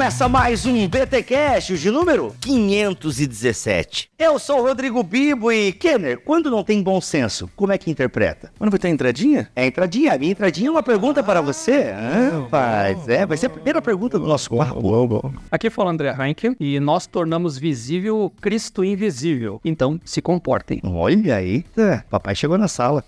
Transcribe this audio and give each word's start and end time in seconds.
Começa 0.00 0.26
mais 0.30 0.64
um 0.64 0.88
BT 0.88 1.22
Cash 1.24 1.78
de 1.78 1.90
número 1.90 2.34
517. 2.40 4.08
Eu 4.18 4.38
sou 4.38 4.60
o 4.60 4.62
Rodrigo 4.62 5.02
Bibo 5.02 5.52
e 5.52 5.72
Kenner, 5.72 6.18
quando 6.20 6.50
não 6.50 6.64
tem 6.64 6.82
bom 6.82 7.02
senso, 7.02 7.50
como 7.54 7.70
é 7.70 7.76
que 7.76 7.90
interpreta? 7.90 8.50
Mas 8.58 8.66
não 8.66 8.70
vai 8.70 8.78
ter 8.78 8.88
entradinha? 8.88 9.50
É 9.54 9.66
entradinha, 9.66 10.14
a 10.14 10.18
minha 10.18 10.32
entradinha 10.32 10.68
é 10.68 10.70
uma 10.70 10.82
pergunta 10.82 11.20
ah, 11.20 11.22
para 11.22 11.42
você. 11.42 11.92
Ah, 11.94 12.40
rapaz, 12.44 13.08
é, 13.08 13.26
vai 13.26 13.36
ser 13.36 13.46
a 13.46 13.50
primeira 13.50 13.82
pergunta 13.82 14.18
do 14.18 14.26
nosso 14.26 14.48
quarto. 14.48 14.80
Bom, 14.80 15.06
bom. 15.06 15.34
Aqui 15.50 15.68
fala 15.68 15.90
André 15.90 16.16
Heinck 16.18 16.56
e 16.58 16.80
nós 16.80 17.06
tornamos 17.06 17.58
visível 17.58 18.32
Cristo 18.40 18.82
invisível. 18.82 19.60
Então, 19.62 20.00
se 20.02 20.22
comportem. 20.22 20.80
Olha, 20.82 21.42
eita, 21.42 22.06
papai 22.08 22.34
chegou 22.34 22.56
na 22.56 22.68
sala. 22.68 23.04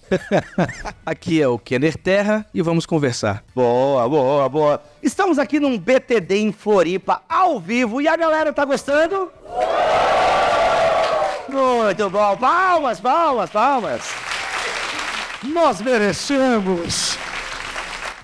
Aqui 1.07 1.41
é 1.41 1.49
o 1.49 1.59
Kenner 1.59 1.97
Terra 1.97 2.45
e 2.53 2.61
vamos 2.61 2.85
conversar. 2.85 3.43
Boa, 3.55 4.07
boa, 4.07 4.47
boa. 4.51 4.83
Estamos 5.03 5.37
aqui 5.37 5.59
num 5.59 5.77
BTD 5.77 6.37
em 6.37 6.53
Floripa, 6.83 7.23
ao 7.29 7.61
vivo, 7.61 8.01
e 8.01 8.09
a 8.09 8.17
galera 8.17 8.53
tá 8.53 8.65
gostando? 8.65 9.31
Muito 11.49 12.11
bom, 12.11 12.37
palmas, 12.37 12.99
palmas, 12.99 13.51
palmas. 13.51 14.03
Nós 15.45 15.81
merecemos. 15.81 17.17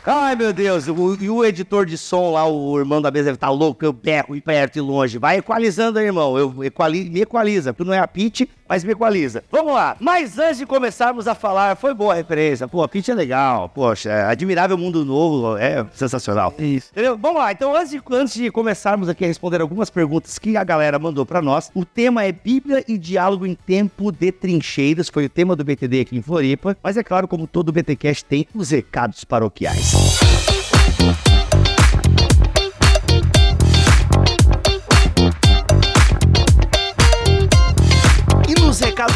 Ai, 0.05 0.35
meu 0.35 0.53
Deus, 0.53 0.89
o, 0.89 1.17
e 1.21 1.31
o 1.31 1.45
editor 1.45 1.87
de 1.87 1.97
som 1.97 2.33
lá, 2.33 2.49
o 2.49 2.77
irmão 2.77 3.01
da 3.01 3.13
mesa 3.13 3.27
deve 3.27 3.37
estar 3.37 3.47
tá 3.47 3.53
louco, 3.53 3.85
eu 3.85 3.93
berro 3.93 4.35
e 4.35 4.41
perto 4.41 4.77
e 4.77 4.81
longe. 4.81 5.19
Vai 5.19 5.37
equalizando 5.37 6.01
aí, 6.01 6.07
irmão. 6.07 6.37
Eu 6.37 6.65
equali, 6.65 7.09
me 7.09 7.21
equaliza, 7.21 7.73
porque 7.73 7.89
não 7.89 7.95
é 7.95 8.01
a 8.01 8.09
pitch, 8.09 8.43
mas 8.69 8.85
me 8.85 8.93
equaliza. 8.93 9.43
Vamos 9.51 9.73
lá. 9.73 9.97
Mas 9.99 10.39
antes 10.39 10.59
de 10.59 10.67
começarmos 10.67 11.27
a 11.27 11.35
falar, 11.35 11.77
foi 11.77 11.95
boa 11.95 12.13
a 12.13 12.17
referência. 12.17 12.69
Pô, 12.69 12.83
a 12.83 12.89
pitch 12.89 13.09
é 13.09 13.15
legal. 13.15 13.69
Poxa, 13.69 14.11
é 14.11 14.25
admirável 14.25 14.77
mundo 14.77 15.05
novo, 15.05 15.57
é 15.57 15.87
sensacional. 15.95 16.55
Isso. 16.59 16.91
Entendeu? 16.93 17.17
Vamos 17.17 17.39
lá. 17.39 17.53
Então, 17.53 17.75
antes 17.75 17.91
de, 17.91 18.03
antes 18.11 18.35
de 18.35 18.51
começarmos 18.51 19.09
aqui 19.09 19.25
a 19.25 19.29
responder 19.29 19.61
algumas 19.61 19.91
perguntas 19.91 20.39
que 20.39 20.57
a 20.57 20.65
galera 20.65 20.99
mandou 20.99 21.25
para 21.25 21.41
nós, 21.41 21.71
o 21.75 21.85
tema 21.85 22.25
é 22.25 22.33
Bíblia 22.33 22.85
e 22.87 22.99
diálogo 22.99 23.47
em 23.47 23.55
tempo 23.55 24.13
de 24.13 24.31
trincheiras. 24.33 25.09
Foi 25.09 25.25
o 25.27 25.31
tema 25.31 25.57
do 25.57 25.65
BTD 25.65 26.01
aqui 26.01 26.17
em 26.17 26.23
Floripa. 26.23 26.77
Mas 26.83 26.97
é 26.97 27.03
claro, 27.03 27.27
como 27.27 27.47
todo 27.47 27.73
BTcast 27.73 28.25
tem 28.25 28.47
os 28.55 28.71
recados 28.71 29.25
paroquiais. 29.25 29.93
Os 29.95 30.58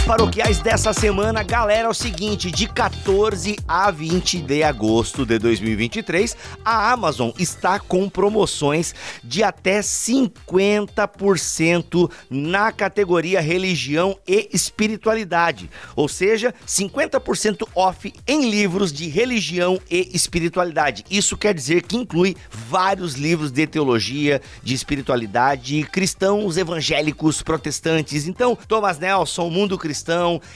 paroquiais 0.05 0.59
dessa 0.59 0.93
semana, 0.93 1.43
galera, 1.43 1.87
é 1.87 1.91
o 1.91 1.95
seguinte: 1.95 2.51
de 2.51 2.67
14 2.67 3.57
a 3.67 3.91
20 3.91 4.43
de 4.43 4.63
agosto 4.63 5.25
de 5.25 5.39
2023, 5.39 6.37
a 6.65 6.93
Amazon 6.93 7.31
está 7.39 7.79
com 7.79 8.07
promoções 8.09 8.95
de 9.23 9.43
até 9.43 9.81
50% 9.81 12.11
na 12.29 12.73
categoria 12.73 13.41
religião 13.41 14.19
e 14.27 14.49
espiritualidade. 14.53 15.71
Ou 15.95 16.09
seja, 16.09 16.53
50% 16.67 17.69
off 17.75 18.13
em 18.27 18.51
livros 18.51 18.93
de 18.93 19.09
religião 19.09 19.81
e 19.91 20.11
espiritualidade. 20.13 21.05
Isso 21.11 21.37
quer 21.37 21.55
dizer 21.55 21.83
que 21.83 21.97
inclui 21.97 22.37
vários 22.51 23.15
livros 23.15 23.53
de 23.53 23.67
teologia, 23.67 24.41
de 24.63 24.75
espiritualidade, 24.75 25.85
cristãos, 25.85 26.57
evangélicos, 26.57 27.43
protestantes. 27.43 28.27
Então, 28.27 28.57
Thomas 28.67 28.99
Nelson, 28.99 29.49
Mundo 29.49 29.79
Cristão, 29.79 29.92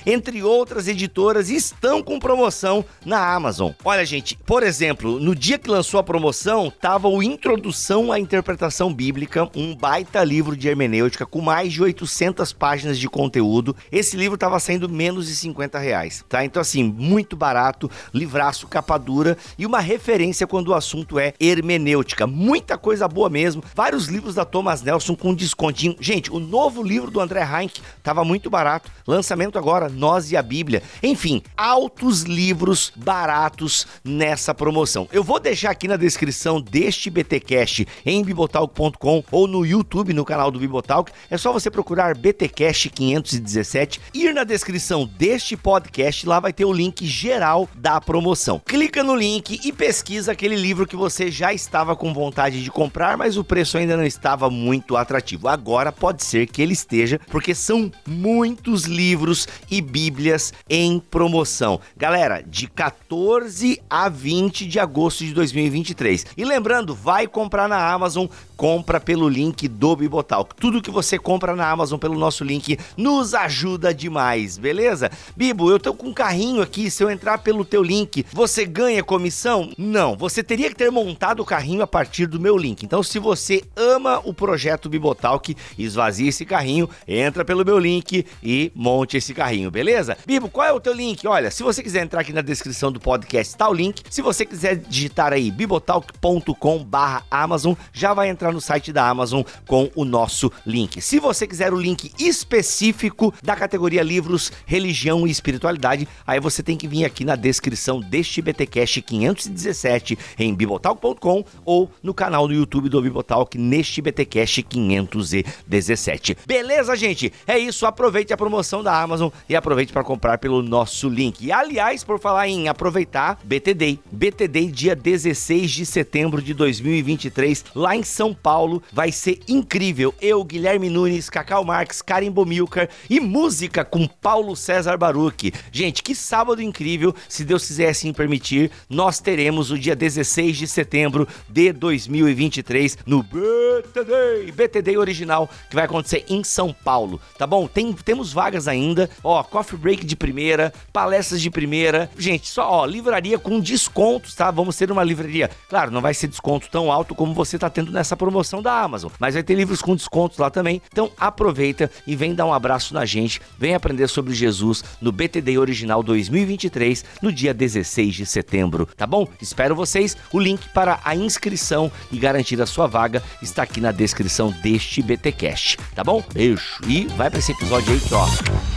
entre 0.04 0.42
outras 0.42 0.88
editoras, 0.88 1.50
estão 1.50 2.02
com 2.02 2.19
promoção 2.19 2.84
na 3.04 3.34
Amazon. 3.34 3.72
Olha, 3.84 4.04
gente, 4.04 4.38
por 4.47 4.62
exemplo, 4.62 5.19
no 5.20 5.34
dia 5.34 5.58
que 5.58 5.70
lançou 5.70 6.00
a 6.00 6.02
promoção, 6.02 6.72
tava 6.80 7.08
o 7.08 7.22
Introdução 7.22 8.12
à 8.12 8.19
Interpretação 8.19 8.92
Bíblica, 8.92 9.48
um 9.54 9.75
baita 9.75 10.22
livro 10.25 10.56
de 10.56 10.69
hermenêutica 10.69 11.26
com 11.26 11.41
mais 11.41 11.72
de 11.72 11.82
800 11.82 12.52
páginas 12.52 12.98
de 12.98 13.08
conteúdo. 13.08 13.76
Esse 13.91 14.16
livro 14.16 14.38
tava 14.38 14.58
saindo 14.58 14.88
menos 14.88 15.26
de 15.26 15.36
50 15.36 15.78
reais, 15.78 16.25
tá? 16.28 16.44
Então, 16.44 16.60
assim, 16.60 16.82
muito 16.82 17.36
barato, 17.36 17.91
livraço, 18.12 18.66
capa 18.66 18.98
dura 18.98 19.36
e 19.58 19.66
uma 19.66 19.80
referência 19.80 20.46
quando 20.46 20.69
o 20.69 20.75
assunto 20.75 21.19
é 21.19 21.34
hermenêutica. 21.38 22.26
Muita 22.26 22.78
coisa 22.78 23.06
boa 23.06 23.28
mesmo. 23.28 23.62
Vários 23.75 24.06
livros 24.06 24.34
da 24.34 24.44
Thomas 24.44 24.82
Nelson 24.82 25.14
com 25.14 25.34
descontinho. 25.34 25.96
Gente, 26.00 26.32
o 26.32 26.38
novo 26.38 26.82
livro 26.82 27.10
do 27.10 27.20
André 27.20 27.41
Heinck 27.41 27.80
tava 28.02 28.25
muito 28.25 28.48
barato 28.50 28.91
Lançamento 29.26 29.59
agora, 29.59 29.88
Nós 29.88 30.31
e 30.31 30.37
a 30.37 30.42
Bíblia. 30.42 30.84
Enfim, 31.03 31.42
altos 31.56 32.22
livros 32.22 32.92
baratos 32.94 33.84
nessa 34.04 34.54
promoção. 34.54 35.09
Eu 35.12 35.25
vou 35.25 35.41
deixar 35.41 35.70
aqui 35.70 35.88
na 35.88 35.97
descrição 35.97 36.60
deste 36.60 37.10
BTcast 37.10 37.88
em 38.04 38.22
bibotalk.com 38.22 39.25
ou 39.32 39.48
no 39.48 39.66
YouTube, 39.66 40.12
no 40.12 40.25
canal 40.25 40.53
do 40.53 40.60
Bibotalk. 40.60 41.10
É 41.28 41.37
só 41.37 41.53
você 41.53 41.69
procurar 41.69 42.16
BTcast 42.16 42.88
517, 42.88 44.00
ir 44.14 44.32
na 44.32 44.44
descrição 44.44 45.10
deste 45.19 45.56
podcast, 45.56 46.25
lá 46.25 46.38
vai 46.38 46.53
ter 46.53 46.64
o 46.64 46.72
link 46.72 47.04
geral 47.04 47.69
da 47.75 48.00
promoção. 48.00 48.62
Clica 48.64 49.03
no 49.03 49.16
link 49.16 49.58
e 49.64 49.72
pesquisa 49.72 50.31
aquele 50.31 50.54
livro 50.54 50.87
que 50.87 50.94
você 50.94 51.32
já 51.32 51.53
estava 51.53 51.97
com 51.97 52.14
vontade 52.14 52.62
de 52.62 52.70
comprar, 52.70 53.16
mas 53.16 53.37
o 53.37 53.43
preço 53.43 53.76
ainda 53.76 53.97
não 53.97 54.04
estava 54.04 54.48
muito 54.48 54.97
atrativo. 54.97 55.48
Agora 55.48 55.91
pode 55.91 56.22
ser 56.22 56.47
que 56.47 56.62
ele 56.62 56.75
esteja, 56.75 57.20
porque 57.28 57.56
são 57.56 57.91
muitos 58.06 58.76
muitos 58.76 58.84
livros 59.16 59.49
e 59.71 59.81
bíblias 59.81 60.53
em 60.69 61.00
promoção. 61.00 61.81
Galera, 61.97 62.44
de 62.47 62.66
14 62.66 63.81
a 63.88 64.10
20 64.10 64.66
de 64.66 64.78
agosto 64.78 65.25
de 65.25 65.32
2023. 65.32 66.27
E 66.37 66.44
lembrando, 66.44 66.94
vai 66.94 67.26
comprar 67.26 67.66
na 67.66 67.91
Amazon, 67.91 68.26
compra 68.59 69.00
pelo 69.00 69.26
link 69.26 69.69
do 69.69 69.97
Bibotalk. 69.97 70.55
Tudo 70.56 70.82
que 70.82 70.91
você 70.91 71.19
compra 71.19 71.56
na 71.56 71.71
Amazon 71.71 71.99
pelo 71.99 72.19
nosso 72.19 72.44
link 72.44 72.78
nos 72.94 73.32
ajuda 73.32 73.94
demais, 73.94 74.59
beleza? 74.59 75.10
Bibo, 75.34 75.71
eu 75.71 75.81
tô 75.81 75.94
com 75.94 76.09
um 76.09 76.15
carrinho 76.15 76.60
aqui, 76.60 76.91
se 76.91 77.03
eu 77.03 77.10
entrar 77.10 77.38
pelo 77.38 77.65
teu 77.65 77.82
link, 77.82 78.26
você 78.32 78.66
ganha 78.66 79.03
comissão? 79.03 79.72
Não, 79.78 80.15
você 80.15 80.43
teria 80.43 80.69
que 80.69 80.76
ter 80.76 80.91
montado 80.91 81.41
o 81.41 81.44
carrinho 81.44 81.82
a 81.82 81.87
partir 81.87 82.26
do 82.26 82.38
meu 82.38 82.56
link. 82.56 82.82
Então, 82.82 83.03
se 83.03 83.19
você 83.19 83.62
ama 83.75 84.21
o 84.25 84.34
projeto 84.34 84.91
Bibotalk, 84.91 85.56
esvazie 85.78 86.28
esse 86.28 86.44
carrinho, 86.44 86.88
entra 87.09 87.44
pelo 87.44 87.65
meu 87.65 87.78
link 87.78 88.26
e 88.43 88.72
monte 88.75 89.06
esse 89.15 89.34
carrinho, 89.34 89.71
beleza? 89.71 90.17
Bibo, 90.27 90.49
qual 90.49 90.67
é 90.67 90.72
o 90.72 90.81
teu 90.81 90.93
link? 90.93 91.27
Olha, 91.27 91.50
se 91.50 91.62
você 91.62 91.83
quiser 91.83 92.03
entrar 92.03 92.22
aqui 92.22 92.33
na 92.33 92.41
descrição 92.41 92.91
do 92.91 92.99
podcast, 92.99 93.56
tá 93.56 93.69
o 93.69 93.75
link. 93.75 94.03
Se 94.09 94.22
você 94.22 94.47
quiser 94.47 94.77
digitar 94.77 95.33
aí 95.33 95.50
bibotalk.com 95.50 96.83
barra 96.83 97.25
Amazon, 97.31 97.75
já 97.93 98.12
vai 98.12 98.28
entrar 98.28 98.53
no 98.53 98.61
site 98.61 98.93
da 98.93 99.09
Amazon 99.09 99.43
com 99.67 99.91
o 99.94 100.05
nosso 100.05 100.50
link. 100.65 101.00
Se 101.00 101.19
você 101.21 101.47
quiser 101.47 101.72
o 101.72 101.77
link 101.77 102.11
específico 102.19 103.33
da 103.43 103.55
categoria 103.55 104.03
livros, 104.03 104.50
religião 104.65 105.27
e 105.27 105.31
espiritualidade, 105.31 106.09
aí 106.27 106.41
você 106.41 106.62
tem 106.62 106.77
que 106.77 106.88
vir 106.88 107.05
aqui 107.05 107.25
na 107.25 107.37
descrição 107.37 108.00
deste 108.00 108.43
BTcast 108.43 109.03
517 109.03 110.19
em 110.38 110.55
bibotalk.com 110.55 111.44
ou 111.65 111.91
no 112.03 112.15
canal 112.15 112.49
do 112.49 112.55
YouTube 112.55 112.88
do 112.88 113.03
Bibotalk 113.03 113.56
neste 113.59 114.00
BTcast 114.00 114.62
517. 114.62 116.37
Beleza, 116.47 116.97
gente? 116.97 117.33
É 117.47 117.59
isso, 117.59 117.87
aproveite 117.87 118.33
a 118.33 118.37
promoção 118.37 118.56
promoção 118.56 118.83
Amazon 119.00 119.30
e 119.48 119.56
aproveite 119.56 119.92
para 119.92 120.04
comprar 120.04 120.38
pelo 120.38 120.62
nosso 120.62 121.08
link. 121.08 121.44
E 121.44 121.52
aliás, 121.52 122.04
por 122.04 122.18
falar 122.18 122.48
em 122.48 122.68
aproveitar, 122.68 123.38
BTD, 123.44 123.98
BTD 124.10 124.66
dia 124.66 124.96
16 124.96 125.70
de 125.70 125.86
setembro 125.86 126.40
de 126.40 126.54
2023, 126.54 127.64
lá 127.75 127.96
em 127.96 128.02
São 128.02 128.34
Paulo, 128.34 128.82
vai 128.93 129.12
ser 129.12 129.40
incrível. 129.48 130.14
Eu, 130.20 130.43
Guilherme 130.44 130.88
Nunes, 130.88 131.28
Cacau 131.28 131.64
Marques, 131.64 132.00
Karim 132.02 132.31
Bomilcar 132.31 132.88
e 133.08 133.20
música 133.20 133.84
com 133.84 134.06
Paulo 134.06 134.56
César 134.56 134.96
Baruch. 134.96 135.52
Gente, 135.70 136.02
que 136.02 136.14
sábado 136.14 136.62
incrível, 136.62 137.14
se 137.28 137.44
Deus 137.44 137.66
quiser 137.66 137.90
assim 137.90 138.12
permitir, 138.12 138.70
nós 138.88 139.20
teremos 139.20 139.70
o 139.70 139.78
dia 139.78 139.96
16 139.96 140.56
de 140.56 140.66
setembro 140.66 141.26
de 141.49 141.72
2023 141.72 142.99
no 143.06 143.22
BTD, 143.22 144.52
BTD 144.52 144.96
original, 144.96 145.49
que 145.69 145.75
vai 145.75 145.84
acontecer 145.84 146.25
em 146.28 146.42
São 146.42 146.72
Paulo, 146.72 147.20
tá 147.38 147.46
bom? 147.46 147.66
Tem, 147.66 147.92
temos 147.92 148.32
vagas 148.32 148.69
ainda 148.69 148.86
ainda. 148.87 149.11
Ó, 149.23 149.43
coffee 149.43 149.79
break 149.79 150.05
de 150.06 150.17
primeira, 150.17 150.73
palestras 150.93 151.41
de 151.41 151.50
primeira. 151.50 152.11
Gente, 152.17 152.49
só, 152.49 152.69
ó, 152.71 152.87
livraria 152.87 153.38
com 153.38 153.61
descontos, 153.61 154.35
tá? 154.35 154.50
Vamos 154.50 154.77
ter 154.77 154.91
uma 154.91 155.03
livraria. 155.03 155.50
Claro, 155.69 155.91
não 155.91 156.00
vai 156.00 156.15
ser 156.15 156.29
desconto 156.29 156.69
tão 156.71 156.91
alto 156.91 157.15
como 157.15 157.35
você 157.35 157.59
tá 157.59 157.69
tendo 157.69 157.91
nessa 157.91 158.17
promoção 158.17 158.62
da 158.62 158.81
Amazon, 158.81 159.11
mas 159.19 159.35
vai 159.35 159.43
ter 159.43 159.55
livros 159.55 159.83
com 159.83 159.94
descontos 159.94 160.38
lá 160.38 160.50
também. 160.50 160.81
Então 160.93 161.11
aproveita 161.19 161.91
e 162.06 162.15
vem 162.15 162.35
dar 162.35 162.47
um 162.47 162.53
abraço 162.53 162.94
na 162.94 163.05
gente. 163.05 163.41
Vem 163.59 163.75
aprender 163.75 164.09
sobre 164.09 164.35
Jesus 164.35 164.85
no 165.00 165.11
BTD 165.12 165.59
Original 165.59 166.03
2023, 166.03 167.05
no 167.21 167.33
dia 167.33 167.53
16 167.53 168.15
de 168.15 168.27
setembro, 168.27 168.88
tá 168.97 169.06
bom? 169.06 169.27
Espero 169.41 169.75
vocês. 169.75 170.17
O 170.33 170.38
link 170.38 170.69
para 170.71 171.00
a 171.05 171.15
inscrição 171.15 171.91
e 172.12 172.19
garantir 172.19 172.61
a 172.61 172.67
sua 172.67 172.87
vaga 172.87 173.23
está 173.43 173.62
aqui 173.62 173.81
na 173.81 173.93
descrição 173.93 174.50
deste 174.62 175.03
BTcast, 175.03 175.79
tá 175.94 176.05
bom? 176.05 176.23
Beijo 176.33 176.81
e 176.87 177.06
vai 177.17 177.31
para 177.31 177.38
esse 177.38 177.53
episódio 177.53 177.93
aí 177.93 178.00
que 178.00 178.15
ó, 178.15 178.75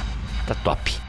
tá 0.50 0.56
top. 0.64 1.09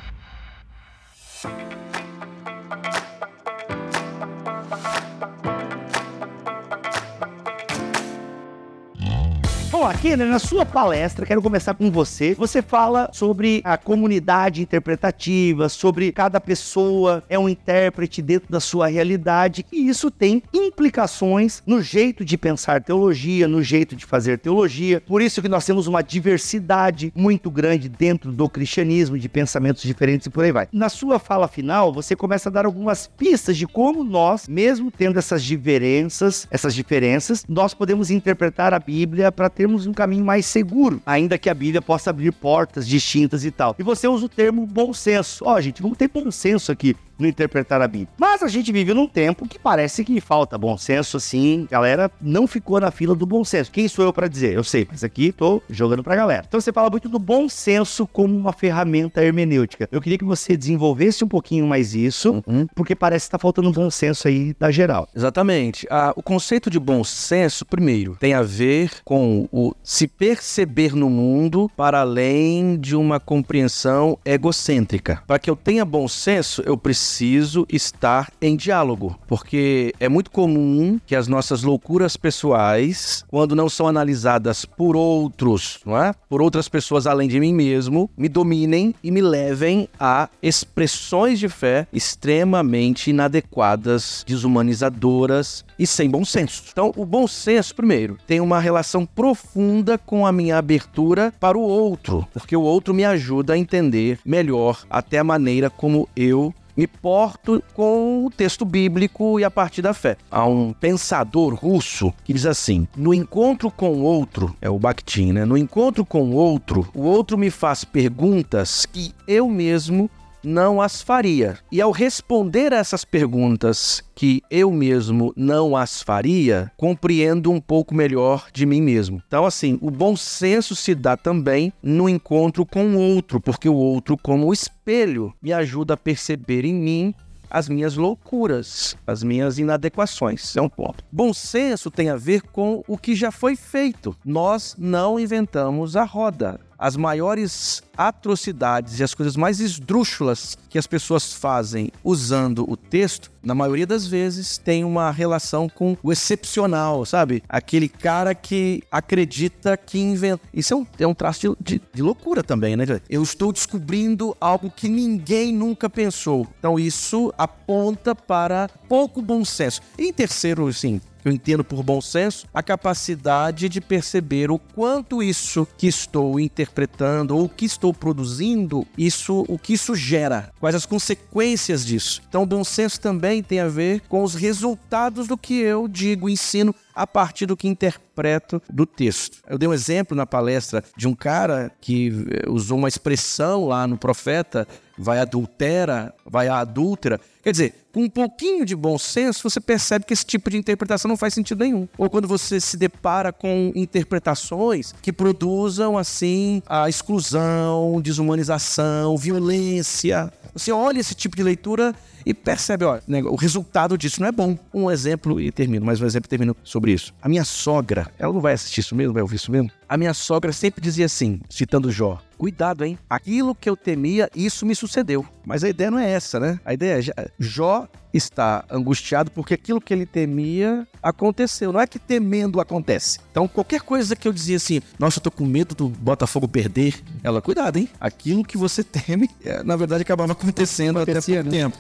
Bom, 9.81 9.87
aqui 9.87 10.15
né, 10.15 10.27
na 10.27 10.39
sua 10.39 10.67
palestra, 10.67 11.25
quero 11.25 11.41
começar 11.41 11.73
com 11.73 11.91
você. 11.91 12.35
Você 12.35 12.61
fala 12.61 13.09
sobre 13.15 13.63
a 13.65 13.79
comunidade 13.79 14.61
interpretativa, 14.61 15.71
sobre 15.71 16.13
cada 16.13 16.39
pessoa 16.39 17.25
é 17.31 17.39
um 17.39 17.49
intérprete 17.49 18.21
dentro 18.21 18.53
da 18.53 18.61
sua 18.61 18.89
realidade, 18.89 19.65
e 19.73 19.89
isso 19.89 20.11
tem 20.11 20.43
implicações 20.53 21.63
no 21.65 21.81
jeito 21.81 22.27
de 22.27 22.37
pensar 22.37 22.83
teologia, 22.83 23.49
no 23.49 23.63
jeito 23.63 23.97
de 23.97 24.05
fazer 24.05 24.39
teologia. 24.39 25.01
Por 25.01 25.23
isso 25.23 25.41
que 25.41 25.49
nós 25.49 25.65
temos 25.65 25.87
uma 25.87 26.03
diversidade 26.03 27.11
muito 27.17 27.51
grande 27.51 27.89
dentro 27.89 28.31
do 28.31 28.51
cristianismo, 28.51 29.19
de 29.19 29.31
pensamentos 29.31 29.83
diferentes 29.83 30.27
e 30.27 30.31
por 30.31 30.45
aí 30.45 30.53
vai. 30.53 30.69
Na 30.71 30.91
sua 30.91 31.19
fala 31.19 31.49
final, 31.49 31.91
você 31.91 32.15
começa 32.15 32.51
a 32.51 32.53
dar 32.53 32.67
algumas 32.67 33.07
pistas 33.07 33.57
de 33.57 33.67
como 33.67 34.05
nós, 34.05 34.47
mesmo 34.47 34.91
tendo 34.91 35.19
essas 35.19 35.43
diferenças, 35.43 36.47
essas 36.51 36.75
diferenças, 36.75 37.47
nós 37.49 37.73
podemos 37.73 38.11
interpretar 38.11 38.75
a 38.75 38.79
Bíblia 38.79 39.33
para 39.33 39.49
ter 39.49 39.70
termos 39.71 39.87
um 39.87 39.93
caminho 39.93 40.25
mais 40.25 40.47
seguro, 40.47 41.01
ainda 41.07 41.39
que 41.39 41.49
a 41.49 41.55
Bíblia 41.55 41.81
possa 41.81 42.11
abrir 42.11 42.33
portas 42.33 42.87
distintas 42.87 43.45
e 43.45 43.51
tal. 43.51 43.77
E 43.79 43.83
você 43.83 44.09
usa 44.09 44.27
o 44.27 44.29
termo 44.29 44.67
bom 44.67 44.93
senso. 44.93 45.45
Ó, 45.45 45.55
oh, 45.55 45.61
gente, 45.61 45.81
vamos 45.81 45.97
ter 45.97 46.09
bom 46.09 46.31
senso 46.31 46.73
aqui 46.73 46.97
no 47.21 47.29
interpretar 47.29 47.81
a 47.83 47.89
Bíblia. 47.89 48.09
Mas 48.19 48.43
a 48.43 48.49
gente 48.49 48.73
vive 48.73 48.95
num 48.95 49.07
tempo 49.07 49.47
que 49.47 49.59
parece 49.59 50.05
que 50.05 50.21
falta 50.21 50.57
bom 50.57 50.77
senso, 50.77 51.17
assim. 51.17 51.67
Galera 51.71 52.11
não 52.21 52.47
ficou 52.47 52.81
na 52.81 52.91
fila 52.91 53.15
do 53.15 53.27
bom 53.27 53.45
senso. 53.45 53.71
Quem 53.71 53.89
sou 53.89 54.05
eu 54.05 54.13
para 54.13 54.29
dizer? 54.29 54.55
Eu 54.55 54.65
sei, 54.65 54.87
mas 54.91 55.05
aqui 55.05 55.33
tô 55.33 55.63
jogando 55.69 56.03
pra 56.03 56.17
galera. 56.17 56.45
Então 56.49 56.61
você 56.61 56.73
fala 56.73 56.91
muito 56.91 57.09
do 57.09 57.19
bom 57.19 57.49
senso 57.49 58.07
como 58.07 58.37
uma 58.37 58.53
ferramenta 58.53 59.23
hermenêutica. 59.23 59.89
Eu 59.93 60.01
queria 60.01 60.19
que 60.19 60.25
você 60.25 60.57
desenvolvesse 60.57 61.23
um 61.25 61.29
pouquinho 61.29 61.67
mais 61.67 61.95
isso, 61.95 62.43
uhum. 62.47 62.67
porque 62.75 62.95
parece 62.95 63.27
que 63.27 63.33
tá 63.33 63.39
faltando 63.39 63.69
um 63.69 63.73
bom 63.73 63.91
senso 63.91 64.27
aí 64.27 64.55
da 64.59 64.71
geral. 64.71 65.09
Exatamente. 65.15 65.87
Ah, 65.91 66.13
o 66.17 66.23
conceito 66.23 66.71
de 66.71 66.79
bom 66.79 67.05
senso, 67.05 67.67
primeiro, 67.67 68.17
tem 68.19 68.35
a 68.35 68.43
ver 68.43 68.91
com 69.05 69.49
o 69.53 69.75
se 69.83 70.07
perceber 70.07 70.95
no 70.95 71.11
mundo 71.11 71.71
para 71.77 72.01
além 72.01 72.77
de 72.79 72.97
uma 72.97 73.21
compreensão 73.21 74.19
egocêntrica. 74.25 75.23
Para 75.27 75.39
que 75.39 75.51
eu 75.51 75.57
tenha 75.57 75.85
bom 75.85 76.09
senso, 76.09 76.63
eu 76.65 76.77
preciso 76.77 77.10
preciso 77.11 77.67
estar 77.69 78.31
em 78.41 78.55
diálogo, 78.55 79.19
porque 79.27 79.93
é 79.99 80.09
muito 80.09 80.31
comum 80.31 81.01
que 81.05 81.17
as 81.17 81.27
nossas 81.27 81.65
loucuras 81.65 82.17
pessoais, 82.17 83.25
quando 83.29 83.57
não 83.57 83.69
são 83.69 83.89
analisadas 83.89 84.65
por 84.65 84.95
outros, 84.95 85.81
não 85.85 86.01
é? 86.01 86.15
Por 86.29 86.41
outras 86.41 86.69
pessoas 86.69 87.09
além 87.09 87.29
de 87.29 87.41
mim 87.41 87.53
mesmo, 87.53 88.09
me 88.17 88.29
dominem 88.29 88.95
e 89.03 89.11
me 89.11 89.21
levem 89.21 89.89
a 89.99 90.29
expressões 90.41 91.41
de 91.41 91.49
fé 91.49 91.89
extremamente 91.93 93.11
inadequadas, 93.11 94.25
desumanizadoras 94.25 95.65
e 95.77 95.89
sem 95.89 96.09
bom 96.09 96.25
senso. 96.25 96.63
Então, 96.71 96.93
o 96.97 97.05
bom 97.05 97.27
senso, 97.27 97.75
primeiro, 97.75 98.19
tem 98.25 98.41
uma 98.41 98.61
relação 98.61 99.05
profunda 99.05 99.99
com 99.99 100.25
a 100.25 100.31
minha 100.31 100.57
abertura 100.57 101.35
para 101.41 101.59
o 101.59 101.63
outro, 101.63 102.27
porque 102.33 102.57
o 102.57 102.63
outro 102.63 102.95
me 102.95 103.05
ajuda 103.05 103.55
a 103.55 103.59
entender 103.59 104.21
melhor 104.25 104.85
até 104.89 105.19
a 105.19 105.25
maneira 105.25 105.69
como 105.69 106.09
eu 106.15 106.55
me 106.81 106.87
porto 106.87 107.63
com 107.75 108.25
o 108.25 108.31
texto 108.31 108.65
bíblico 108.65 109.39
e 109.39 109.45
a 109.45 109.51
partir 109.51 109.83
da 109.83 109.93
fé. 109.93 110.17
Há 110.31 110.47
um 110.47 110.73
pensador 110.73 111.55
russo 111.55 112.11
que 112.25 112.33
diz 112.33 112.47
assim: 112.47 112.89
no 112.97 113.13
encontro 113.13 113.71
com 113.71 113.93
o 113.93 114.03
outro, 114.03 114.57
é 114.63 114.71
o 114.71 114.79
Bakhtin, 114.79 115.33
né? 115.33 115.45
No 115.45 115.59
encontro 115.59 116.07
com 116.07 116.31
o 116.31 116.33
outro, 116.33 116.89
o 116.95 117.03
outro 117.03 117.37
me 117.37 117.51
faz 117.51 117.85
perguntas 117.85 118.87
que 118.87 119.13
eu 119.29 119.47
mesmo 119.47 120.11
não 120.43 120.81
as 120.81 121.03
faria. 121.03 121.59
E 121.71 121.81
ao 121.81 121.91
responder 121.91 122.73
a 122.73 122.79
essas 122.79 123.05
perguntas 123.05 124.03
que 124.15 124.43
eu 124.51 124.71
mesmo 124.71 125.33
não 125.37 125.77
as 125.77 126.03
faria, 126.03 126.71
compreendo 126.77 127.51
um 127.51 127.61
pouco 127.61 127.95
melhor 127.95 128.49
de 128.53 128.67
mim 128.67 128.81
mesmo. 128.81 129.23
Então, 129.27 129.47
assim, 129.47 129.79
o 129.81 129.91
bom 129.91 130.17
senso 130.17 130.77
se 130.77 130.95
dá 130.95 131.17
também 131.17 131.73
no 131.83 132.09
encontro 132.09 132.67
com 132.67 132.95
o 132.95 132.99
outro, 132.99 133.41
porque 133.41 133.69
o 133.69 133.75
outro, 133.75 134.17
como 134.17 134.53
espelho, 134.53 135.33
me 135.43 135.53
ajuda 135.53 135.95
a 135.95 135.97
perceber 135.97 136.65
em 136.65 136.75
mim 136.75 137.15
as 137.51 137.69
minhas 137.69 137.97
loucuras, 137.97 138.97
as 139.05 139.23
minhas 139.23 139.59
inadequações. 139.59 140.57
É 140.57 140.63
um 140.63 140.69
ponto. 140.69 141.05
Bom 141.11 141.35
senso 141.35 141.91
tem 141.91 142.09
a 142.09 142.17
ver 142.17 142.43
com 142.43 142.85
o 142.87 142.97
que 142.97 143.15
já 143.15 143.33
foi 143.33 143.57
feito. 143.57 144.17
Nós 144.25 144.77
não 144.79 145.19
inventamos 145.19 145.97
a 145.97 146.05
roda 146.05 146.61
as 146.81 146.97
maiores 146.97 147.83
atrocidades 147.95 148.99
e 148.99 149.05
as 149.05 149.15
coisas 149.15 149.37
mais 149.37 149.61
esdrúxulas 149.61 150.57
que 150.71 150.79
as 150.79 150.87
pessoas 150.87 151.35
fazem 151.35 151.93
usando 152.03 152.65
o 152.67 152.75
texto, 152.75 153.31
na 153.43 153.55
maioria 153.55 153.87
das 153.87 154.07
vezes 154.07 154.57
tem 154.57 154.85
uma 154.85 155.11
relação 155.11 155.69
com 155.69 155.97
o 156.03 156.11
excepcional, 156.11 157.05
sabe? 157.05 157.43
Aquele 157.49 157.89
cara 157.89 158.35
que 158.35 158.83
acredita 158.91 159.77
que 159.77 159.99
inventa. 159.99 160.43
Isso 160.55 160.73
é 160.73 160.77
um, 160.77 160.87
é 161.01 161.07
um 161.07 161.15
traço 161.15 161.57
de, 161.61 161.75
de, 161.77 161.83
de 161.93 162.03
loucura 162.03 162.43
também, 162.43 162.77
né? 162.77 162.85
Eu 163.09 163.23
estou 163.23 163.53
descobrindo 163.53 164.35
algo 164.41 164.71
que 164.71 164.89
ninguém 164.89 165.53
nunca 165.53 165.91
pensou. 165.91 166.47
Então 166.59 166.79
isso 166.79 167.33
aponta 167.37 168.15
para 168.15 168.69
pouco 168.89 169.21
bom 169.21 169.45
senso. 169.45 169.83
Em 169.99 170.13
terceiro, 170.13 170.67
assim, 170.69 171.01
que 171.21 171.29
eu 171.29 171.33
entendo 171.33 171.65
por 171.65 171.83
bom 171.83 172.01
senso, 172.01 172.47
a 172.53 172.63
capacidade 172.63 173.69
de 173.69 173.81
perceber 173.81 174.51
o 174.51 174.59
quanto 174.59 175.23
isso 175.23 175.67
que 175.77 175.87
estou 175.87 176.39
interpretando 176.39 177.37
ou 177.37 177.49
que 177.49 177.65
estou 177.65 177.93
produzindo, 177.93 178.87
isso 178.97 179.45
o 179.49 179.59
que 179.59 179.75
isso 179.75 179.95
gera, 179.95 180.53
quais 180.59 180.75
as 180.75 180.87
consequências 180.87 181.85
disso. 181.85 182.23
Então, 182.29 182.43
o 182.43 182.47
bom 182.47 182.65
senso 182.65 183.01
também 183.01 183.43
tem 183.43 183.61
a 183.61 183.69
ver 183.69 184.01
com 184.09 184.23
os 184.23 184.35
resultados 184.35 185.27
do 185.27 185.37
que 185.37 185.55
eu 185.55 185.87
digo, 185.87 186.29
ensino 186.29 186.75
a 186.95 187.07
partir 187.07 187.47
do 187.47 187.57
que 187.57 187.69
interpreto 187.69 188.61
do 188.69 188.85
texto. 188.85 189.39
Eu 189.49 189.57
dei 189.57 189.69
um 189.69 189.73
exemplo 189.73 190.17
na 190.17 190.27
palestra 190.27 190.85
de 190.97 191.09
um 191.09 191.15
cara 191.15 191.73
que 191.81 192.27
eh, 192.31 192.51
usou 192.51 192.79
uma 192.79 192.89
expressão 192.89 193.67
lá 193.67 193.87
no 193.87 193.97
profeta, 193.97 194.67
vai 194.99 195.19
adultera, 195.19 196.13
vai 196.27 196.49
a 196.49 196.59
adúltera. 196.59 197.19
Quer 197.43 197.53
dizer, 197.53 197.75
com 197.93 198.05
um 198.05 198.09
pouquinho 198.09 198.67
de 198.67 198.77
bom 198.77 198.99
senso, 198.99 199.49
você 199.49 199.61
percebe 199.61 200.05
que 200.05 200.13
esse 200.13 200.25
tipo 200.25 200.51
de 200.51 200.59
interpretação 200.59 201.09
não 201.09 201.17
faz 201.17 201.33
sentido 201.33 201.65
nenhum. 201.65 201.89
Ou 201.97 202.11
quando 202.11 202.29
você 202.29 202.61
se 202.61 202.77
depara 202.77 203.33
com 203.33 203.73
interpretações 203.75 204.95
que 205.01 205.13
produzam, 205.13 205.97
assim, 205.97 206.63
a 206.67 206.89
exclusão, 206.89 208.01
desumanização, 208.03 209.17
violência. 209.17 210.31
Você 210.53 210.71
olha 210.71 211.01
esse 211.01 211.15
tipo 211.15 211.35
de 211.35 211.43
leitura 211.43 211.95
e 212.27 212.35
percebe, 212.35 212.85
ó, 212.85 213.01
né, 213.09 213.23
o 213.23 213.37
resultado 213.37 213.97
disso 213.97 214.21
não 214.21 214.29
é 214.29 214.33
bom. 214.33 214.59
Um 214.75 214.91
exemplo, 214.91 215.41
e 215.41 215.51
termino, 215.51 215.87
mais 215.87 216.01
um 216.01 216.07
exemplo 216.07 216.29
termino 216.29 216.55
sobre 216.63 216.93
isso. 216.93 217.15
A 217.23 217.29
minha 217.29 217.45
sogra, 217.45 218.11
ela 218.19 218.33
não 218.33 218.41
vai 218.41 218.53
assistir 218.53 218.81
isso 218.81 218.95
mesmo, 218.95 219.15
vai 219.15 219.23
ouvir 219.23 219.37
isso 219.37 219.51
mesmo? 219.51 219.71
A 219.91 219.97
minha 219.97 220.15
sogra 220.15 220.53
sempre 220.53 220.81
dizia 220.81 221.07
assim, 221.07 221.41
citando 221.51 221.91
Jó, 221.91 222.23
cuidado, 222.39 222.85
hein? 222.85 222.97
Aquilo 223.11 223.57
que 223.57 223.69
eu 223.69 223.77
temia, 223.77 224.31
isso 224.37 224.65
me 224.65 224.73
sucedeu. 224.73 225.27
Mas 225.45 225.65
a 225.65 225.69
ideia 225.69 225.91
não 225.91 225.99
é 225.99 226.09
essa, 226.09 226.39
né? 226.39 226.61
A 226.65 226.73
ideia 226.73 227.13
é, 227.17 227.31
Jó 227.41 227.89
está 228.15 228.65
angustiado 228.71 229.31
porque 229.31 229.55
aquilo 229.55 229.81
que 229.81 229.93
ele 229.93 230.07
temia 230.07 230.87
aconteceu. 231.03 231.73
Não 231.73 231.81
é 231.81 231.87
que 231.89 231.99
temendo 231.99 232.61
acontece. 232.61 233.19
Então, 233.33 233.49
qualquer 233.49 233.81
coisa 233.81 234.15
que 234.15 234.29
eu 234.29 234.33
dizia 234.33 234.57
assim, 234.57 234.81
nossa, 234.97 235.19
eu 235.19 235.23
tô 235.23 235.31
com 235.31 235.45
medo 235.45 235.75
do 235.75 235.89
Botafogo 235.89 236.47
perder, 236.47 236.95
ela, 237.23 237.43
cuidado, 237.43 237.79
hein? 237.79 237.89
Aquilo 238.01 238.45
que 238.45 238.57
você 238.57 238.85
teme, 238.85 239.29
é, 239.45 239.63
na 239.65 239.75
verdade, 239.75 240.03
acabava 240.03 240.33
acontecendo 240.33 241.01
Acontecia, 241.01 241.41
até 241.41 241.51
pouco 241.51 241.57
né? 241.57 241.63
tempo. 241.65 241.79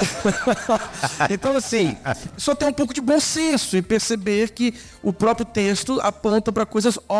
então, 1.30 1.56
assim, 1.56 1.96
só 2.36 2.54
tem 2.54 2.68
um 2.68 2.72
pouco 2.72 2.94
de 2.94 3.00
bom 3.00 3.20
senso 3.20 3.76
e 3.76 3.82
perceber 3.82 4.50
que 4.50 4.74
o 5.02 5.12
próprio 5.12 5.46
texto 5.46 6.00
aponta 6.00 6.52
para 6.52 6.66
coisas 6.66 6.98
óbvias. 7.08 7.19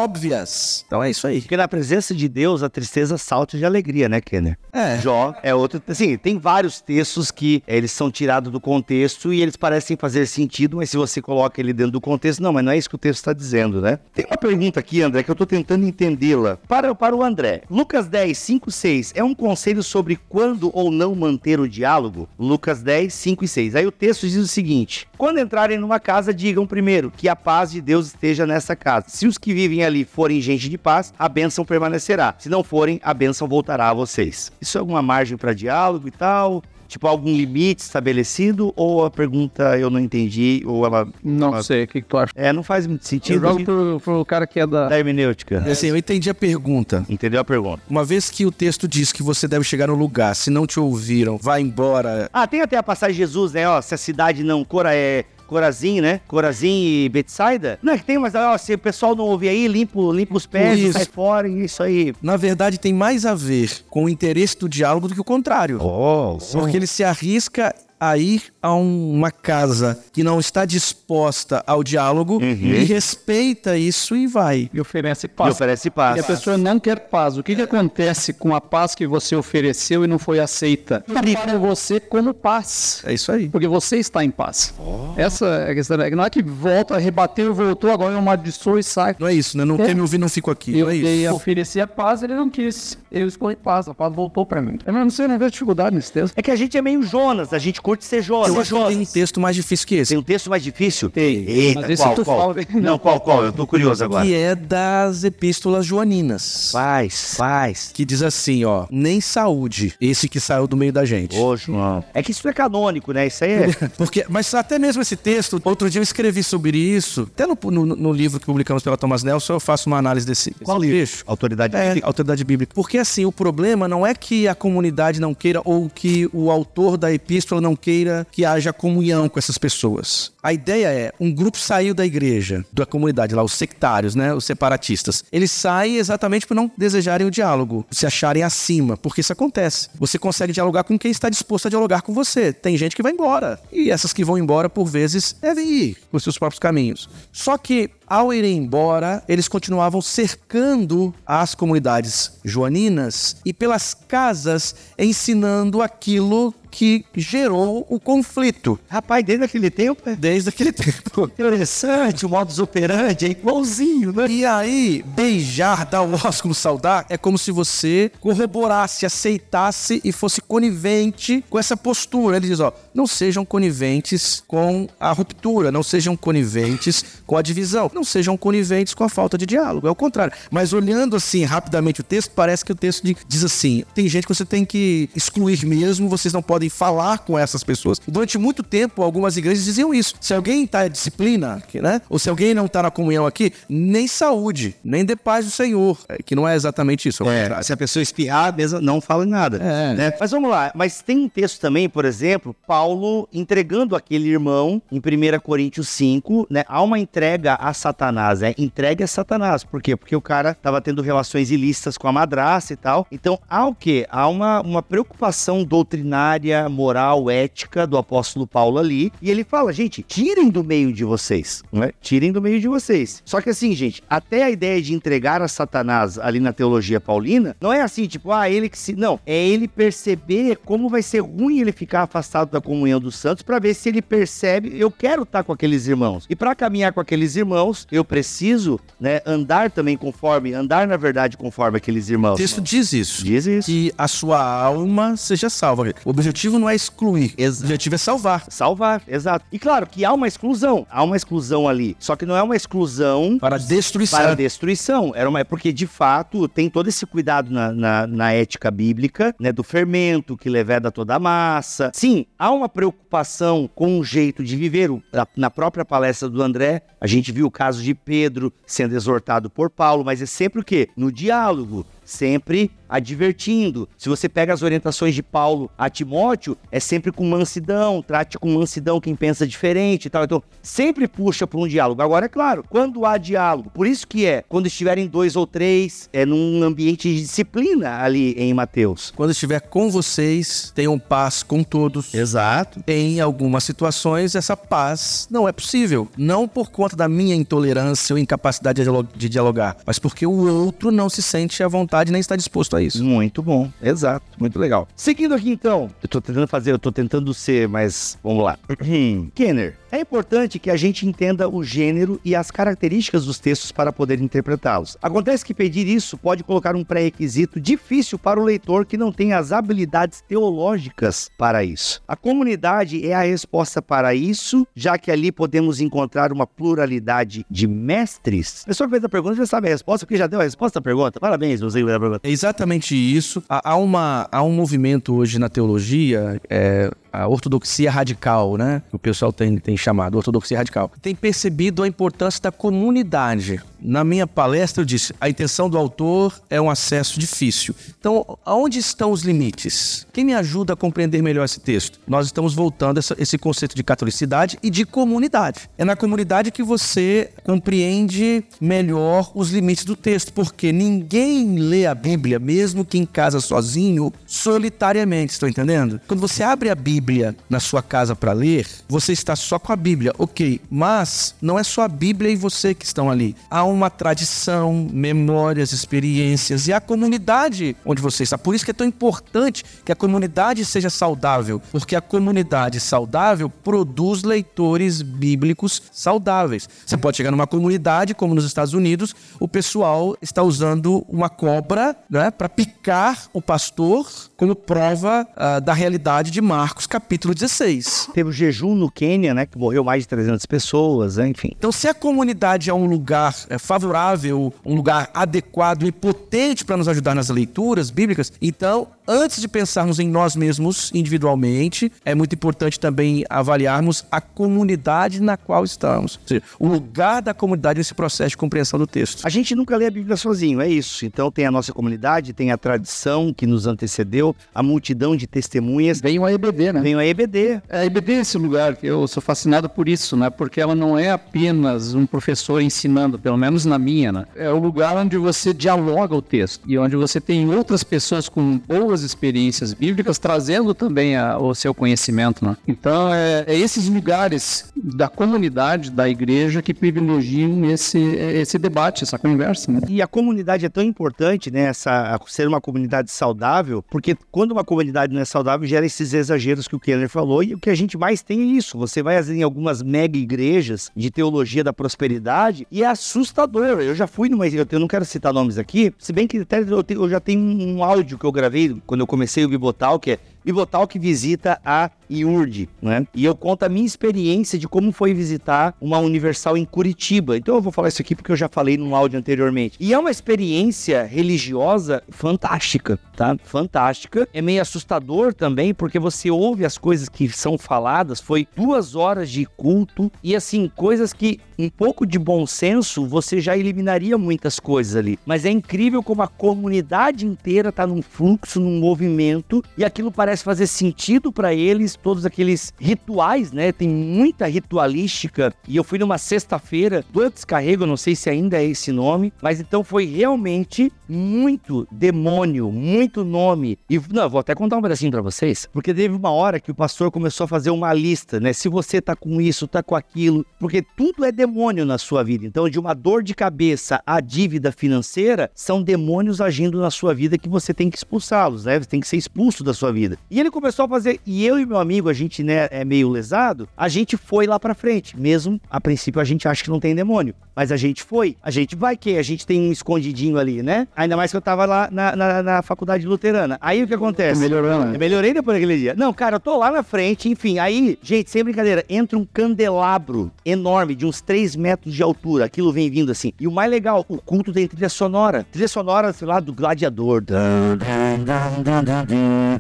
Então 0.86 1.02
é 1.02 1.10
isso 1.10 1.26
aí. 1.26 1.40
Porque 1.40 1.56
na 1.56 1.68
presença 1.68 2.14
de 2.14 2.28
Deus, 2.28 2.62
a 2.62 2.68
tristeza 2.68 3.18
salta 3.18 3.56
de 3.56 3.64
alegria, 3.64 4.08
né, 4.08 4.20
Kenner? 4.20 4.58
É. 4.72 4.98
Jó 4.98 5.34
é 5.42 5.54
outro. 5.54 5.82
Assim, 5.88 6.16
tem 6.16 6.38
vários 6.38 6.80
textos 6.80 7.30
que 7.30 7.62
eles 7.66 7.90
são 7.90 8.10
tirado 8.10 8.50
do 8.50 8.60
contexto 8.60 9.32
e 9.32 9.42
eles 9.42 9.56
parecem 9.56 9.96
fazer 9.96 10.26
sentido, 10.26 10.76
mas 10.76 10.90
se 10.90 10.96
você 10.96 11.20
coloca 11.20 11.60
ele 11.60 11.72
dentro 11.72 11.92
do 11.92 12.00
contexto, 12.00 12.42
não, 12.42 12.52
mas 12.52 12.64
não 12.64 12.72
é 12.72 12.78
isso 12.78 12.88
que 12.88 12.94
o 12.94 12.98
texto 12.98 13.18
está 13.18 13.32
dizendo, 13.32 13.80
né? 13.80 13.98
Tem 14.14 14.24
uma 14.26 14.36
pergunta 14.36 14.80
aqui, 14.80 15.02
André, 15.02 15.22
que 15.22 15.30
eu 15.30 15.34
estou 15.34 15.46
tentando 15.46 15.86
entendê-la. 15.86 16.56
Para, 16.68 16.94
para 16.94 17.14
o 17.16 17.22
André, 17.22 17.62
Lucas 17.70 18.06
10, 18.06 18.36
5, 18.36 18.70
6 18.70 19.12
é 19.14 19.24
um 19.24 19.34
conselho 19.34 19.82
sobre 19.82 20.18
quando 20.28 20.70
ou 20.74 20.90
não 20.90 21.14
manter 21.14 21.60
o 21.60 21.68
diálogo? 21.68 22.28
Lucas 22.38 22.82
10, 22.82 23.12
5 23.12 23.44
e 23.44 23.48
6. 23.48 23.74
Aí 23.74 23.86
o 23.86 23.92
texto 23.92 24.26
diz 24.26 24.36
o 24.36 24.48
seguinte: 24.48 25.08
quando 25.18 25.40
entrarem 25.40 25.78
numa 25.78 26.00
casa, 26.00 26.32
digam 26.32 26.66
primeiro 26.66 27.12
que 27.16 27.28
a 27.28 27.36
paz 27.36 27.70
de 27.70 27.80
Deus 27.80 28.06
esteja 28.06 28.46
nessa 28.46 28.76
casa. 28.76 29.06
Se 29.08 29.26
os 29.26 29.36
que 29.36 29.52
vivem 29.52 29.84
ali 29.84 29.89
forem 30.04 30.40
gente 30.40 30.68
de 30.68 30.78
paz, 30.78 31.12
a 31.18 31.28
bênção 31.28 31.64
permanecerá. 31.64 32.34
Se 32.38 32.48
não 32.48 32.62
forem, 32.64 33.00
a 33.02 33.12
bênção 33.14 33.46
voltará 33.48 33.90
a 33.90 33.94
vocês. 33.94 34.50
Isso 34.60 34.76
é 34.76 34.80
alguma 34.80 35.02
margem 35.02 35.36
para 35.36 35.52
diálogo 35.52 36.08
e 36.08 36.10
tal? 36.10 36.62
Tipo, 36.88 37.06
algum 37.06 37.32
limite 37.36 37.82
estabelecido? 37.82 38.72
Ou 38.74 39.04
a 39.04 39.10
pergunta 39.12 39.78
eu 39.78 39.88
não 39.90 40.00
entendi? 40.00 40.64
Ou 40.66 40.84
ela. 40.84 41.06
Não 41.22 41.52
ela- 41.52 41.62
sei, 41.62 41.84
o 41.84 41.86
que, 41.86 42.00
que 42.02 42.08
tu 42.08 42.16
acha? 42.18 42.32
É, 42.34 42.52
não 42.52 42.64
faz 42.64 42.84
muito 42.84 43.02
Eu 43.02 43.06
sentido. 43.06 43.40
jogo 43.40 43.64
pro, 43.64 44.00
pro 44.02 44.24
cara 44.24 44.44
que 44.44 44.58
é 44.58 44.66
da. 44.66 44.88
Da 44.88 44.98
hermenêutica. 44.98 45.58
Assim, 45.70 45.86
eu 45.86 45.96
entendi 45.96 46.28
a 46.28 46.34
pergunta. 46.34 47.04
Entendeu 47.08 47.40
a 47.40 47.44
pergunta? 47.44 47.80
Uma 47.88 48.04
vez 48.04 48.28
que 48.28 48.44
o 48.44 48.50
texto 48.50 48.88
diz 48.88 49.12
que 49.12 49.22
você 49.22 49.46
deve 49.46 49.64
chegar 49.64 49.86
no 49.86 49.94
lugar, 49.94 50.34
se 50.34 50.50
não 50.50 50.66
te 50.66 50.80
ouviram, 50.80 51.38
vá 51.38 51.60
embora. 51.60 52.28
Ah, 52.32 52.44
tem 52.48 52.60
até 52.60 52.76
a 52.76 52.82
passagem 52.82 53.14
de 53.14 53.18
Jesus, 53.18 53.52
né? 53.52 53.68
Ó, 53.68 53.80
se 53.80 53.94
a 53.94 53.96
cidade 53.98 54.42
não. 54.42 54.64
Cora 54.64 54.92
é. 54.92 55.24
Corazim, 55.50 56.00
né? 56.00 56.20
Corazim 56.28 56.80
e 56.80 57.08
Betsaida. 57.08 57.76
Não, 57.82 57.92
é 57.92 57.98
que 57.98 58.04
tem, 58.04 58.16
mas 58.16 58.36
ó, 58.36 58.56
se 58.56 58.72
o 58.72 58.78
pessoal 58.78 59.16
não 59.16 59.24
ouvir 59.24 59.48
aí, 59.48 59.66
limpa, 59.66 59.98
limpa 60.12 60.36
os 60.36 60.46
pés, 60.46 60.78
Isso. 60.78 60.92
sai 60.92 61.04
fora, 61.06 61.48
e 61.48 61.64
isso 61.64 61.82
aí. 61.82 62.14
Na 62.22 62.36
verdade, 62.36 62.78
tem 62.78 62.94
mais 62.94 63.26
a 63.26 63.34
ver 63.34 63.68
com 63.90 64.04
o 64.04 64.08
interesse 64.08 64.56
do 64.56 64.68
diálogo 64.68 65.08
do 65.08 65.14
que 65.14 65.20
o 65.20 65.24
contrário. 65.24 65.80
Oh, 65.82 66.38
Porque 66.52 66.76
ele 66.76 66.86
se 66.86 67.02
arrisca 67.02 67.74
a 68.00 68.16
ir 68.16 68.42
a 68.62 68.74
um- 68.74 69.12
uma 69.12 69.30
casa 69.30 70.02
que 70.12 70.24
não 70.24 70.40
está 70.40 70.64
disposta 70.64 71.62
ao 71.66 71.84
diálogo 71.84 72.40
e 72.42 72.84
respeita 72.84 73.76
isso 73.76 74.16
e 74.16 74.26
vai. 74.26 74.70
E 74.72 74.80
oferece 74.80 75.26
E 75.26 75.28
paz. 75.28 75.54
oferece 75.54 75.90
paz. 75.90 76.16
E 76.16 76.20
a 76.20 76.22
pessoa 76.22 76.56
não 76.56 76.78
quer 76.80 77.00
paz. 77.00 77.36
O 77.36 77.42
que, 77.42 77.54
que 77.54 77.62
acontece 77.62 78.32
com 78.32 78.54
a 78.54 78.60
paz 78.60 78.94
que 78.94 79.06
você 79.06 79.36
ofereceu 79.36 80.04
e 80.04 80.06
não 80.06 80.18
foi 80.18 80.40
aceita? 80.40 81.04
Prepara 81.06 81.58
você 81.58 82.00
como 82.00 82.32
paz. 82.32 83.02
É 83.04 83.12
isso 83.12 83.30
aí. 83.30 83.48
Porque 83.48 83.68
você 83.68 83.96
está 83.98 84.24
em 84.24 84.30
paz. 84.30 84.72
Essa 85.16 85.46
é 85.46 85.70
a 85.72 85.74
questão. 85.74 85.96
né? 85.96 86.08
Não 86.10 86.24
é 86.24 86.30
que 86.30 86.42
volta, 86.42 86.96
rebateu, 86.98 87.52
voltou, 87.54 87.90
agora 87.90 88.12
eu 88.12 88.18
amaldiçoou 88.18 88.78
e 88.78 88.82
sai. 88.82 89.16
Não 89.18 89.26
é 89.28 89.34
isso, 89.34 89.56
né? 89.58 89.64
Não 89.64 89.74
É. 89.76 89.86
quer 89.86 89.94
me 89.94 90.00
ouvir, 90.00 90.18
não 90.18 90.28
fico 90.28 90.50
aqui. 90.50 90.78
Eu 90.78 90.86
não 90.86 90.92
é 90.92 90.98
dei 90.98 91.22
isso. 91.24 91.30
a 91.30 91.34
oferecer 91.34 91.80
a 91.80 91.86
paz, 91.86 92.22
ele 92.22 92.34
não 92.34 92.48
quis. 92.48 92.96
Eu 93.10 93.26
escolhi 93.26 93.56
paz, 93.56 93.88
a 93.88 93.94
paz 93.94 94.14
voltou 94.14 94.46
pra 94.46 94.62
mim. 94.62 94.78
Eu 94.86 94.92
não 94.92 95.10
sei, 95.10 95.26
não 95.26 95.38
vejo 95.38 95.50
dificuldade 95.52 95.94
nesse 95.96 96.12
texto. 96.12 96.32
É 96.36 96.42
que 96.42 96.50
a 96.50 96.56
gente 96.56 96.76
é 96.78 96.82
meio 96.82 97.02
Jonas, 97.02 97.52
a 97.52 97.58
gente 97.58 97.80
curte 97.90 98.04
ser 98.04 98.22
Jonas. 98.22 98.48
Eu 98.54 98.60
acho 98.60 98.74
que 98.74 98.86
tem 98.86 98.98
um 98.98 99.04
texto 99.04 99.40
mais 99.40 99.56
difícil 99.56 99.86
que 99.86 99.94
esse. 99.96 100.08
Tem 100.10 100.18
um 100.18 100.22
texto 100.22 100.48
mais 100.50 100.62
difícil? 100.62 101.10
Tem. 101.10 101.44
Eita, 101.44 101.80
Mas 101.80 101.90
esse 101.90 102.02
qual, 102.02 102.14
qual? 102.24 102.54
fala? 102.54 102.66
Não, 102.80 102.98
qual, 102.98 103.20
qual? 103.20 103.44
Eu 103.44 103.52
tô 103.52 103.66
curioso 103.66 104.04
agora. 104.04 104.24
Que 104.24 104.34
é 104.34 104.54
das 104.54 105.24
epístolas 105.24 105.84
joaninas. 105.86 106.70
Faz, 106.72 107.34
faz. 107.36 107.90
Que 107.92 108.04
diz 108.04 108.22
assim, 108.22 108.64
ó. 108.64 108.86
Nem 108.90 109.20
saúde, 109.20 109.94
esse 110.00 110.28
que 110.28 110.38
saiu 110.40 110.66
do 110.66 110.76
meio 110.76 110.92
da 110.92 111.04
gente. 111.04 111.36
Ô, 111.36 111.56
João. 111.56 112.04
É 112.14 112.22
que 112.22 112.30
isso 112.30 112.46
é 112.48 112.52
canônico, 112.52 113.12
né? 113.12 113.26
Isso 113.26 113.44
aí 113.44 113.52
é... 113.52 113.68
Porque, 113.96 114.24
mas 114.28 114.52
até 114.54 114.78
mesmo 114.78 115.02
esse 115.02 115.16
texto, 115.16 115.60
outro 115.64 115.90
dia 115.90 115.98
eu 115.98 116.02
escrevi 116.02 116.42
sobre 116.42 116.78
isso. 116.78 117.28
Até 117.34 117.46
no, 117.46 117.56
no- 117.70 117.86
no 117.96 118.12
livro 118.12 118.38
que 118.38 118.46
publicamos 118.46 118.82
pela 118.82 118.96
Thomas 118.96 119.22
Nelson, 119.22 119.54
eu 119.54 119.60
faço 119.60 119.88
uma 119.88 119.98
análise 119.98 120.26
desse, 120.26 120.50
desse 120.50 120.78
trecho. 120.78 121.24
Autoridade 121.26 121.76
É, 121.76 121.88
bíblica. 121.88 122.06
autoridade 122.06 122.44
bíblica. 122.44 122.72
Porque 122.74 122.98
assim, 122.98 123.24
o 123.24 123.32
problema 123.32 123.88
não 123.88 124.06
é 124.06 124.14
que 124.14 124.46
a 124.46 124.54
comunidade 124.54 125.20
não 125.20 125.34
queira 125.34 125.60
ou 125.64 125.88
que 125.88 126.28
o 126.32 126.50
autor 126.50 126.96
da 126.96 127.12
epístola 127.12 127.60
não 127.60 127.74
queira 127.80 128.26
que 128.30 128.44
haja 128.44 128.72
comunhão 128.72 129.28
com 129.28 129.38
essas 129.38 129.58
pessoas. 129.58 130.32
A 130.42 130.52
ideia 130.52 130.88
é, 130.88 131.12
um 131.20 131.32
grupo 131.32 131.58
saiu 131.58 131.94
da 131.94 132.04
igreja, 132.06 132.64
da 132.72 132.86
comunidade 132.86 133.34
lá, 133.34 133.42
os 133.42 133.52
sectários, 133.52 134.14
né, 134.14 134.34
os 134.34 134.44
separatistas. 134.44 135.24
Eles 135.30 135.50
saem 135.50 135.96
exatamente 135.96 136.46
por 136.46 136.54
não 136.54 136.70
desejarem 136.76 137.26
o 137.26 137.30
diálogo, 137.30 137.86
se 137.90 138.06
acharem 138.06 138.42
acima, 138.42 138.96
porque 138.96 139.20
isso 139.20 139.32
acontece. 139.32 139.88
Você 139.98 140.18
consegue 140.18 140.52
dialogar 140.52 140.84
com 140.84 140.98
quem 140.98 141.10
está 141.10 141.28
disposto 141.28 141.66
a 141.66 141.70
dialogar 141.70 142.02
com 142.02 142.12
você. 142.12 142.52
Tem 142.52 142.76
gente 142.76 142.96
que 142.96 143.02
vai 143.02 143.12
embora. 143.12 143.60
E 143.72 143.90
essas 143.90 144.12
que 144.12 144.24
vão 144.24 144.38
embora, 144.38 144.68
por 144.68 144.86
vezes, 144.86 145.34
devem 145.40 145.70
ir 145.70 145.98
por 146.10 146.20
seus 146.20 146.38
próprios 146.38 146.58
caminhos. 146.58 147.08
Só 147.32 147.56
que 147.58 147.90
ao 148.10 148.34
irem 148.34 148.56
embora, 148.56 149.22
eles 149.28 149.46
continuavam 149.46 150.02
cercando 150.02 151.14
as 151.24 151.54
comunidades 151.54 152.32
joaninas 152.44 153.36
e 153.44 153.52
pelas 153.52 153.94
casas 153.94 154.74
ensinando 154.98 155.80
aquilo 155.80 156.52
que 156.70 157.04
gerou 157.14 157.86
o 157.88 157.98
conflito. 157.98 158.78
Rapaz, 158.88 159.24
desde 159.24 159.44
aquele 159.44 159.70
tempo, 159.70 160.08
é 160.08 160.14
Desde 160.16 160.48
aquele 160.48 160.72
tempo. 160.72 161.24
interessante, 161.32 162.24
o 162.24 162.28
modus 162.28 162.58
operandi 162.58 163.26
é 163.26 163.28
igualzinho, 163.30 164.12
né? 164.12 164.26
E 164.28 164.44
aí, 164.44 165.04
beijar, 165.06 165.84
dar 165.86 166.02
o 166.02 166.14
ósculo, 166.14 166.54
saudar, 166.54 167.06
é 167.08 167.16
como 167.16 167.36
se 167.38 167.50
você 167.50 168.10
corroborasse, 168.20 169.04
aceitasse 169.06 170.00
e 170.04 170.12
fosse 170.12 170.40
conivente 170.40 171.44
com 171.50 171.58
essa 171.58 171.76
postura. 171.76 172.36
Ele 172.36 172.48
diz, 172.48 172.60
ó, 172.60 172.72
não 172.94 173.06
sejam 173.06 173.44
coniventes 173.44 174.42
com 174.46 174.88
a 174.98 175.12
ruptura, 175.12 175.70
não 175.72 175.82
sejam 175.82 176.16
coniventes 176.16 177.04
com 177.26 177.36
a 177.36 177.42
divisão, 177.42 177.90
não 177.94 178.04
sejam 178.04 178.36
coniventes 178.36 178.94
com 178.94 179.04
a 179.04 179.08
falta 179.08 179.36
de 179.38 179.46
diálogo, 179.46 179.86
é 179.86 179.90
o 179.90 179.94
contrário. 179.94 180.32
Mas 180.50 180.72
olhando 180.72 181.16
assim 181.16 181.44
rapidamente 181.44 182.00
o 182.00 182.04
texto, 182.04 182.30
parece 182.32 182.64
que 182.64 182.72
o 182.72 182.74
texto 182.74 183.04
di- 183.04 183.16
diz 183.26 183.44
assim, 183.44 183.84
tem 183.94 184.08
gente 184.08 184.26
que 184.26 184.34
você 184.34 184.44
tem 184.44 184.64
que 184.64 185.08
excluir 185.14 185.64
mesmo, 185.66 186.08
vocês 186.08 186.32
não 186.34 186.42
podem 186.42 186.59
falar 186.68 187.18
com 187.18 187.38
essas 187.38 187.64
pessoas. 187.64 188.00
Durante 188.06 188.36
muito 188.36 188.62
tempo, 188.62 189.02
algumas 189.02 189.36
igrejas 189.36 189.64
diziam 189.64 189.94
isso. 189.94 190.14
Se 190.20 190.34
alguém 190.34 190.64
está 190.64 190.86
em 190.86 190.90
disciplina, 190.90 191.62
né? 191.74 192.02
Ou 192.08 192.18
se 192.18 192.28
alguém 192.28 192.52
não 192.52 192.66
está 192.66 192.82
na 192.82 192.90
comunhão 192.90 193.26
aqui, 193.26 193.52
nem 193.68 194.06
saúde, 194.06 194.74
nem 194.84 195.04
dê 195.04 195.16
paz 195.16 195.44
do 195.44 195.50
Senhor. 195.50 195.98
É, 196.08 196.18
que 196.22 196.34
não 196.34 196.46
é 196.46 196.54
exatamente 196.54 197.08
isso. 197.08 197.22
É, 197.28 197.42
contrário. 197.42 197.64
se 197.64 197.72
a 197.72 197.76
pessoa 197.76 198.02
espiar, 198.02 198.54
mesmo, 198.54 198.80
não 198.80 199.00
fala 199.00 199.24
nada. 199.24 199.58
É. 199.58 199.94
né? 199.94 200.12
Mas 200.18 200.30
vamos 200.30 200.50
lá, 200.50 200.72
mas 200.74 201.02
tem 201.02 201.18
um 201.18 201.28
texto 201.28 201.60
também, 201.60 201.88
por 201.88 202.04
exemplo, 202.04 202.54
Paulo 202.66 203.28
entregando 203.32 203.94
aquele 203.94 204.28
irmão 204.28 204.82
em 204.90 204.98
1 204.98 205.40
Coríntios 205.40 205.88
5, 205.88 206.46
né? 206.50 206.64
Há 206.66 206.82
uma 206.82 206.98
entrega 206.98 207.54
a 207.54 207.72
Satanás, 207.72 208.40
né? 208.40 208.54
Entrega 208.58 209.04
a 209.04 209.08
Satanás. 209.08 209.64
Por 209.64 209.80
quê? 209.80 209.96
Porque 209.96 210.16
o 210.16 210.20
cara 210.20 210.54
tava 210.54 210.80
tendo 210.80 211.02
relações 211.02 211.50
ilícitas 211.50 211.96
com 211.96 212.08
a 212.08 212.12
madraça 212.12 212.72
e 212.72 212.76
tal. 212.76 213.06
Então 213.10 213.38
há 213.48 213.66
o 213.66 213.74
quê? 213.74 214.06
Há 214.10 214.28
uma, 214.28 214.60
uma 214.60 214.82
preocupação 214.82 215.64
doutrinária, 215.64 216.49
moral, 216.68 217.30
ética 217.30 217.86
do 217.86 217.96
apóstolo 217.96 218.46
Paulo 218.46 218.78
ali. 218.78 219.12
E 219.20 219.30
ele 219.30 219.44
fala, 219.44 219.72
gente, 219.72 220.02
tirem 220.02 220.48
do 220.48 220.62
meio 220.64 220.92
de 220.92 221.04
vocês, 221.04 221.62
né? 221.72 221.90
Tirem 222.00 222.32
do 222.32 222.40
meio 222.40 222.60
de 222.60 222.68
vocês. 222.68 223.22
Só 223.24 223.40
que 223.40 223.50
assim, 223.50 223.74
gente, 223.74 224.02
até 224.08 224.44
a 224.44 224.50
ideia 224.50 224.80
de 224.80 224.94
entregar 224.94 225.42
a 225.42 225.48
Satanás 225.48 226.18
ali 226.18 226.40
na 226.40 226.52
teologia 226.52 227.00
paulina, 227.00 227.56
não 227.60 227.72
é 227.72 227.82
assim, 227.82 228.06
tipo, 228.06 228.32
ah, 228.32 228.48
ele 228.48 228.68
que 228.68 228.78
se. 228.78 228.94
Não, 228.94 229.18
é 229.26 229.36
ele 229.46 229.68
perceber 229.68 230.56
como 230.64 230.88
vai 230.88 231.02
ser 231.02 231.20
ruim 231.20 231.60
ele 231.60 231.72
ficar 231.72 232.02
afastado 232.02 232.50
da 232.50 232.60
comunhão 232.60 233.00
dos 233.00 233.16
santos 233.16 233.42
para 233.42 233.58
ver 233.58 233.74
se 233.74 233.88
ele 233.88 234.02
percebe, 234.02 234.72
eu 234.78 234.90
quero 234.90 235.22
estar 235.22 235.42
com 235.42 235.52
aqueles 235.52 235.86
irmãos. 235.86 236.26
E 236.28 236.36
para 236.36 236.54
caminhar 236.54 236.92
com 236.92 237.00
aqueles 237.00 237.36
irmãos, 237.36 237.86
eu 237.90 238.04
preciso, 238.04 238.78
né, 238.98 239.20
andar 239.26 239.70
também 239.70 239.96
conforme, 239.96 240.52
andar 240.52 240.86
na 240.86 240.96
verdade 240.96 241.36
conforme 241.36 241.76
aqueles 241.78 242.08
O 242.08 242.12
irmãos. 242.12 242.36
texto 242.36 242.60
diz 242.60 242.92
isso. 242.92 243.24
Diz 243.24 243.46
isso. 243.46 243.66
Que 243.66 243.92
a 243.96 244.08
sua 244.08 244.40
alma 244.40 245.16
seja 245.16 245.48
salva. 245.50 245.92
O 246.04 246.10
objetivo 246.10 246.39
não 246.48 246.68
é 246.68 246.74
excluir, 246.74 247.34
Exato. 247.36 247.62
o 247.62 247.66
objetivo 247.66 247.94
é 247.94 247.98
salvar. 247.98 248.44
Salvar, 248.48 249.02
exato. 249.06 249.44
E 249.52 249.58
claro 249.58 249.86
que 249.86 250.04
há 250.04 250.12
uma 250.12 250.26
exclusão, 250.28 250.86
há 250.90 251.02
uma 251.02 251.16
exclusão 251.16 251.68
ali. 251.68 251.96
Só 251.98 252.16
que 252.16 252.24
não 252.26 252.36
é 252.36 252.42
uma 252.42 252.56
exclusão 252.56 253.38
Para 253.38 253.58
destruição. 253.58 254.18
para 254.20 254.34
destruição. 254.34 255.12
Era 255.14 255.28
uma, 255.28 255.44
porque, 255.44 255.72
de 255.72 255.86
fato, 255.86 256.48
tem 256.48 256.68
todo 256.70 256.88
esse 256.88 257.04
cuidado 257.06 257.50
na, 257.50 257.72
na, 257.72 258.06
na 258.06 258.32
ética 258.32 258.70
bíblica, 258.70 259.34
né? 259.38 259.52
Do 259.52 259.62
fermento 259.62 260.36
que 260.36 260.48
leveda 260.48 260.90
toda 260.90 261.14
a 261.14 261.18
massa. 261.18 261.90
Sim, 261.94 262.26
há 262.38 262.50
uma 262.50 262.68
preocupação 262.68 263.68
com 263.74 263.98
o 263.98 264.04
jeito 264.04 264.42
de 264.42 264.56
viver. 264.56 264.90
Na 265.36 265.50
própria 265.50 265.84
palestra 265.84 266.28
do 266.28 266.42
André, 266.42 266.82
a 267.00 267.06
gente 267.06 267.32
viu 267.32 267.46
o 267.46 267.50
caso 267.50 267.82
de 267.82 267.94
Pedro 267.94 268.52
sendo 268.66 268.94
exortado 268.94 269.50
por 269.50 269.70
Paulo, 269.70 270.04
mas 270.04 270.22
é 270.22 270.26
sempre 270.26 270.60
o 270.60 270.64
quê? 270.64 270.88
No 270.96 271.10
diálogo. 271.12 271.84
Sempre 272.10 272.72
advertindo. 272.88 273.88
Se 273.96 274.08
você 274.08 274.28
pega 274.28 274.52
as 274.52 274.62
orientações 274.62 275.14
de 275.14 275.22
Paulo 275.22 275.70
a 275.78 275.88
Timóteo, 275.88 276.56
é 276.72 276.80
sempre 276.80 277.12
com 277.12 277.24
mansidão, 277.24 278.02
trate 278.02 278.36
com 278.36 278.52
mansidão 278.52 279.00
quem 279.00 279.14
pensa 279.14 279.46
diferente 279.46 280.06
e 280.06 280.10
tal. 280.10 280.24
Então, 280.24 280.42
sempre 280.60 281.06
puxa 281.06 281.46
para 281.46 281.60
um 281.60 281.68
diálogo. 281.68 282.02
Agora, 282.02 282.26
é 282.26 282.28
claro, 282.28 282.64
quando 282.68 283.06
há 283.06 283.16
diálogo, 283.16 283.70
por 283.70 283.86
isso 283.86 284.08
que 284.08 284.26
é, 284.26 284.42
quando 284.48 284.66
estiverem 284.66 285.06
dois 285.06 285.36
ou 285.36 285.46
três, 285.46 286.08
é 286.12 286.26
num 286.26 286.64
ambiente 286.64 287.08
de 287.14 287.20
disciplina 287.20 288.02
ali 288.02 288.32
em 288.32 288.52
Mateus. 288.52 289.12
Quando 289.14 289.30
estiver 289.30 289.60
com 289.60 289.88
vocês, 289.88 290.72
tenham 290.74 290.98
paz 290.98 291.44
com 291.44 291.62
todos. 291.62 292.12
Exato. 292.12 292.82
Em 292.88 293.20
algumas 293.20 293.62
situações, 293.62 294.34
essa 294.34 294.56
paz 294.56 295.28
não 295.30 295.48
é 295.48 295.52
possível. 295.52 296.08
Não 296.18 296.48
por 296.48 296.72
conta 296.72 296.96
da 296.96 297.08
minha 297.08 297.36
intolerância 297.36 298.12
ou 298.14 298.18
incapacidade 298.18 298.78
de 298.78 298.82
dialo- 298.82 299.08
de 299.14 299.28
dialogar, 299.28 299.76
mas 299.86 300.00
porque 300.00 300.26
o 300.26 300.64
outro 300.64 300.90
não 300.90 301.08
se 301.08 301.22
sente 301.22 301.62
à 301.62 301.68
vontade 301.68 301.99
vontade 302.00 302.12
nem 302.12 302.20
está 302.20 302.36
disposto 302.36 302.76
a 302.76 302.82
isso. 302.82 303.04
Muito 303.04 303.42
bom, 303.42 303.70
exato, 303.82 304.24
muito 304.38 304.58
legal. 304.58 304.88
Seguindo 304.96 305.34
aqui 305.34 305.50
então, 305.50 305.90
eu 306.02 306.08
tô 306.08 306.20
tentando 306.20 306.46
fazer, 306.48 306.72
eu 306.72 306.78
tô 306.78 306.90
tentando 306.90 307.32
ser, 307.34 307.68
mas 307.68 308.18
vamos 308.22 308.44
lá. 308.44 308.58
Kenner, 309.34 309.76
é 309.92 310.00
importante 310.00 310.58
que 310.58 310.70
a 310.70 310.76
gente 310.76 311.06
entenda 311.06 311.48
o 311.48 311.64
gênero 311.64 312.20
e 312.24 312.34
as 312.34 312.50
características 312.50 313.26
dos 313.26 313.38
textos 313.38 313.72
para 313.72 313.92
poder 313.92 314.20
interpretá-los. 314.20 314.96
Acontece 315.02 315.44
que 315.44 315.52
pedir 315.52 315.88
isso 315.88 316.16
pode 316.16 316.44
colocar 316.44 316.76
um 316.76 316.84
pré-requisito 316.84 317.60
difícil 317.60 318.18
para 318.18 318.40
o 318.40 318.44
leitor 318.44 318.86
que 318.86 318.96
não 318.96 319.12
tem 319.12 319.32
as 319.32 319.52
habilidades 319.52 320.20
teológicas 320.20 321.30
para 321.36 321.64
isso. 321.64 322.02
A 322.06 322.16
comunidade 322.16 323.06
é 323.06 323.14
a 323.14 323.22
resposta 323.22 323.82
para 323.82 324.14
isso, 324.14 324.66
já 324.74 324.96
que 324.96 325.10
ali 325.10 325.32
podemos 325.32 325.80
encontrar 325.80 326.32
uma 326.32 326.46
pluralidade 326.46 327.44
de 327.50 327.66
mestres. 327.66 328.62
A 328.64 328.68
pessoa 328.68 328.86
que 328.86 328.92
fez 328.92 329.04
a 329.04 329.08
pergunta 329.08 329.36
já 329.36 329.46
sabe 329.46 329.68
a 329.68 329.70
resposta, 329.70 330.06
porque 330.06 330.18
já 330.18 330.26
deu 330.26 330.40
a 330.40 330.44
resposta 330.44 330.78
à 330.78 330.82
pergunta. 330.82 331.18
Parabéns, 331.18 331.60
você 331.60 331.82
da 331.84 331.98
pergunta. 331.98 332.20
É 332.22 332.30
exatamente 332.30 332.94
isso. 332.94 333.42
Há, 333.48 333.76
uma, 333.76 334.28
há 334.30 334.42
um 334.42 334.52
movimento 334.52 335.14
hoje 335.14 335.38
na 335.38 335.48
teologia, 335.48 336.40
é, 336.48 336.90
a 337.12 337.26
ortodoxia 337.26 337.90
radical, 337.90 338.56
né? 338.56 338.82
O 338.92 338.98
pessoal 338.98 339.32
tem, 339.32 339.58
tem 339.58 339.76
chamado 339.76 340.16
ortodoxia 340.16 340.58
radical. 340.58 340.90
Tem 341.00 341.14
percebido 341.14 341.82
a 341.82 341.88
importância 341.88 342.40
da 342.42 342.52
comunidade. 342.52 343.60
Na 343.80 344.04
minha 344.04 344.26
palestra 344.26 344.82
eu 344.82 344.84
disse, 344.84 345.14
a 345.20 345.28
intenção 345.28 345.68
do 345.70 345.78
autor 345.78 346.38
é 346.50 346.60
um 346.60 346.68
acesso 346.70 347.18
difícil. 347.18 347.74
Então, 347.98 348.38
aonde 348.44 348.78
estão 348.78 349.10
os 349.10 349.22
limites? 349.22 350.06
Quem 350.12 350.24
me 350.24 350.34
ajuda 350.34 350.74
a 350.74 350.76
compreender 350.76 351.22
melhor 351.22 351.44
esse 351.44 351.60
texto? 351.60 351.98
Nós 352.06 352.26
estamos 352.26 352.54
voltando 352.54 352.98
a 352.98 353.02
esse 353.18 353.38
conceito 353.38 353.74
de 353.74 353.82
catolicidade 353.82 354.58
e 354.62 354.68
de 354.68 354.84
comunidade. 354.84 355.70
É 355.78 355.84
na 355.84 355.96
comunidade 355.96 356.50
que 356.50 356.62
você 356.62 357.30
compreende 357.42 358.44
melhor 358.60 359.32
os 359.34 359.50
limites 359.50 359.84
do 359.84 359.96
texto, 359.96 360.32
porque 360.32 360.72
ninguém 360.72 361.58
lê 361.58 361.86
a 361.86 361.94
Bíblia, 361.94 362.38
mesmo 362.38 362.84
que 362.84 362.98
em 362.98 363.06
casa 363.06 363.40
sozinho, 363.40 364.12
solitariamente, 364.26 365.32
estou 365.32 365.48
entendendo? 365.48 366.00
Quando 366.06 366.20
você 366.20 366.42
abre 366.42 366.68
a 366.68 366.74
Bíblia, 366.74 366.99
Bíblia 367.00 367.36
na 367.48 367.60
sua 367.60 367.82
casa 367.82 368.14
para 368.14 368.32
ler, 368.32 368.66
você 368.88 369.12
está 369.12 369.34
só 369.34 369.58
com 369.58 369.72
a 369.72 369.76
Bíblia, 369.76 370.12
ok. 370.18 370.60
Mas 370.70 371.34
não 371.40 371.58
é 371.58 371.62
só 371.62 371.82
a 371.82 371.88
Bíblia 371.88 372.30
e 372.30 372.36
você 372.36 372.74
que 372.74 372.84
estão 372.84 373.10
ali. 373.10 373.34
Há 373.50 373.64
uma 373.64 373.90
tradição, 373.90 374.88
memórias, 374.92 375.72
experiências 375.72 376.68
e 376.68 376.72
a 376.72 376.80
comunidade 376.80 377.76
onde 377.84 378.02
você 378.02 378.22
está. 378.22 378.36
Por 378.36 378.54
isso 378.54 378.64
que 378.64 378.70
é 378.70 378.74
tão 378.74 378.86
importante 378.86 379.64
que 379.84 379.92
a 379.92 379.96
comunidade 379.96 380.64
seja 380.64 380.90
saudável, 380.90 381.60
porque 381.72 381.96
a 381.96 382.00
comunidade 382.00 382.80
saudável 382.80 383.48
produz 383.48 384.22
leitores 384.22 385.02
bíblicos 385.02 385.82
saudáveis. 385.92 386.68
Você 386.86 386.96
pode 386.96 387.16
chegar 387.16 387.30
numa 387.30 387.46
comunidade, 387.46 388.14
como 388.14 388.34
nos 388.34 388.44
Estados 388.44 388.74
Unidos, 388.74 389.14
o 389.38 389.48
pessoal 389.48 390.16
está 390.20 390.42
usando 390.42 391.04
uma 391.08 391.28
cobra 391.28 391.96
né, 392.08 392.30
para 392.30 392.48
picar 392.48 393.28
o 393.32 393.40
pastor 393.40 394.08
como 394.36 394.54
prova 394.54 395.26
uh, 395.36 395.60
da 395.60 395.72
realidade 395.72 396.30
de 396.30 396.40
Marcos 396.40 396.86
capítulo 396.90 397.32
16. 397.32 398.10
Teve 398.12 398.28
o 398.28 398.32
jejum 398.32 398.74
no 398.74 398.90
Quênia, 398.90 399.32
né, 399.32 399.46
que 399.46 399.56
morreu 399.56 399.84
mais 399.84 400.02
de 400.02 400.08
300 400.08 400.44
pessoas, 400.44 401.16
né, 401.16 401.28
enfim. 401.28 401.52
Então, 401.56 401.70
se 401.70 401.86
a 401.86 401.94
comunidade 401.94 402.68
é 402.68 402.74
um 402.74 402.84
lugar 402.84 403.32
é, 403.48 403.58
favorável, 403.58 404.52
um 404.66 404.74
lugar 404.74 405.08
adequado 405.14 405.86
e 405.86 405.92
potente 405.92 406.64
para 406.64 406.76
nos 406.76 406.88
ajudar 406.88 407.14
nas 407.14 407.28
leituras 407.28 407.90
bíblicas, 407.90 408.32
então 408.42 408.88
antes 409.10 409.40
de 409.40 409.48
pensarmos 409.48 409.98
em 409.98 410.08
nós 410.08 410.36
mesmos 410.36 410.90
individualmente, 410.94 411.92
é 412.04 412.14
muito 412.14 412.34
importante 412.34 412.78
também 412.78 413.24
avaliarmos 413.28 414.04
a 414.10 414.20
comunidade 414.20 415.20
na 415.20 415.36
qual 415.36 415.64
estamos. 415.64 416.18
Ou 416.22 416.28
seja, 416.28 416.42
o 416.58 416.68
lugar 416.68 417.20
da 417.20 417.34
comunidade 417.34 417.78
nesse 417.78 417.92
processo 417.92 418.30
de 418.30 418.36
compreensão 418.36 418.78
do 418.78 418.86
texto. 418.86 419.26
A 419.26 419.28
gente 419.28 419.54
nunca 419.54 419.76
lê 419.76 419.86
a 419.86 419.90
Bíblia 419.90 420.16
sozinho, 420.16 420.60
é 420.60 420.68
isso. 420.68 421.04
Então 421.04 421.30
tem 421.30 421.44
a 421.44 421.50
nossa 421.50 421.72
comunidade, 421.72 422.32
tem 422.32 422.52
a 422.52 422.56
tradição 422.56 423.32
que 423.32 423.46
nos 423.46 423.66
antecedeu, 423.66 424.34
a 424.54 424.62
multidão 424.62 425.16
de 425.16 425.26
testemunhas. 425.26 426.00
Vem 426.00 426.18
o 426.18 426.28
EBD, 426.28 426.72
né? 426.72 426.79
Vem 426.82 426.96
o 426.96 427.00
EBD. 427.00 427.60
A 427.68 427.84
EBD 427.84 428.12
é 428.12 428.20
esse 428.20 428.38
lugar 428.38 428.76
que 428.76 428.86
eu 428.86 429.06
sou 429.06 429.22
fascinado 429.22 429.68
por 429.68 429.88
isso, 429.88 430.16
né? 430.16 430.30
Porque 430.30 430.60
ela 430.60 430.74
não 430.74 430.98
é 430.98 431.10
apenas 431.10 431.94
um 431.94 432.06
professor 432.06 432.60
ensinando, 432.60 433.18
pelo 433.18 433.36
menos 433.36 433.64
na 433.64 433.78
minha, 433.78 434.12
né? 434.12 434.26
É 434.34 434.50
o 434.50 434.58
lugar 434.58 434.96
onde 434.96 435.16
você 435.16 435.52
dialoga 435.52 436.14
o 436.14 436.22
texto 436.22 436.62
e 436.66 436.78
onde 436.78 436.96
você 436.96 437.20
tem 437.20 437.48
outras 437.54 437.82
pessoas 437.82 438.28
com 438.28 438.58
boas 438.58 439.02
experiências 439.02 439.72
bíblicas, 439.72 440.18
trazendo 440.18 440.74
também 440.74 441.16
a, 441.16 441.38
o 441.38 441.54
seu 441.54 441.74
conhecimento. 441.74 442.44
Né? 442.44 442.56
Então, 442.66 443.12
é, 443.12 443.44
é, 443.46 443.56
esses 443.56 443.88
lugares 443.88 444.72
da 444.76 445.08
comunidade, 445.08 445.90
da 445.90 446.08
igreja, 446.08 446.62
que 446.62 446.72
privilegiam 446.72 447.64
esse, 447.70 447.98
esse 447.98 448.58
debate, 448.58 449.04
essa 449.04 449.18
conversa. 449.18 449.70
Né? 449.72 449.80
E 449.88 450.02
a 450.02 450.06
comunidade 450.06 450.64
é 450.64 450.68
tão 450.68 450.82
importante, 450.82 451.50
né? 451.50 451.62
Essa, 451.62 452.18
ser 452.26 452.46
uma 452.46 452.60
comunidade 452.60 453.10
saudável, 453.10 453.82
porque 453.90 454.16
quando 454.30 454.52
uma 454.52 454.64
comunidade 454.64 455.12
não 455.12 455.20
é 455.20 455.24
saudável, 455.24 455.66
gera 455.66 455.84
esses 455.84 456.12
exageros 456.14 456.68
que 456.70 456.76
o 456.76 456.80
Kenner 456.80 457.08
falou, 457.08 457.42
e 457.42 457.54
o 457.54 457.58
que 457.58 457.68
a 457.68 457.74
gente 457.74 457.98
mais 457.98 458.22
tem 458.22 458.40
é 458.40 458.44
isso. 458.44 458.78
Você 458.78 459.02
vai 459.02 459.20
em 459.20 459.42
algumas 459.42 459.82
mega 459.82 460.16
igrejas 460.16 460.90
de 460.94 461.10
teologia 461.10 461.64
da 461.64 461.72
prosperidade 461.72 462.66
e 462.70 462.84
é 462.84 462.86
assustador. 462.86 463.80
Eu 463.80 463.94
já 463.94 464.06
fui 464.06 464.28
numa. 464.28 464.46
Eu 464.46 464.78
não 464.78 464.86
quero 464.86 465.04
citar 465.04 465.32
nomes 465.32 465.58
aqui, 465.58 465.92
se 465.98 466.12
bem 466.12 466.26
que 466.26 466.38
até 466.38 466.60
eu, 466.60 467.08
já 467.08 467.18
tenho 467.18 467.40
um 467.40 467.82
áudio 467.82 468.16
que 468.16 468.24
eu 468.24 468.32
gravei 468.32 468.76
quando 468.86 469.00
eu 469.00 469.06
comecei 469.06 469.44
o 469.44 469.48
Bibotal, 469.48 469.98
que 469.98 470.12
é 470.12 470.18
Bibotal 470.44 470.86
que 470.86 470.98
visita 470.98 471.60
a 471.64 471.90
IURD, 472.10 472.68
né? 472.82 473.06
E 473.14 473.24
eu 473.24 473.36
conto 473.36 473.62
a 473.62 473.68
minha 473.68 473.86
experiência 473.86 474.58
de 474.58 474.66
como 474.66 474.90
foi 474.90 475.14
visitar 475.14 475.74
uma 475.80 475.98
Universal 475.98 476.56
em 476.56 476.64
Curitiba. 476.64 477.36
Então 477.36 477.54
eu 477.54 477.62
vou 477.62 477.72
falar 477.72 477.88
isso 477.88 478.02
aqui 478.02 478.16
porque 478.16 478.32
eu 478.32 478.36
já 478.36 478.48
falei 478.48 478.76
no 478.76 478.94
áudio 478.96 479.18
anteriormente. 479.18 479.76
E 479.78 479.94
é 479.94 479.98
uma 479.98 480.10
experiência 480.10 481.04
religiosa 481.04 482.02
fantástica, 482.08 482.98
tá? 483.16 483.36
Fantástica. 483.44 484.28
É 484.34 484.42
meio 484.42 484.60
assustador 484.60 485.32
também 485.32 485.72
porque 485.72 485.98
você 485.98 486.30
ouve 486.30 486.64
as 486.64 486.76
coisas 486.76 487.08
que 487.08 487.28
são 487.28 487.56
faladas. 487.56 488.20
Foi 488.20 488.46
duas 488.56 488.96
horas 488.96 489.30
de 489.30 489.46
culto 489.46 490.10
e 490.22 490.34
assim 490.34 490.70
coisas 490.74 491.12
que 491.12 491.38
um 491.58 491.68
pouco 491.68 492.06
de 492.06 492.18
bom 492.18 492.46
senso 492.46 493.06
você 493.06 493.40
já 493.40 493.56
eliminaria 493.56 494.16
muitas 494.16 494.58
coisas 494.58 494.96
ali. 494.96 495.18
Mas 495.24 495.44
é 495.44 495.50
incrível 495.50 496.02
como 496.02 496.22
a 496.22 496.28
comunidade 496.28 497.26
inteira 497.26 497.70
tá 497.70 497.86
num 497.86 498.02
fluxo, 498.02 498.58
num 498.58 498.80
movimento 498.80 499.62
e 499.76 499.84
aquilo 499.84 500.10
parece 500.10 500.29
fazer 500.36 500.66
sentido 500.66 501.32
para 501.32 501.52
eles 501.52 501.96
todos 501.96 502.24
aqueles 502.24 502.72
rituais, 502.78 503.52
né? 503.52 503.72
Tem 503.72 503.88
muita 503.88 504.46
ritualística. 504.46 505.52
E 505.66 505.76
eu 505.76 505.84
fui 505.84 505.98
numa 505.98 506.18
sexta-feira 506.18 507.04
do 507.12 507.28
Descarrego, 507.28 507.86
não 507.86 507.96
sei 507.96 508.14
se 508.14 508.30
ainda 508.30 508.56
é 508.58 508.64
esse 508.64 508.92
nome, 508.92 509.32
mas 509.42 509.60
então 509.60 509.82
foi 509.82 510.04
realmente 510.04 510.92
muito 511.08 511.86
demônio, 511.90 512.70
muito 512.70 513.24
nome. 513.24 513.78
E 513.88 514.00
não, 514.10 514.30
vou 514.30 514.40
até 514.40 514.54
contar 514.54 514.76
um 514.76 514.82
pedacinho 514.82 515.10
para 515.10 515.20
vocês, 515.20 515.68
porque 515.72 515.92
teve 515.92 516.14
uma 516.14 516.30
hora 516.30 516.60
que 516.60 516.70
o 516.70 516.74
pastor 516.74 517.10
começou 517.10 517.44
a 517.44 517.48
fazer 517.48 517.70
uma 517.70 517.92
lista, 517.92 518.38
né? 518.38 518.52
Se 518.52 518.68
você 518.68 519.00
tá 519.00 519.16
com 519.16 519.40
isso, 519.40 519.66
tá 519.66 519.82
com 519.82 519.96
aquilo, 519.96 520.46
porque 520.58 520.82
tudo 520.96 521.24
é 521.24 521.32
demônio 521.32 521.84
na 521.84 521.98
sua 521.98 522.22
vida. 522.22 522.46
Então, 522.46 522.68
de 522.68 522.78
uma 522.78 522.94
dor 522.94 523.22
de 523.22 523.34
cabeça 523.34 524.00
à 524.06 524.20
dívida 524.20 524.70
financeira, 524.70 525.50
são 525.54 525.82
demônios 525.82 526.40
agindo 526.40 526.80
na 526.80 526.90
sua 526.90 527.12
vida 527.12 527.38
que 527.38 527.48
você 527.48 527.74
tem 527.74 527.90
que 527.90 527.96
expulsá-los, 527.96 528.64
né? 528.64 528.78
Você 528.78 528.88
tem 528.88 529.00
que 529.00 529.08
ser 529.08 529.16
expulso 529.16 529.64
da 529.64 529.74
sua 529.74 529.92
vida. 529.92 530.18
E 530.30 530.38
ele 530.38 530.50
começou 530.50 530.84
a 530.84 530.88
fazer, 530.88 531.20
e 531.26 531.44
eu 531.44 531.58
e 531.58 531.66
meu 531.66 531.78
amigo, 531.78 532.08
a 532.08 532.12
gente, 532.12 532.42
né, 532.42 532.68
é 532.70 532.84
meio 532.84 533.08
lesado, 533.08 533.68
a 533.76 533.88
gente 533.88 534.16
foi 534.16 534.46
lá 534.46 534.58
pra 534.58 534.74
frente. 534.74 535.18
Mesmo, 535.18 535.60
a 535.70 535.80
princípio, 535.80 536.20
a 536.20 536.24
gente 536.24 536.46
acha 536.46 536.62
que 536.62 536.70
não 536.70 536.80
tem 536.80 536.94
demônio. 536.94 537.34
Mas 537.54 537.72
a 537.72 537.76
gente 537.76 538.02
foi. 538.02 538.36
A 538.42 538.50
gente 538.50 538.74
vai 538.74 538.96
que 538.96 539.18
a 539.18 539.22
gente 539.22 539.46
tem 539.46 539.60
um 539.60 539.72
escondidinho 539.72 540.38
ali, 540.38 540.62
né? 540.62 540.88
Ainda 540.96 541.16
mais 541.16 541.30
que 541.30 541.36
eu 541.36 541.42
tava 541.42 541.66
lá 541.66 541.88
na, 541.92 542.16
na, 542.16 542.42
na 542.42 542.62
faculdade 542.62 543.06
luterana. 543.06 543.58
Aí 543.60 543.82
o 543.82 543.86
que 543.86 543.92
acontece? 543.92 544.40
Melhorou, 544.40 544.84
né? 544.86 544.94
Eu 544.94 544.98
melhorei 544.98 545.34
depois 545.34 545.56
daquele 545.56 545.76
dia. 545.76 545.94
Não, 545.94 546.12
cara, 546.12 546.36
eu 546.36 546.40
tô 546.40 546.56
lá 546.56 546.70
na 546.70 546.82
frente, 546.82 547.28
enfim. 547.28 547.58
Aí, 547.58 547.98
gente, 548.02 548.30
sem 548.30 548.42
brincadeira, 548.42 548.82
entra 548.88 549.18
um 549.18 549.26
candelabro 549.26 550.30
enorme, 550.44 550.94
de 550.94 551.04
uns 551.04 551.20
3 551.20 551.54
metros 551.56 551.92
de 551.92 552.02
altura. 552.02 552.46
Aquilo 552.46 552.72
vem 552.72 552.88
vindo 552.88 553.12
assim. 553.12 553.32
E 553.38 553.46
o 553.46 553.52
mais 553.52 553.70
legal, 553.70 554.06
o 554.08 554.18
culto 554.18 554.52
tem 554.52 554.66
trilha 554.66 554.88
sonora. 554.88 555.44
Trilha 555.52 555.68
sonora, 555.68 556.12
sei 556.12 556.26
lá, 556.26 556.40
do 556.40 556.54
gladiador. 556.54 557.22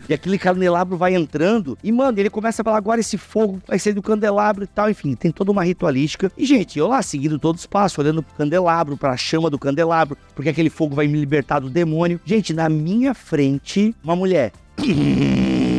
E 0.08 0.14
aquele 0.14 0.38
candelabro 0.54 0.96
vai 0.96 1.14
entrando. 1.14 1.76
E, 1.82 1.90
mano, 1.92 2.18
ele 2.18 2.30
começa 2.30 2.62
a 2.62 2.64
falar: 2.64 2.76
agora 2.76 3.00
esse 3.00 3.16
fogo 3.16 3.60
vai 3.66 3.78
sair 3.78 3.92
do 3.92 4.02
candelabro 4.02 4.64
e 4.64 4.66
tal. 4.66 4.90
Enfim, 4.90 5.14
tem 5.14 5.30
toda 5.30 5.50
uma 5.50 5.64
ritualística. 5.64 6.30
E, 6.36 6.44
gente, 6.44 6.78
eu 6.78 6.86
lá 6.86 7.02
seguindo 7.02 7.38
todo 7.38 7.56
o 7.56 7.58
espaço, 7.58 8.00
olhando 8.00 8.22
pro 8.22 8.34
candelabro, 8.36 8.96
pra 8.96 9.16
chama 9.16 9.50
do 9.50 9.58
candelabro, 9.58 10.16
porque 10.34 10.48
aquele 10.48 10.70
fogo 10.70 10.94
vai 10.94 11.06
me 11.06 11.18
libertar 11.18 11.60
do 11.60 11.70
demônio. 11.70 12.20
Gente, 12.24 12.52
na 12.52 12.68
minha 12.68 13.14
frente, 13.14 13.94
uma 14.02 14.16
mulher. 14.16 14.52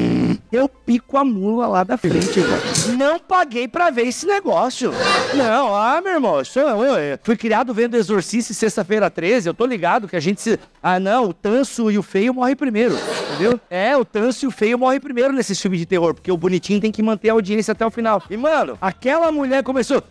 eu 0.52 0.68
pico 0.68 1.18
a 1.18 1.24
mula 1.24 1.68
lá 1.68 1.84
da 1.84 1.98
frente, 1.98 2.40
velho. 2.40 2.98
Não 2.98 3.20
paguei 3.20 3.68
pra 3.68 3.90
ver 3.90 4.08
esse 4.08 4.26
negócio. 4.26 4.92
Não, 5.34 5.76
ah, 5.76 6.02
meu 6.04 6.14
irmão, 6.14 6.42
isso, 6.42 6.60
eu, 6.60 6.68
eu, 6.84 6.96
eu 6.98 7.20
fui 7.24 7.36
criado 7.38 7.74
vendo 7.74 7.96
Exorcista 7.96 8.54
sexta-feira 8.54 9.10
13, 9.10 9.48
eu 9.50 9.54
tô 9.54 9.66
ligado 9.66 10.08
que 10.08 10.16
a 10.16 10.20
gente 10.20 10.42
se... 10.42 10.60
Ah, 10.84 11.00
não, 11.00 11.30
o 11.30 11.34
Tanso 11.34 11.90
e 11.92 11.98
o 11.98 12.04
Feio 12.04 12.34
morrem 12.34 12.56
primeiro, 12.56 12.96
entendeu? 13.36 13.60
É, 13.70 13.96
o 13.96 14.04
Tanso 14.04 14.46
e 14.46 14.48
o 14.48 14.52
Feio 14.52 14.78
morrem 14.78 15.00
primeiro 15.00 15.32
nesses 15.32 15.60
filmes 15.62 15.80
de 15.80 15.86
terror, 15.86 16.14
porque 16.14 16.32
o 16.32 16.38
bonitinho 16.38 16.82
tem 16.82 16.92
que 16.92 17.02
manter 17.04 17.30
a 17.30 17.34
audiência 17.34 17.72
até 17.72 17.86
o 17.86 17.92
final. 17.92 18.22
E, 18.30 18.36
mano, 18.36 18.78
aquela 18.82 19.32
mulher 19.32 19.64
começou... 19.64 20.04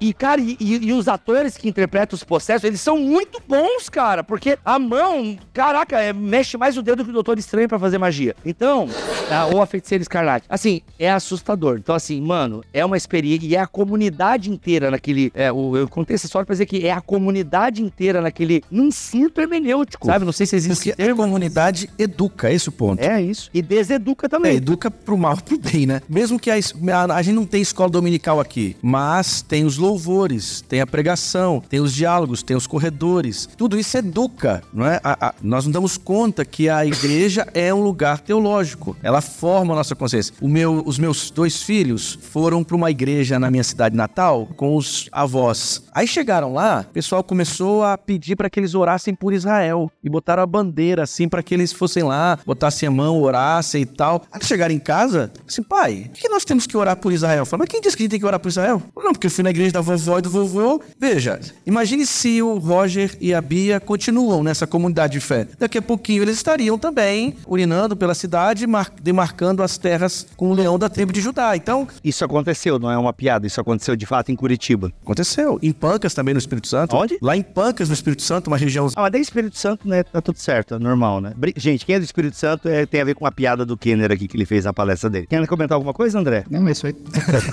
E, 0.00 0.12
cara, 0.14 0.40
e, 0.40 0.56
e- 0.58 0.86
e 0.88 0.92
os 0.92 1.08
atores 1.08 1.56
que 1.56 1.68
interpretam 1.68 2.16
os 2.16 2.24
processos, 2.24 2.64
eles 2.64 2.80
são 2.80 2.96
muito 2.98 3.40
bons, 3.46 3.88
cara, 3.88 4.24
porque 4.24 4.58
a 4.64 4.78
mão, 4.78 5.36
caraca, 5.52 6.00
é, 6.00 6.12
mexe 6.12 6.56
mais 6.56 6.76
o 6.76 6.82
dedo 6.82 7.04
que 7.04 7.10
o 7.10 7.12
Doutor 7.12 7.38
Estranho 7.38 7.68
pra 7.68 7.78
fazer 7.78 7.98
magia. 7.98 8.34
Então, 8.44 8.88
ah, 9.30 9.46
ou 9.46 9.60
a 9.62 9.66
Feiticeira 9.66 10.02
Escarlate. 10.02 10.46
Assim, 10.48 10.80
é 10.98 11.10
assustador. 11.10 11.78
Então, 11.78 11.94
assim, 11.94 12.20
mano, 12.20 12.62
é 12.72 12.84
uma 12.84 12.96
experiência, 12.96 13.46
e 13.46 13.54
é 13.54 13.60
a 13.60 13.66
comunidade 13.66 14.50
inteira 14.50 14.90
naquele, 14.90 15.30
é, 15.34 15.50
o, 15.52 15.76
eu 15.76 15.88
contei 15.88 16.14
essa 16.14 16.26
história 16.26 16.44
pra 16.46 16.54
dizer 16.54 16.66
que 16.66 16.86
é 16.86 16.92
a 16.92 17.00
comunidade 17.00 17.82
inteira 17.82 18.20
naquele, 18.20 18.62
num 18.70 18.90
surto 18.90 19.40
hermenêutico, 19.40 20.06
sabe? 20.06 20.24
Não 20.24 20.32
sei 20.32 20.46
se 20.46 20.56
existe 20.56 20.74
Porque 20.76 20.90
esse 20.90 21.02
a 21.02 21.04
termo. 21.06 21.22
comunidade 21.22 21.88
educa, 21.98 22.50
esse 22.52 22.68
é 22.68 22.70
o 22.70 22.72
ponto. 22.72 23.00
É 23.00 23.20
isso. 23.20 23.50
E 23.52 23.62
deseduca 23.62 24.26
É, 24.26 24.28
também. 24.28 24.56
educa 24.56 24.90
pro 24.90 25.16
mal, 25.16 25.36
pro 25.36 25.58
bem, 25.58 25.86
né? 25.86 26.00
Mesmo 26.08 26.38
que 26.38 26.50
a, 26.50 26.54
a, 26.54 27.14
a 27.16 27.22
gente 27.22 27.34
não 27.34 27.46
tem 27.46 27.62
escola 27.62 27.90
dominical 27.90 28.40
aqui, 28.40 28.76
mas 28.82 29.42
tem 29.42 29.64
os 29.64 29.76
louvores, 29.78 30.62
tem 30.68 30.80
a 30.80 30.86
pregação, 30.86 31.62
tem 31.68 31.80
os 31.80 31.92
diálogos, 31.94 32.42
tem 32.42 32.56
os 32.56 32.66
corredores. 32.66 33.48
Tudo 33.56 33.78
isso 33.78 33.96
educa, 33.96 34.62
não 34.72 34.86
é? 34.86 35.00
A- 35.02 35.28
a- 35.28 35.34
nós 35.42 35.64
não 35.64 35.72
damos 35.72 35.96
conta 35.96 36.44
que 36.44 36.68
a 36.68 36.84
igreja 36.84 37.46
é 37.54 37.72
um 37.72 37.82
lugar 37.82 38.20
teológico. 38.20 38.93
Ela 39.02 39.20
forma 39.20 39.74
a 39.74 39.76
nossa 39.76 39.94
consciência. 39.94 40.34
Meu, 40.40 40.82
os 40.86 40.98
meus 40.98 41.30
dois 41.30 41.62
filhos 41.62 42.18
foram 42.20 42.62
para 42.64 42.76
uma 42.76 42.90
igreja 42.90 43.38
na 43.38 43.50
minha 43.50 43.64
cidade 43.64 43.96
natal 43.96 44.48
com 44.56 44.76
os 44.76 45.08
avós. 45.12 45.82
Aí 45.92 46.06
chegaram 46.06 46.52
lá, 46.52 46.84
o 46.88 46.92
pessoal 46.92 47.22
começou 47.22 47.84
a 47.84 47.98
pedir 47.98 48.36
para 48.36 48.48
que 48.48 48.58
eles 48.60 48.74
orassem 48.74 49.14
por 49.14 49.32
Israel 49.32 49.90
e 50.02 50.08
botaram 50.08 50.42
a 50.42 50.46
bandeira 50.46 51.02
assim 51.02 51.28
para 51.28 51.42
que 51.42 51.54
eles 51.54 51.72
fossem 51.72 52.02
lá, 52.02 52.38
botassem 52.46 52.86
a 52.86 52.90
mão, 52.90 53.20
orassem 53.20 53.82
e 53.82 53.86
tal. 53.86 54.22
Aí 54.32 54.44
chegaram 54.44 54.74
em 54.74 54.78
casa, 54.78 55.32
assim, 55.46 55.62
pai, 55.62 56.10
por 56.12 56.20
que 56.20 56.28
nós 56.28 56.44
temos 56.44 56.66
que 56.66 56.76
orar 56.76 56.96
por 56.96 57.12
Israel? 57.12 57.44
Falei, 57.46 57.64
mas 57.64 57.68
quem 57.68 57.80
disse 57.80 57.96
que 57.96 58.02
a 58.02 58.04
gente 58.04 58.10
tem 58.12 58.20
que 58.20 58.26
orar 58.26 58.40
por 58.40 58.48
Israel? 58.48 58.82
Falei, 58.94 59.06
Não, 59.06 59.12
porque 59.12 59.26
eu 59.26 59.30
fui 59.30 59.44
na 59.44 59.50
igreja 59.50 59.72
da 59.72 59.80
vovó 59.80 60.18
e 60.18 60.22
do 60.22 60.30
vovô. 60.30 60.80
Veja, 60.98 61.40
imagine 61.66 62.06
se 62.06 62.42
o 62.42 62.58
Roger 62.58 63.16
e 63.20 63.34
a 63.34 63.40
Bia 63.40 63.80
continuam 63.80 64.42
nessa 64.42 64.66
comunidade 64.66 65.14
de 65.14 65.20
fé. 65.20 65.46
Daqui 65.58 65.78
a 65.78 65.82
pouquinho 65.82 66.22
eles 66.22 66.36
estariam 66.36 66.78
também 66.78 67.36
urinando 67.46 67.96
pela 67.96 68.14
cidade, 68.14 68.66
mar- 68.84 68.92
demarcando 69.02 69.62
as 69.62 69.78
terras 69.78 70.26
com 70.36 70.50
o 70.50 70.54
leão 70.54 70.78
da 70.78 70.88
tribo 70.88 71.12
de 71.12 71.20
Judá. 71.20 71.56
Então, 71.56 71.86
Isso 72.02 72.24
aconteceu, 72.24 72.78
não 72.78 72.90
é 72.90 72.96
uma 72.98 73.12
piada, 73.12 73.46
isso 73.46 73.60
aconteceu 73.60 73.96
de 73.96 74.06
fato 74.06 74.30
em 74.30 74.36
Curitiba. 74.36 74.92
aconteceu. 75.02 75.58
Em 75.62 75.72
Pancas 75.72 76.14
também, 76.14 76.34
no 76.34 76.38
Espírito 76.38 76.68
Santo. 76.68 76.96
Onde? 76.96 77.16
Lá 77.20 77.36
em 77.36 77.42
Pancas, 77.42 77.88
no 77.88 77.94
Espírito 77.94 78.22
Santo, 78.22 78.48
uma 78.48 78.56
região 78.56 78.86
Ah, 78.96 79.02
mas 79.02 79.12
daí 79.12 79.20
Espírito 79.20 79.56
Santo, 79.56 79.88
né? 79.88 80.02
Tá 80.02 80.20
tudo 80.20 80.38
certo, 80.38 80.74
é 80.74 80.78
normal, 80.78 81.20
né? 81.20 81.32
Bri- 81.36 81.54
Gente, 81.56 81.84
quem 81.86 81.94
é 81.96 81.98
do 81.98 82.04
Espírito 82.04 82.36
Santo 82.36 82.68
é, 82.68 82.84
tem 82.86 83.00
a 83.00 83.04
ver 83.04 83.14
com 83.14 83.26
a 83.26 83.32
piada 83.32 83.64
do 83.64 83.76
Kenner 83.76 84.10
aqui 84.12 84.26
que 84.28 84.36
ele 84.36 84.44
fez 84.46 84.64
na 84.64 84.72
palestra 84.72 85.08
dele. 85.08 85.26
Quer 85.26 85.46
comentar 85.46 85.74
alguma 85.76 85.92
coisa, 85.94 86.18
André? 86.18 86.44
Não, 86.50 86.60
mas 86.60 86.78
isso 86.78 86.86
aí. 86.86 86.94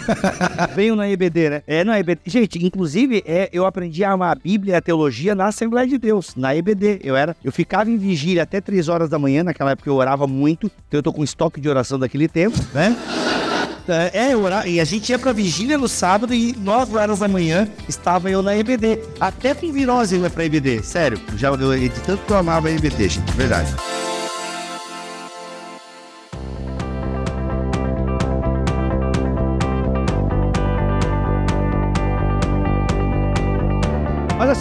Veio 0.76 0.96
na 0.96 1.10
EBD, 1.10 1.50
né? 1.50 1.64
É, 1.68 1.84
na 1.84 2.00
EBD. 2.00 2.22
Gente, 2.26 2.66
inclusive, 2.66 3.24
é, 3.26 3.50
eu 3.54 3.66
aprendi 3.66 4.04
a 4.04 4.12
amar 4.12 4.32
a 4.32 4.36
Bíblia 4.36 4.74
e 4.74 4.76
a 4.76 4.82
teologia 4.82 5.36
na 5.36 5.48
Assembleia 5.48 5.88
de 5.88 5.98
Deus, 5.98 6.36
na 6.36 6.56
EBD. 6.56 7.00
Eu 7.04 7.16
era, 7.16 7.36
eu 7.44 7.52
ficava 7.52 7.90
em 7.90 7.98
vigília 7.98 8.44
até 8.44 8.60
3 8.62 8.88
horas 8.90 9.10
da 9.10 9.20
manhã, 9.20 9.44
naquela 9.44 9.72
época 9.72 9.90
eu 9.90 9.96
orava 9.96 10.26
muito, 10.28 10.68
então 10.88 10.98
eu 10.98 11.04
tô 11.04 11.12
com 11.14 11.21
estoque 11.24 11.60
de 11.60 11.70
oração 11.70 11.98
daquele 11.98 12.28
tempo, 12.28 12.58
né? 12.74 12.96
É, 14.14 14.34
eu 14.34 14.44
orava, 14.44 14.68
e 14.68 14.80
a 14.80 14.86
gente 14.86 15.10
ia 15.10 15.20
pra 15.20 15.34
vigília 15.34 15.78
no 15.78 15.88
sábado 15.88 16.34
e 16.34 16.56
9 16.58 16.98
horas 16.98 17.20
da 17.20 17.28
manhã 17.28 17.68
estava 17.90 18.30
eu 18.30 18.42
na 18.42 18.56
EBD. 18.56 19.00
Até 19.20 19.54
com 19.54 19.72
virose 19.72 20.16
eu 20.16 20.22
ia 20.22 20.30
pra 20.30 20.46
EBD, 20.46 20.84
sério. 20.84 21.20
Já, 21.36 21.50
eu, 21.50 21.78
de 21.78 21.90
tanto 21.90 22.24
que 22.26 22.32
eu 22.32 22.38
amava 22.38 22.68
a 22.68 22.72
EBD, 22.72 23.10
gente, 23.10 23.32
verdade. 23.34 23.74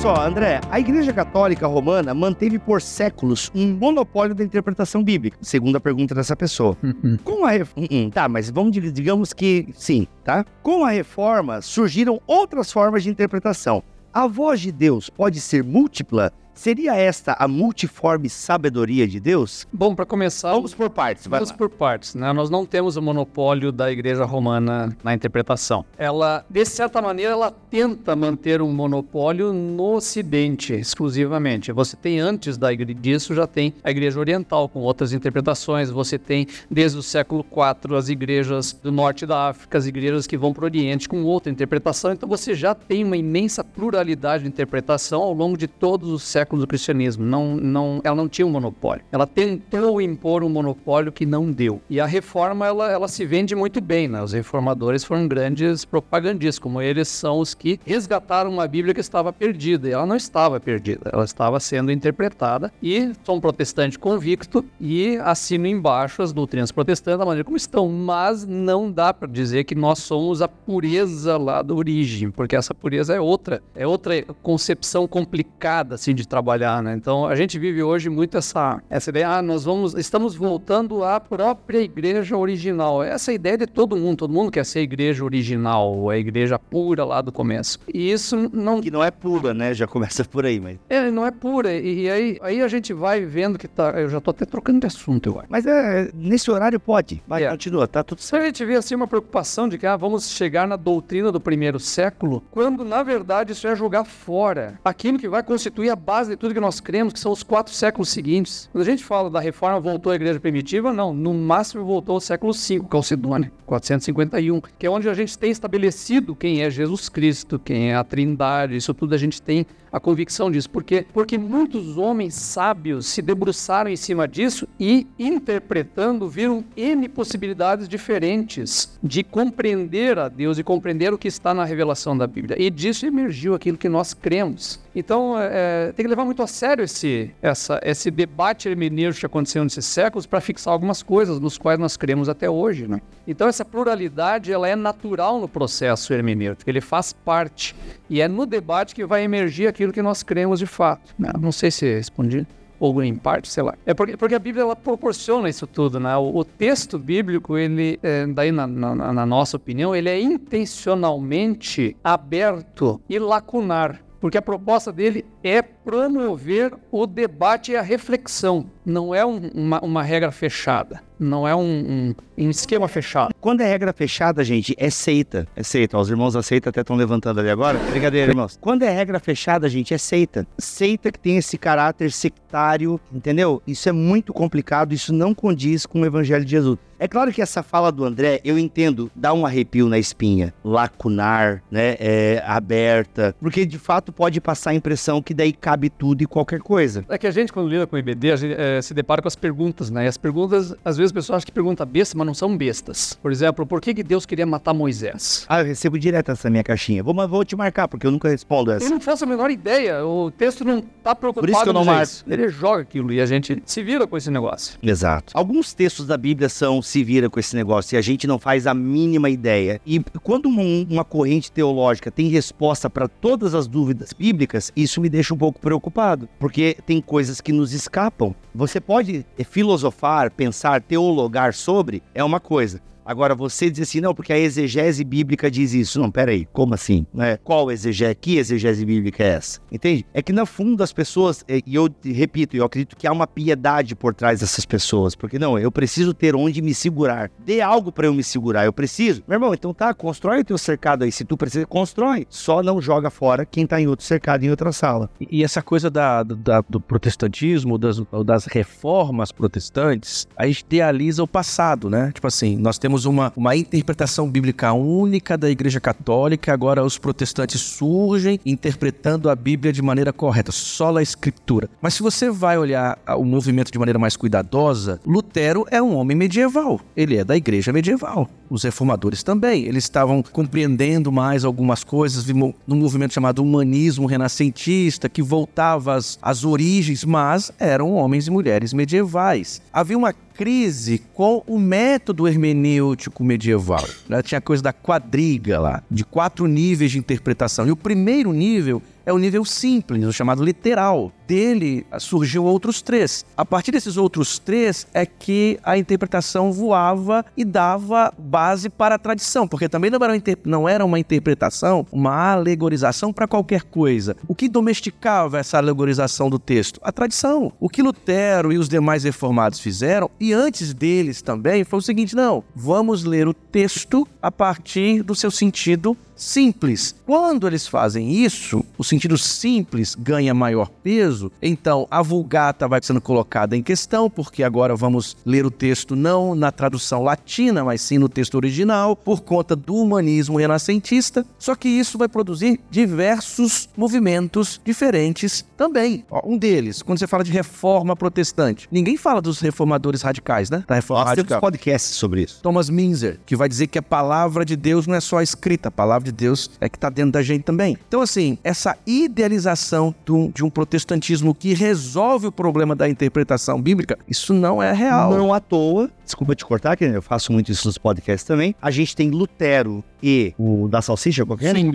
Só, 0.01 0.15
André, 0.27 0.61
a 0.71 0.81
Igreja 0.81 1.13
Católica 1.13 1.67
Romana 1.67 2.15
manteve 2.15 2.59
por 2.59 2.81
séculos 2.81 3.51
um 3.55 3.75
monopólio 3.75 4.35
da 4.35 4.43
interpretação 4.43 5.05
bíblica, 5.05 5.37
segundo 5.43 5.77
a 5.77 5.81
pergunta 5.81 6.15
dessa 6.15 6.35
pessoa. 6.35 6.75
Com 7.23 7.45
a 7.45 7.51
ref... 7.51 7.71
Hum, 7.77 7.87
hum, 7.91 8.11
Tá, 8.11 8.27
mas 8.27 8.49
vamos 8.49 8.73
dig- 8.73 8.91
digamos 8.93 9.35
que 9.35 9.69
sim, 9.75 10.07
tá? 10.25 10.45
Com 10.63 10.85
a 10.87 10.91
reforma 10.91 11.61
surgiram 11.61 12.19
outras 12.27 12.73
formas 12.73 13.03
de 13.03 13.11
interpretação. 13.11 13.83
A 14.13 14.27
voz 14.27 14.61
de 14.61 14.73
Deus 14.73 15.11
pode 15.11 15.39
ser 15.39 15.63
múltipla? 15.63 16.33
Seria 16.55 16.95
esta 16.95 17.33
a 17.39 17.49
multiforme 17.49 18.29
sabedoria 18.29 19.07
de 19.09 19.19
Deus? 19.19 19.67
Bom, 19.73 19.95
para 19.95 20.05
começar, 20.05 20.53
Vamos 20.53 20.75
por 20.75 20.91
partes, 20.91 21.27
vai 21.27 21.39
Vamos 21.41 21.51
lá. 21.51 21.57
por 21.57 21.71
partes, 21.71 22.15
né? 22.15 22.33
Nós 22.33 22.51
não 22.51 22.67
temos 22.67 22.97
o 22.97 23.03
monopólio 23.03 23.73
da 23.73 23.91
Igreja 23.91 24.25
Romana 24.25 24.95
na 25.03 25.15
interpretação. 25.15 25.85
Ela, 25.97 26.45
de 26.51 26.65
certa 26.65 27.01
maneira, 27.01 27.33
ela 27.33 27.51
tenta 27.51 28.15
manter 28.15 28.61
um 28.61 28.73
monopólio 28.73 29.53
no 29.53 29.95
Ocidente, 29.95 30.75
exclusivamente. 30.75 31.73
Você 31.73 31.97
tem 31.97 32.21
antes 32.21 32.59
da 32.59 32.71
disso 32.75 33.35
já 33.35 33.47
tem 33.47 33.75
a 33.83 33.91
Igreja 33.91 34.19
Oriental 34.19 34.69
com 34.69 34.81
outras 34.81 35.13
interpretações. 35.13 35.91
Você 35.91 36.19
tem 36.19 36.47
desde 36.71 36.99
o 36.99 37.03
século 37.03 37.45
IV 37.51 37.97
as 37.97 38.09
igrejas 38.09 38.73
do 38.73 38.93
norte 38.93 39.25
da 39.27 39.49
África, 39.49 39.79
as 39.79 39.87
igrejas 39.87 40.27
que 40.27 40.37
vão 40.37 40.53
para 40.53 40.63
o 40.63 40.65
Oriente 40.65 41.09
com 41.09 41.23
outra 41.25 41.51
interpretação. 41.51 42.13
Então 42.13 42.29
você 42.29 42.55
já 42.55 42.75
tem 42.75 43.05
uma 43.05 43.17
imensa 43.17 43.63
pluralidade 43.63 44.43
de 44.43 44.49
interpretação 44.49 45.23
ao 45.23 45.33
longo 45.33 45.57
de 45.57 45.67
todos 45.67 46.11
os 46.11 46.23
séculos 46.23 46.50
do 46.59 46.67
cristianismo. 46.67 47.25
Não, 47.25 47.57
não, 47.57 48.01
ela 48.05 48.17
não 48.17 48.29
tinha 48.29 48.47
um 48.47 48.51
monopólio. 48.51 49.05
Ela 49.13 49.27
tentou 49.27 50.01
impor 50.01 50.43
um 50.43 50.49
monopólio 50.49 51.13
que 51.13 51.27
não 51.27 51.51
deu. 51.51 51.81
E 51.89 52.01
a 52.01 52.07
reforma, 52.07 52.67
ela, 52.67 52.91
ela 52.91 53.09
se 53.09 53.25
vende 53.25 53.55
muito 53.55 53.81
bem, 53.81 54.09
né? 54.09 54.23
Os 54.23 54.33
reformadores 54.33 55.05
foram 55.05 55.27
grandes 55.29 55.85
propagandistas, 55.85 56.59
como 56.59 56.81
eles 56.81 57.09
são 57.09 57.39
os 57.39 57.55
que 57.55 57.79
resgataram 57.85 58.51
uma 58.51 58.67
Bíblia 58.67 58.95
que 58.95 59.01
estava 59.01 59.33
perdida. 59.33 59.89
E 59.89 59.93
ela 59.93 60.07
não 60.07 60.17
estava 60.17 60.61
perdida, 60.61 61.11
ela 61.13 61.25
estava 61.25 61.61
sendo 61.61 61.93
interpretada. 61.93 62.73
E 62.83 63.13
sou 63.25 63.37
um 63.37 63.41
protestante 63.41 63.99
convicto 63.99 64.65
e 64.81 65.17
assino 65.19 65.67
embaixo 65.67 66.23
as 66.23 66.33
doutrinas 66.33 66.73
protestantes 66.73 67.19
da 67.19 67.25
maneira 67.25 67.45
como 67.45 67.57
estão. 67.57 67.89
Mas 67.89 68.47
não 68.47 68.91
dá 68.91 69.13
para 69.13 69.29
dizer 69.29 69.65
que 69.65 69.75
nós 69.75 70.01
somos 70.01 70.43
a 70.43 70.49
pureza 70.49 71.37
lá 71.37 71.63
da 71.63 71.75
origem, 71.75 72.31
porque 72.31 72.57
essa 72.57 72.75
pureza 72.75 73.15
é 73.15 73.21
outra, 73.21 73.63
é 73.75 73.87
outra 73.87 74.23
concepção 74.43 75.07
complicada 75.07 75.95
assim 75.95 76.15
de 76.15 76.27
trabalhar, 76.31 76.83
né? 76.83 76.95
Então 76.95 77.27
a 77.27 77.35
gente 77.35 77.59
vive 77.59 77.83
hoje 77.83 78.09
muito 78.09 78.39
essa 78.39 78.81
essa 78.89 79.11
ideia, 79.11 79.29
ah, 79.29 79.43
nós 79.43 79.65
vamos 79.65 79.95
estamos 79.95 80.35
voltando 80.35 81.03
à 81.05 81.19
própria 81.21 81.81
igreja 81.81 82.37
original. 82.37 83.03
Essa 83.03 83.33
é 83.33 83.35
ideia 83.35 83.59
de 83.59 83.67
todo 83.67 83.97
mundo, 83.97 84.19
todo 84.19 84.33
mundo 84.33 84.51
quer 84.51 84.65
ser 84.65 84.79
a 84.79 84.83
igreja 84.83 85.25
original, 85.25 86.09
a 86.09 86.17
igreja 86.17 86.59
pura 86.59 87.05
lá 87.05 87.21
do 87.21 87.33
começo. 87.33 87.79
E 87.93 88.11
isso 88.13 88.49
não 88.53 88.81
Que 88.81 88.91
não 88.91 89.03
é 89.03 89.11
pura, 89.11 89.53
né? 89.53 89.75
Já 89.75 89.87
começa 89.87 90.25
por 90.25 90.47
aí, 90.47 90.61
mas... 90.61 90.79
é, 90.89 91.11
não 91.11 91.27
é 91.27 91.31
pura. 91.33 91.73
E, 91.73 92.03
e 92.03 92.11
aí, 92.11 92.39
aí 92.41 92.63
a 92.63 92.69
gente 92.69 92.93
vai 92.93 93.25
vendo 93.25 93.59
que 93.59 93.67
tá. 93.67 93.91
Eu 93.91 94.09
já 94.09 94.21
tô 94.21 94.31
até 94.31 94.45
trocando 94.45 94.81
de 94.81 94.87
assunto, 94.87 95.29
eu 95.29 95.39
acho. 95.41 95.49
Mas 95.51 95.67
é, 95.67 96.11
nesse 96.15 96.51
horário 96.51 96.79
pode. 96.79 97.23
Vai, 97.27 97.45
É. 97.45 97.51
continua, 97.51 97.89
tá 97.89 98.05
tudo 98.05 98.21
Se 98.21 98.29
certo. 98.29 98.43
a 98.43 98.47
gente 98.47 98.65
vê 98.65 98.77
assim 98.77 98.95
uma 98.95 99.09
preocupação 99.09 99.69
de 99.69 99.77
que 99.77 99.87
ah, 99.87 99.97
vamos 99.97 100.31
chegar 100.31 100.69
na 100.69 100.77
doutrina 100.77 101.33
do 101.33 101.41
primeiro 101.41 101.81
século, 101.81 102.43
quando 102.51 102.85
na 102.85 103.03
verdade 103.03 103.53
isso 103.53 103.67
é 103.67 103.75
jogar 103.75 104.05
fora 104.05 104.79
aquilo 104.85 105.19
que 105.19 105.29
vai 105.29 105.43
constituir 105.43 105.91
a 105.91 105.97
base 105.97 106.20
de 106.29 106.37
tudo 106.37 106.55
que 106.55 106.61
nós 106.61 106.81
cremos, 106.81 107.13
que 107.13 107.21
são 107.21 107.33
os 107.33 107.43
quatro 107.43 107.73
séculos 107.73 108.09
seguintes. 108.09 108.69
Quando 108.73 108.83
a 108.83 108.91
gente 108.91 109.05
fala 109.05 109.31
da 109.31 109.41
reforma, 109.41 109.81
voltou 109.81 110.13
à 110.13 110.15
igreja 110.15 110.39
primitiva, 110.39 110.93
não, 110.93 111.15
no 111.15 111.33
máximo 111.33 111.85
voltou 111.85 112.15
ao 112.15 112.21
século 112.21 112.53
V, 112.53 112.81
Calcedônia, 112.89 113.53
451, 113.67 114.61
que 114.79 114.87
é 114.87 114.91
onde 114.91 115.09
a 115.09 115.15
gente 115.15 115.39
tem 115.39 115.51
estabelecido 115.51 116.35
quem 116.35 116.63
é 116.63 116.71
Jesus 116.71 117.09
Cristo, 117.09 117.59
quem 117.59 117.91
é 117.91 117.95
a 117.95 118.05
Trindade, 118.05 118.77
isso 118.77 118.93
tudo 118.93 119.15
a 119.15 119.19
gente 119.19 119.41
tem 119.41 119.67
a 119.93 119.99
convicção 119.99 120.51
disso. 120.51 120.71
Por 120.71 120.85
quê? 120.85 121.07
Porque 121.13 121.37
muitos 121.37 121.97
homens 121.97 122.35
sábios 122.35 123.07
se 123.07 123.23
debruçaram 123.23 123.91
em 123.91 123.97
cima 123.97 124.27
disso 124.27 124.69
e, 124.79 125.07
interpretando, 125.19 126.29
viram 126.29 126.65
N 126.77 127.09
possibilidades 127.09 127.89
diferentes 127.89 128.99
de 129.03 129.23
compreender 129.23 130.19
a 130.19 130.29
Deus 130.29 130.59
e 130.59 130.65
compreender 130.65 131.13
o 131.13 131.19
que 131.19 131.29
está 131.29 131.53
na 131.53 131.65
revelação 131.65 132.17
da 132.17 132.27
Bíblia. 132.27 132.57
E 132.61 132.71
disso 132.71 133.07
emergiu 133.07 133.55
aquilo 133.55 133.79
que 133.79 133.89
nós 133.89 134.15
cremos. 134.15 134.81
Então, 134.95 135.39
é, 135.39 135.93
tem 135.93 136.05
que 136.05 136.11
levar 136.11 136.25
muito 136.25 136.43
a 136.43 136.47
sério 136.47 136.83
esse, 136.83 137.31
essa, 137.41 137.81
esse 137.83 138.11
debate 138.11 138.69
hermenêutico 138.69 139.21
que 139.21 139.27
aconteceu 139.27 139.63
nesses 139.63 139.87
séculos 139.87 140.27
para 140.27 140.41
fixar 140.41 140.73
algumas 140.73 141.03
coisas 141.03 141.39
nos 141.39 141.57
quais 141.57 141.79
nós 141.79 141.97
cremos 141.97 142.29
até 142.29 142.51
hoje. 142.51 142.89
Né? 142.89 143.01
Então, 143.27 143.47
essa 143.47 143.65
pluralidade 143.65 144.53
ela 144.53 144.69
é 144.69 144.75
natural 144.75 145.41
no 145.41 145.49
processo 145.49 146.13
hermenêutico, 146.13 146.69
ele 146.69 146.81
faz 146.81 147.13
parte. 147.13 147.75
E 148.09 148.21
é 148.21 148.27
no 148.27 148.45
debate 148.45 148.95
que 148.95 149.07
vai 149.07 149.23
emergir 149.23 149.69
aquilo 149.69 149.80
que 149.89 150.03
nós 150.03 150.23
cremos 150.23 150.59
de 150.59 150.67
fato. 150.67 151.15
Não, 151.19 151.33
não 151.41 151.53
sei 151.53 151.71
se 151.71 151.87
respondi. 151.87 152.47
ou 152.79 153.03
em 153.03 153.15
parte, 153.15 153.49
sei 153.49 153.63
lá. 153.63 153.75
É 153.85 153.93
porque, 153.93 154.17
porque 154.17 154.35
a 154.35 154.39
Bíblia 154.39 154.63
ela 154.63 154.77
proporciona 154.77 155.49
isso 155.49 155.67
tudo, 155.67 156.01
né? 156.01 156.17
O, 156.17 156.39
o 156.39 156.45
texto 156.45 156.99
bíblico, 156.99 157.57
ele, 157.59 157.99
é, 158.03 158.27
daí 158.27 158.51
na, 158.51 158.67
na, 158.67 159.13
na 159.13 159.27
nossa 159.27 159.57
opinião, 159.57 159.95
ele 159.95 160.09
é 160.09 160.21
intencionalmente 160.21 161.97
aberto 162.03 163.01
e 163.09 163.19
lacunar 163.19 164.01
porque 164.21 164.37
a 164.37 164.43
proposta 164.43 164.93
dele 164.93 165.25
é 165.43 165.63
promover 165.63 166.75
o 166.93 167.07
debate 167.07 167.73
e 167.73 167.77
a 167.77 167.83
reflexão. 167.83 168.67
Não 168.85 169.15
é 169.15 169.25
um, 169.25 169.49
uma, 169.55 169.81
uma, 169.81 170.03
regra 170.03 170.31
fechada. 170.31 171.03
Não 171.21 171.47
é 171.47 171.55
um, 171.55 171.61
um, 171.61 172.15
um, 172.47 172.51
esquema 172.51 172.89
fechado. 172.89 173.35
Quando 173.39 173.61
é 173.61 173.69
regra 173.69 173.93
fechada, 173.93 174.43
gente, 174.43 174.75
é 174.79 174.89
seita. 174.89 175.47
É 175.55 175.63
seita. 175.63 175.99
Ó, 175.99 176.01
os 176.01 176.09
irmãos 176.09 176.33
da 176.33 176.43
seita 176.43 176.71
até 176.71 176.81
estão 176.81 176.97
levantando 176.97 177.41
ali 177.41 177.51
agora. 177.51 177.79
Brincadeira, 177.91 178.33
irmãos. 178.33 178.59
Quando 178.59 178.85
é 178.85 178.91
regra 178.91 179.21
fechada, 179.21 179.69
gente, 179.69 179.93
é 179.93 179.99
seita. 179.99 180.47
Seita 180.57 181.13
que 181.13 181.19
tem 181.19 181.37
esse 181.37 181.59
caráter 181.59 182.11
sectário, 182.11 182.99
entendeu? 183.13 183.63
Isso 183.67 183.87
é 183.87 183.93
muito 183.93 184.33
complicado. 184.33 184.95
Isso 184.95 185.13
não 185.13 185.35
condiz 185.35 185.85
com 185.85 186.01
o 186.01 186.07
evangelho 186.07 186.45
de 186.45 186.53
Jesus. 186.53 186.79
É 187.03 187.09
claro 187.09 187.33
que 187.33 187.41
essa 187.41 187.63
fala 187.63 187.91
do 187.91 188.05
André, 188.05 188.43
eu 188.45 188.59
entendo, 188.59 189.11
dá 189.17 189.33
um 189.33 189.47
arrepio 189.47 189.89
na 189.89 189.99
espinha. 189.99 190.53
Lacunar, 190.63 191.63
né? 191.71 191.97
É, 191.99 192.43
aberta. 192.47 193.35
Porque 193.41 193.65
de 193.65 193.79
fato 193.79 194.13
pode 194.13 194.39
passar 194.39 194.73
a 194.73 194.75
impressão 194.75 195.23
que 195.23 195.33
daí 195.33 195.51
cabe 195.51 195.89
tudo 195.89 196.23
e 196.23 196.27
qualquer 196.27 196.61
coisa. 196.61 197.03
É 197.09 197.17
que 197.17 197.27
a 197.27 197.31
gente, 197.31 197.55
quando 197.55 197.71
lida 197.71 197.87
com 197.87 197.97
o 197.97 197.99
IBD, 197.99 198.33
a 198.33 198.37
gente 198.37 198.55
é, 198.55 198.83
se 198.83 198.93
depara 198.93 199.23
com 199.23 199.29
as 199.29 199.35
perguntas, 199.35 199.89
né? 199.89 200.05
E 200.05 200.09
as 200.09 200.19
perguntas, 200.19 200.75
às 200.85 200.99
vezes, 200.99 201.10
o 201.11 201.15
pessoal 201.15 201.37
acha 201.37 201.47
que 201.47 201.53
pergunta 201.53 201.85
besta, 201.85 202.17
mas 202.17 202.27
não 202.27 202.35
são 202.35 202.57
bestas. 202.57 203.19
Por 203.23 203.31
exemplo, 203.31 203.67
por 203.67 203.81
que, 203.81 203.95
que 203.95 204.03
Deus 204.03 204.27
queria 204.27 204.47
matar 204.47 204.73
Moisés? 204.73 205.45
Ah, 205.49 205.61
eu 205.61 205.67
recebo 205.67 205.99
direto 205.99 206.31
essa 206.31 206.49
minha 206.51 206.65
caixinha. 206.65 207.03
Vou, 207.03 207.15
vou 207.29 207.45
te 207.45 207.57
marcar, 207.57 207.89
porque 207.89 208.07
eu 208.07 208.11
nunca 208.11 208.29
respondo 208.29 208.71
essa. 208.71 208.87
Eu 208.87 208.91
não 208.91 209.01
faço 209.01 209.25
a 209.25 209.27
menor 209.27 209.51
ideia. 209.51 210.05
O 210.05 210.31
texto 210.31 210.65
não 210.65 210.81
tá 210.81 211.15
preocupado 211.15 211.47
Por 211.47 211.53
isso 211.53 211.63
que 211.63 211.69
eu 211.69 211.73
não 211.73 211.85
marco. 211.85 212.13
Ele 212.27 212.49
joga 212.49 212.83
aquilo 212.83 213.13
e 213.13 213.21
a 213.21 213.27
gente 213.27 213.63
se 213.65 213.83
vira 213.83 214.07
com 214.07 214.17
esse 214.17 214.31
negócio. 214.31 214.79
Exato. 214.83 215.33
Alguns 215.37 215.75
textos 215.75 216.07
da 216.07 216.17
Bíblia 216.17 216.49
são 216.49 216.83
se 216.83 217.03
vira 217.05 217.29
com 217.29 217.39
esse 217.39 217.55
negócio 217.55 217.95
e 217.95 217.99
a 217.99 218.03
gente 218.03 218.27
não 218.27 218.39
faz 218.39 218.67
a 218.67 218.75
mínima 218.75 219.29
ideia. 219.29 219.81
E 219.85 220.01
quando 220.23 220.49
um, 220.49 220.87
uma 220.89 221.05
corrente 221.05 221.51
teológica 221.51 222.11
tem 222.11 222.29
resposta 222.29 222.89
para 222.89 223.09
todas 223.09 223.55
as 223.55 223.67
dúvidas 223.67 224.13
bíblicas, 224.13 224.73
isso 224.77 225.01
me 225.01 225.09
deixa 225.09 225.35
um 225.35 225.39
pouco 225.39 225.61
preocupado 225.61 226.29
porque 226.39 226.77
tem 226.87 227.01
coisas 227.01 227.41
que 227.41 227.53
nos 227.53 227.73
escapam. 227.73 228.35
Você 228.55 228.81
pode 228.81 229.25
filosofar, 229.49 230.31
pensar, 230.31 230.83
teologar 231.01 231.55
sobre, 231.55 232.03
é 232.15 232.23
uma 232.23 232.39
coisa. 232.39 232.83
Agora, 233.11 233.35
você 233.35 233.69
diz 233.69 233.89
assim, 233.89 234.01
não, 234.01 234.15
porque 234.15 234.33
a 234.33 234.39
exegese 234.39 235.03
bíblica 235.03 235.51
diz 235.51 235.75
isso. 235.75 235.99
Não, 235.99 236.13
peraí, 236.13 236.47
como 236.53 236.75
assim? 236.75 237.05
Né? 237.13 237.37
Qual 237.39 237.69
exegese? 237.69 238.15
Que 238.15 238.39
exegese 238.39 238.85
bíblica 238.85 239.25
é 239.25 239.31
essa? 239.31 239.59
Entende? 239.73 240.07
É 240.15 240.23
que, 240.23 240.33
no 240.33 240.47
fundo, 240.47 240.81
as 240.81 240.93
pessoas, 240.93 241.45
e 241.49 241.75
eu 241.75 241.89
repito, 242.05 242.57
eu 242.57 242.65
acredito 242.65 242.97
que 242.97 243.09
há 243.09 243.13
uma 243.13 243.27
piedade 243.27 243.97
por 243.97 244.15
trás 244.15 244.39
dessas 244.39 244.65
pessoas. 244.65 245.17
Porque, 245.17 245.41
não, 245.41 245.59
eu 245.59 245.73
preciso 245.73 246.15
ter 246.15 246.37
onde 246.37 246.63
me 246.63 246.73
segurar. 246.73 247.33
Dê 247.45 247.61
algo 247.61 247.91
para 247.91 248.07
eu 248.07 248.15
me 248.15 248.23
segurar, 248.23 248.65
eu 248.65 248.73
preciso. 248.73 249.25
Meu 249.27 249.35
irmão, 249.35 249.53
então 249.53 249.75
tá, 249.75 249.93
constrói 249.93 250.43
o 250.43 250.45
teu 250.45 250.57
cercado 250.57 251.03
aí. 251.03 251.11
Se 251.11 251.25
tu 251.25 251.37
precisa, 251.37 251.67
constrói. 251.67 252.29
Só 252.31 252.63
não 252.63 252.81
joga 252.81 253.11
fora 253.11 253.45
quem 253.45 253.67
tá 253.67 253.81
em 253.81 253.89
outro 253.89 254.07
cercado, 254.07 254.45
em 254.45 254.51
outra 254.51 254.71
sala. 254.71 255.11
E, 255.21 255.43
essa 255.43 255.61
coisa 255.61 255.91
da, 255.91 256.23
da, 256.23 256.63
do 256.69 256.81
protestantismo, 256.81 257.77
das, 257.77 258.01
das 258.25 258.45
reformas 258.45 259.33
protestantes, 259.33 260.29
a 260.37 260.47
gente 260.47 260.61
idealiza 260.61 261.25
o 261.25 261.27
passado, 261.27 261.91
né? 261.91 262.13
Tipo 262.15 262.29
assim, 262.29 262.57
nós 262.57 262.79
temos 262.79 263.00
uma, 263.05 263.33
uma 263.37 263.57
interpretação 263.57 264.29
bíblica 264.29 264.73
única 264.73 265.37
da 265.37 265.51
Igreja 265.51 265.81
Católica, 265.81 266.53
agora 266.53 266.85
os 266.85 266.99
protestantes 266.99 267.61
surgem 267.61 268.41
interpretando 268.45 269.31
a 269.31 269.35
Bíblia 269.35 269.73
de 269.73 269.83
maneira 269.83 270.13
correta, 270.13 270.53
só 270.53 270.97
a 270.97 271.03
Escritura. 271.03 271.69
Mas 271.81 271.95
se 271.95 272.03
você 272.03 272.31
vai 272.31 272.59
olhar 272.59 272.99
o 273.17 273.25
movimento 273.25 273.71
de 273.71 273.79
maneira 273.79 273.99
mais 273.99 274.17
cuidadosa, 274.17 275.01
Lutero 275.07 275.67
é 275.71 275.81
um 275.83 275.95
homem 275.95 276.17
medieval, 276.17 276.81
ele 276.97 277.17
é 277.17 277.25
da 277.25 277.37
Igreja 277.37 277.73
medieval. 277.73 278.29
Os 278.51 278.65
reformadores 278.65 279.23
também, 279.23 279.65
eles 279.65 279.85
estavam 279.85 280.25
compreendendo 280.25 281.13
mais 281.13 281.45
algumas 281.45 281.85
coisas 281.85 282.27
num 282.27 282.77
movimento 282.77 283.15
chamado 283.15 283.41
humanismo 283.41 284.07
renascentista, 284.07 285.09
que 285.09 285.23
voltava 285.23 285.95
às, 285.95 286.19
às 286.21 286.45
origens, 286.45 287.05
mas 287.05 287.53
eram 287.61 287.93
homens 287.93 288.27
e 288.27 288.31
mulheres 288.31 288.73
medievais. 288.73 289.63
Havia 289.73 289.97
uma 289.97 290.13
crise 290.13 291.03
com 291.15 291.45
o 291.47 291.59
método 291.59 292.27
hermenêutico 292.27 293.23
medieval. 293.23 293.87
Né? 294.09 294.23
Tinha 294.23 294.41
coisa 294.41 294.63
da 294.63 294.73
quadriga 294.73 295.61
lá, 295.61 295.83
de 295.91 296.05
quatro 296.05 296.47
níveis 296.47 296.91
de 296.91 296.99
interpretação. 296.99 297.69
E 297.69 297.71
o 297.71 297.77
primeiro 297.77 298.33
nível 298.33 298.83
é 299.05 299.13
o 299.13 299.19
nível 299.19 299.45
simples, 299.45 300.05
o 300.05 300.13
chamado 300.13 300.45
literal. 300.45 301.13
Dele 301.27 301.87
surgiu 302.01 302.45
outros 302.45 302.83
três. 302.83 303.25
A 303.37 303.45
partir 303.45 303.71
desses 303.71 303.97
outros 303.97 304.39
três 304.39 304.87
é 304.93 305.07
que 305.07 305.61
a 305.63 305.79
interpretação 305.79 306.51
voava 306.51 307.25
e 307.37 307.45
dava 307.45 308.13
base 308.19 308.69
para 308.69 308.97
a 308.97 308.99
tradição, 308.99 309.47
porque 309.47 309.69
também 309.69 309.91
não 309.91 309.99
era 310.03 310.13
uma, 310.13 310.23
não 310.45 310.69
era 310.69 310.85
uma 310.85 310.99
interpretação, 310.99 311.87
uma 311.93 312.33
alegorização 312.33 313.13
para 313.13 313.29
qualquer 313.29 313.63
coisa. 313.63 314.17
O 314.27 314.35
que 314.35 314.49
domesticava 314.49 315.39
essa 315.39 315.57
alegorização 315.57 316.29
do 316.29 316.39
texto? 316.39 316.81
A 316.83 316.91
tradição. 316.91 317.53
O 317.61 317.69
que 317.69 317.83
Lutero 317.83 318.53
e 318.53 318.59
os 318.59 318.69
demais 318.69 319.05
reformados 319.05 319.61
fizeram, 319.61 320.11
e 320.19 320.33
antes 320.33 320.75
deles 320.75 321.23
também, 321.23 321.63
foi 321.63 321.79
o 321.79 321.83
seguinte: 321.83 322.17
não, 322.17 322.43
vamos 322.55 323.05
ler 323.05 323.29
o 323.29 323.35
texto 323.35 324.07
a 324.21 324.33
partir 324.33 325.03
do 325.03 325.15
seu 325.15 325.31
sentido 325.31 325.97
simples. 326.21 326.95
Quando 327.07 327.47
eles 327.47 327.67
fazem 327.67 328.13
isso, 328.13 328.65
o 328.77 328.85
sentido 328.85 329.17
simples 329.17 329.95
ganha 329.95 330.35
maior 330.35 330.69
peso, 330.69 331.33
então 331.41 331.89
a 331.91 332.03
vulgata 332.03 332.69
vai 332.69 332.81
sendo 332.83 333.01
colocada 333.01 333.57
em 333.57 333.63
questão, 333.63 334.11
porque 334.11 334.43
agora 334.43 334.77
vamos 334.77 335.17
ler 335.25 335.47
o 335.47 335.51
texto 335.51 335.97
não 335.97 336.35
na 336.35 336.53
tradução 336.53 337.03
latina, 337.03 337.65
mas 337.65 337.81
sim 337.81 337.99
no 337.99 338.09
texto 338.09 338.35
original, 338.35 338.95
por 338.95 339.23
conta 339.23 339.57
do 339.57 339.75
humanismo 339.75 340.39
renascentista. 340.39 341.25
Só 341.39 341.55
que 341.55 341.69
isso 341.69 341.97
vai 341.97 342.09
produzir 342.09 342.61
diversos 342.71 343.69
movimentos 343.77 344.61
diferentes 344.65 345.45
também. 345.57 346.05
um 346.25 346.37
deles, 346.37 346.83
quando 346.83 346.99
você 346.99 347.07
fala 347.07 347.25
de 347.25 347.33
reforma 347.33 347.97
protestante, 347.97 348.69
ninguém 348.71 348.97
fala 348.97 349.21
dos 349.21 349.41
reformadores 349.41 350.03
radicais, 350.03 350.51
né? 350.51 350.65
Da 350.67 350.75
reforma 350.75 351.03
Nós 351.03 351.11
radical. 351.11 351.29
temos 351.29 351.41
podcasts 351.41 351.97
sobre 351.97 352.23
isso. 352.23 352.41
Thomas 352.43 352.69
Minzer, 352.69 353.21
que 353.25 353.37
vai 353.37 353.49
dizer 353.49 353.67
que 353.67 353.79
a 353.79 353.83
palavra 353.83 354.45
de 354.45 354.57
Deus 354.57 354.87
não 354.87 354.95
é 354.95 355.01
só 355.01 355.23
escrita, 355.23 355.69
a 355.69 355.73
palavra 355.73 356.05
de 356.05 356.10
Deus 356.13 356.51
é 356.61 356.69
que 356.69 356.77
está 356.77 356.89
dentro 356.89 357.13
da 357.13 357.23
gente 357.23 357.43
também. 357.43 357.77
Então, 357.89 358.01
assim, 358.01 358.39
essa 358.43 358.77
idealização 358.87 359.95
do, 360.05 360.31
de 360.35 360.45
um 360.45 360.51
protestantismo 360.51 361.35
que 361.35 361.55
resolve 361.55 362.27
o 362.27 362.33
problema 362.33 362.75
da 362.75 362.89
interpretação 362.89 363.61
bíblica, 363.61 363.99
isso 364.09 364.33
não 364.33 364.63
é 364.63 364.73
real. 364.73 365.11
Não 365.11 365.33
à 365.33 365.41
toa, 365.41 365.91
desculpa 366.05 366.35
te 366.35 366.45
cortar, 366.45 366.77
que 366.77 366.85
eu 366.85 367.03
faço 367.03 367.33
muito 367.33 367.51
isso 367.51 367.67
nos 367.67 367.79
podcasts 367.79 368.27
também. 368.27 368.55
A 368.61 368.71
gente 368.71 368.95
tem 368.95 369.11
Lutero 369.11 369.85
e 370.03 370.35
o 370.39 370.69
da 370.69 370.83
salsicha 370.83 371.25
qualquer. 371.25 371.55
Sim, 371.55 371.71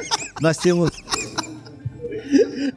Nós 0.40 0.56
temos 0.56 0.90